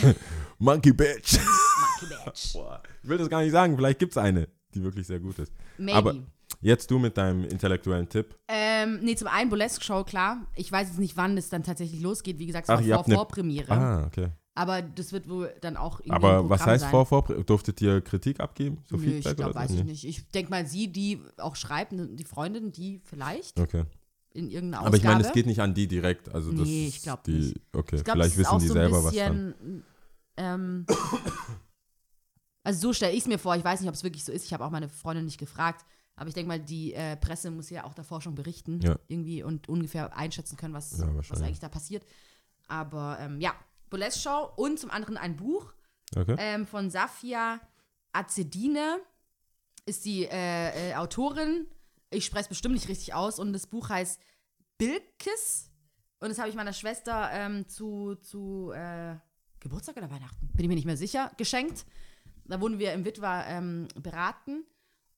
[0.58, 1.38] Monkey Bitch.
[1.38, 2.40] Monkey Badge.
[2.52, 3.76] Boah, ich will das gar nicht sagen.
[3.76, 5.52] Vielleicht gibt es eine, die wirklich sehr gut ist.
[5.78, 5.96] Maybe.
[5.98, 6.14] Aber-
[6.60, 8.36] Jetzt du mit deinem intellektuellen Tipp.
[8.48, 10.46] ähm, nee, zum einen Burlesque Show, klar.
[10.54, 12.38] Ich weiß jetzt nicht, wann es dann tatsächlich losgeht.
[12.38, 13.70] Wie gesagt, es Ach, war vor Vorpremiere.
[13.72, 14.28] Ah, okay.
[14.54, 16.90] Aber das wird wohl dann auch irgendwie Aber was heißt sein.
[16.90, 18.78] vor, vor, durftet ihr Kritik abgeben?
[18.84, 20.04] So Nö, Feedback ich glaube, weiß ich nicht.
[20.06, 23.84] Ich denke mal, sie, die auch schreibt, die Freundin, die vielleicht Okay.
[24.34, 25.34] In irgendeiner Aber ich meine, es Ausgabe.
[25.38, 26.28] geht nicht an die direkt.
[26.34, 27.60] Also das Nee, ich glaub die, nicht.
[27.72, 29.52] Okay, Ich glaube, vielleicht wissen die so selber was dann.
[29.54, 29.84] bisschen,
[30.36, 30.86] ähm,
[32.62, 33.56] also so stelle ich es mir vor.
[33.56, 34.44] Ich weiß nicht, ob es wirklich so ist.
[34.44, 35.84] Ich habe auch meine Freundin nicht gefragt.
[36.16, 38.80] Aber ich denke mal, die äh, Presse muss ja auch davor schon berichten.
[38.80, 38.96] Ja.
[39.08, 42.04] Irgendwie und ungefähr einschätzen können, was, Ja, was eigentlich da passiert.
[42.68, 43.52] Aber ähm, ja,
[43.90, 45.72] Burlesque Show und zum anderen ein Buch
[46.16, 46.36] Okay.
[46.38, 47.60] ähm, von Safia
[48.12, 48.98] Azedine.
[49.86, 51.66] Ist die äh, äh, Autorin.
[52.14, 53.38] Ich spreche es bestimmt nicht richtig aus.
[53.38, 54.20] Und das Buch heißt
[54.78, 55.70] Bilkis.
[56.20, 59.16] Und das habe ich meiner Schwester ähm, zu, zu äh,
[59.60, 61.86] Geburtstag oder Weihnachten, bin ich mir nicht mehr sicher, geschenkt.
[62.44, 64.64] Da wurden wir im Witwer ähm, beraten.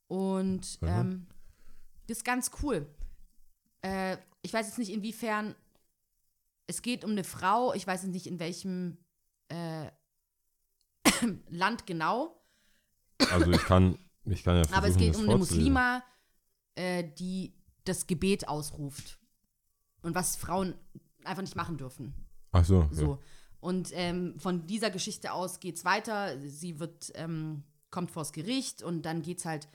[0.09, 1.27] Und ähm,
[2.07, 2.87] das ist ganz cool.
[3.83, 5.57] Äh, ich weiß jetzt nicht, inwiefern
[6.69, 7.75] es geht um eine Frau.
[7.75, 8.99] Ich weiß jetzt nicht, in welchem
[9.49, 9.91] äh,
[11.49, 12.41] Land genau.
[13.31, 15.39] Also ich kann, ich kann ja versuchen, Aber es geht um eine.
[15.39, 16.05] Muslima,
[16.77, 17.55] äh, die
[17.85, 19.19] das Gebet ausruft.
[20.03, 20.75] Und was Frauen
[21.25, 22.15] einfach nicht machen dürfen.
[22.53, 22.83] Ach so.
[22.83, 22.93] Ja.
[22.93, 23.19] So.
[23.61, 26.39] Und ähm, von dieser Geschichte aus geht es weiter.
[26.49, 29.69] Sie wird, ähm, kommt vors Gericht und dann geht es halt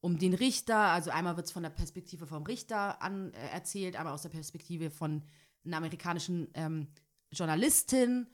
[0.00, 0.78] um den Richter.
[0.78, 4.30] Also einmal wird es von der Perspektive vom Richter an äh, erzählt, einmal aus der
[4.30, 5.22] Perspektive von
[5.64, 6.88] einer amerikanischen ähm,
[7.30, 8.26] Journalistin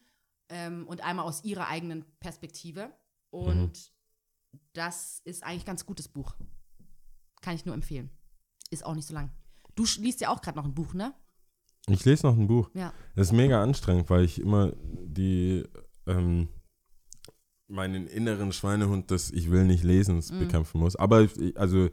[0.49, 2.93] ähm, und einmal aus ihrer eigenen Perspektive.
[3.31, 3.93] Und
[4.73, 6.35] das ist eigentlich ein ganz gutes Buch.
[7.45, 8.09] Kann ich nur empfehlen.
[8.71, 9.31] Ist auch nicht so lang.
[9.75, 11.13] Du liest ja auch gerade noch ein Buch, ne?
[11.89, 12.71] Ich lese noch ein Buch.
[12.73, 12.95] Ja.
[13.15, 14.73] Das ist mega anstrengend, weil ich immer
[15.05, 15.65] die,
[16.07, 16.49] ähm,
[17.69, 20.39] meinen inneren Schweinehund des Ich will nicht lesen Mhm.
[20.39, 20.97] bekämpfen muss.
[20.97, 21.89] Aber ich, also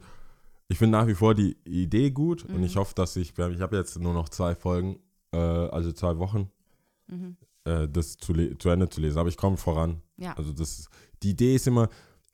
[0.68, 2.64] ich finde nach wie vor die Idee gut und Mhm.
[2.64, 4.98] ich hoffe, dass ich, ich habe jetzt nur noch zwei Folgen,
[5.32, 6.50] äh, also zwei Wochen,
[7.08, 7.36] Mhm.
[7.64, 9.18] äh, das zu, zu Ende zu lesen.
[9.18, 10.00] Aber ich komme voran.
[10.16, 10.32] Ja.
[10.34, 10.88] Also das,
[11.22, 11.88] die Idee ist immer,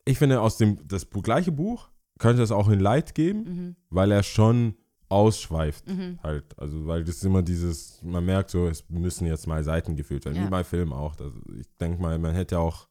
[0.05, 1.89] ich finde aus dem das gleiche Buch
[2.19, 3.77] könnte es auch in Light geben, Mhm.
[3.91, 4.75] weil er schon
[5.11, 5.85] ausschweift
[6.23, 6.45] halt.
[6.59, 10.25] Also weil das ist immer dieses, man merkt so, es müssen jetzt mal Seiten gefüllt
[10.27, 10.45] werden, Ja.
[10.47, 11.19] wie bei Filmen auch.
[11.19, 12.87] Also ich denke mal, man hätte ja auch,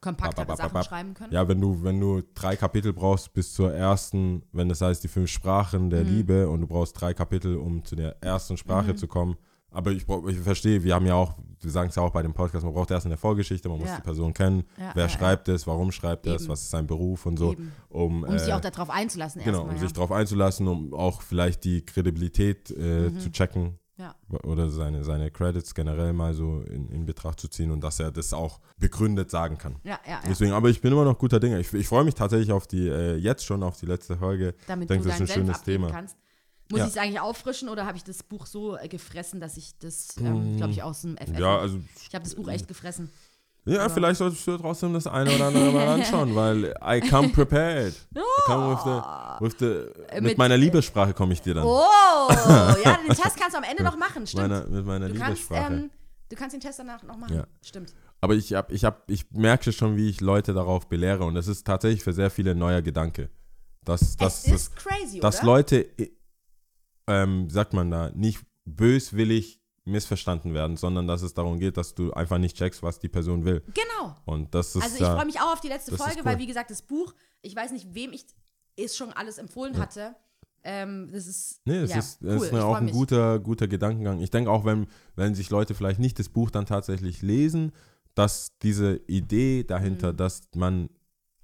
[0.00, 1.32] bap, Sachen schreiben können.
[1.32, 5.08] ja, wenn du, wenn du drei Kapitel brauchst bis zur ersten, wenn das heißt die
[5.08, 5.90] fünf Sprachen Mhm.
[5.90, 8.96] der Liebe und du brauchst drei Kapitel, um zu der ersten Sprache Mhm.
[8.96, 9.36] zu kommen.
[9.76, 12.32] Aber ich, ich verstehe, wir haben ja auch, wir sagen es ja auch bei dem
[12.32, 13.96] Podcast, man braucht erst eine Vorgeschichte, man muss Ja.
[13.96, 17.26] die Person kennen, Ja, wer ja, schreibt es, warum schreibt es, was ist sein Beruf
[17.26, 17.72] und so, Eben.
[17.90, 19.74] um, Um sich äh, auch darauf einzulassen Genau, erstmal.
[19.74, 23.18] um sich darauf einzulassen, um auch vielleicht die Kredibilität äh, Mhm.
[23.20, 23.78] zu checken
[24.44, 28.10] oder seine, seine Credits generell mal so in, in Betracht zu ziehen und dass er
[28.12, 29.76] das auch begründet sagen kann.
[29.84, 30.20] ja, ja, ja.
[30.28, 31.58] Deswegen, aber ich bin immer noch guter Dinge.
[31.60, 34.54] Ich, ich freue mich tatsächlich auf die, äh, jetzt schon auf die letzte Folge.
[34.66, 35.90] Damit denke, du das ist ein schönes Thema.
[35.90, 36.16] kannst.
[36.70, 36.86] Muss Ja.
[36.86, 40.08] ich es eigentlich auffrischen oder habe ich das Buch so äh, gefressen, dass ich das,
[40.18, 41.38] ähm, glaube ich, aus dem FF.
[41.38, 41.78] Ja, also,
[42.08, 43.08] ich habe das Buch echt gefressen.
[43.66, 47.28] ja, aber- vielleicht solltest du trotzdem das eine oder andere mal anschauen, weil I come
[47.28, 47.94] prepared.
[48.16, 51.64] I come with the, with the, mit, Äh, mit- meiner Liebessprache komme ich dir dann.
[51.64, 51.84] Oh,
[52.84, 54.48] ja, den Test kannst du am Ende noch machen, stimmt.
[54.48, 55.72] Meiner, mit meiner du, kannst, Liebessprache.
[55.72, 55.90] ähm,
[56.28, 57.36] du kannst den Test danach noch machen.
[57.36, 57.46] Ja.
[57.62, 57.94] Stimmt.
[58.20, 61.22] Aber ich, hab, ich, hab, ich merke schon, wie ich Leute darauf belehre.
[61.24, 63.28] Und das ist tatsächlich für sehr viele ein neuer Gedanke.
[63.84, 65.46] Dass, dass, es ist crazy, dass oder?
[65.46, 66.10] Leute, äh,
[67.06, 72.12] ähm, sagt man da, nicht böswillig missverstanden werden, sondern dass es darum geht, dass du
[72.12, 73.62] einfach nicht checkst, was die Person will.
[73.72, 74.16] Genau.
[74.24, 76.24] Und das ist Also ich ja, freue mich auch auf die letzte Folge, cool.
[76.24, 78.26] weil wie gesagt, das Buch, ich weiß nicht, wem ich
[78.76, 80.16] es schon alles empfohlen hatte.
[80.64, 82.30] Ähm, das ist, Nee, es ja, ist, cool.
[82.34, 82.94] ist auch ein mich.
[82.94, 84.18] guter, guter Gedankengang.
[84.20, 87.70] Ich denke auch, wenn, wenn sich Leute vielleicht nicht das Buch dann tatsächlich lesen,
[88.16, 90.16] dass diese Idee dahinter, Mhm.
[90.16, 90.88] dass man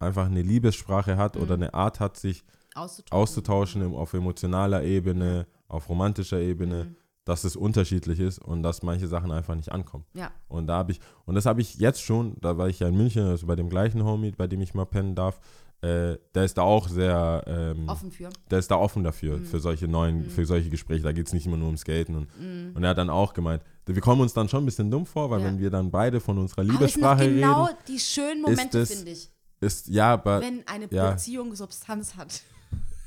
[0.00, 2.42] einfach eine Liebessprache hat oder eine Art hat, sich
[2.74, 3.22] auszutauschen.
[3.22, 6.96] auszutauschen auf emotionaler Ebene, auf romantischer Ebene, Mhm.
[7.24, 10.04] dass es unterschiedlich ist und dass manche Sachen einfach nicht ankommen.
[10.14, 10.30] Ja.
[10.48, 12.96] Und da habe ich, und das habe ich jetzt schon, da war ich ja in
[12.96, 15.38] München, also bei dem gleichen Homie, bei dem ich mal pennen darf,
[15.82, 18.28] äh, der ist da auch sehr ähm, Offen für.
[18.50, 19.44] der ist da offen dafür, Mhm.
[19.46, 21.02] für solche neuen, für solche Gespräche.
[21.02, 22.14] Da geht es nicht immer nur um Skaten.
[22.14, 22.28] Und,
[22.76, 25.28] und er hat dann auch gemeint, wir kommen uns dann schon ein bisschen dumm vor,
[25.30, 25.46] weil Ja.
[25.46, 29.28] wenn wir dann beide von unserer Liebessprache genau reden, die schönen Momente, finde ich.
[29.60, 31.10] ist, ja, aber Wenn eine ja.
[31.10, 32.42] Beziehung Substanz hat.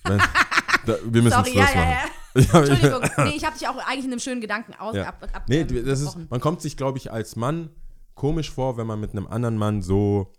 [0.06, 0.18] Wenn,
[0.86, 1.91] da, wir müssen Sorry, Schluss ja, ja, machen.
[1.91, 2.10] ja.
[2.41, 3.02] Ja, Entschuldigung.
[3.26, 5.07] Nee, ich habe dich auch eigentlich in einem schönen Gedanken aus, Ja.
[5.07, 7.69] ab, ab, Nee, ähm, das ist, man kommt sich, glaube ich, als Mann
[8.14, 10.34] komisch vor, wenn man mit einem anderen Mann so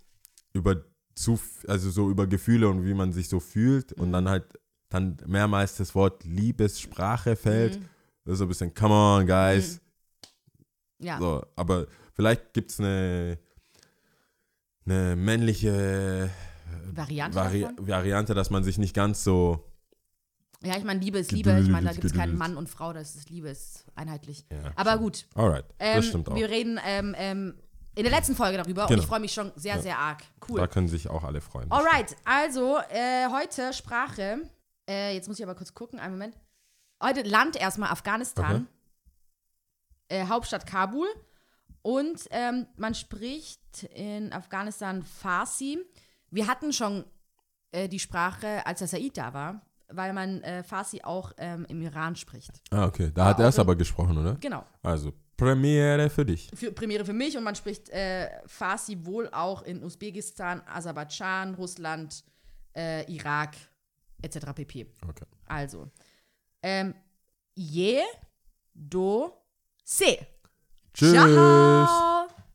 [0.53, 0.85] über
[1.15, 4.03] zu, also so über Gefühle und wie man sich so fühlt Mhm.
[4.03, 4.45] und dann halt
[4.91, 7.81] dann mehrmals das Wort Liebessprache fällt.
[7.81, 7.89] Mhm.
[8.25, 9.81] Das ist so ein bisschen, come on, guys.
[10.99, 11.19] Ja.
[11.19, 13.39] So, aber vielleicht gibt es eine,
[14.85, 16.31] eine männliche
[16.93, 17.67] Variante Vari?
[17.79, 19.65] Variante, dass man sich nicht ganz so.
[20.63, 21.59] Ja, ich meine, Liebe ist Liebe.
[21.61, 24.45] Ich meine, da gibt es keinen Mann und Frau, das ist Liebe, ist einheitlich.
[24.51, 26.35] Ja, Aber gut, Alright, ähm, das stimmt auch.
[26.35, 27.55] wir reden ähm, ähm,
[27.95, 29.03] in der letzten Folge darüber und Genau.
[29.03, 30.23] ich freue mich schon sehr, sehr arg.
[30.49, 30.59] Cool.
[30.59, 31.71] Da können sich auch alle freuen.
[31.71, 34.39] Alright, also äh, heute Sprache.
[34.89, 36.37] Äh, jetzt muss ich aber kurz gucken, einen Moment.
[37.03, 38.67] Heute Land erstmal Afghanistan.
[40.09, 41.07] Äh, Hauptstadt Kabul.
[41.83, 45.79] Und ähm, man spricht in Afghanistan Farsi.
[46.31, 47.05] Wir hatten schon
[47.73, 51.81] äh, die Sprache, als der Said da war, weil man äh, Farsi auch ähm, im
[51.83, 52.61] Iran spricht.
[52.71, 53.11] Ah, okay.
[53.15, 54.35] Da hat Ah, er es aber gesprochen, oder?
[54.41, 54.65] Genau.
[54.83, 56.51] Also, Premiere für dich.
[56.55, 62.25] Für Premiere für mich und man spricht äh, Farsi wohl auch in Usbekistan, Aserbaidschan, Russland,
[62.75, 63.55] äh, Irak
[64.23, 64.39] etc.
[64.55, 64.87] pp.
[65.09, 65.25] Okay.
[65.47, 65.91] Also,
[66.63, 66.95] ähm,
[67.55, 68.01] je,
[68.75, 69.33] do,
[69.85, 70.19] se.
[70.95, 71.13] Tschüss.
[71.13, 72.16] Ciao.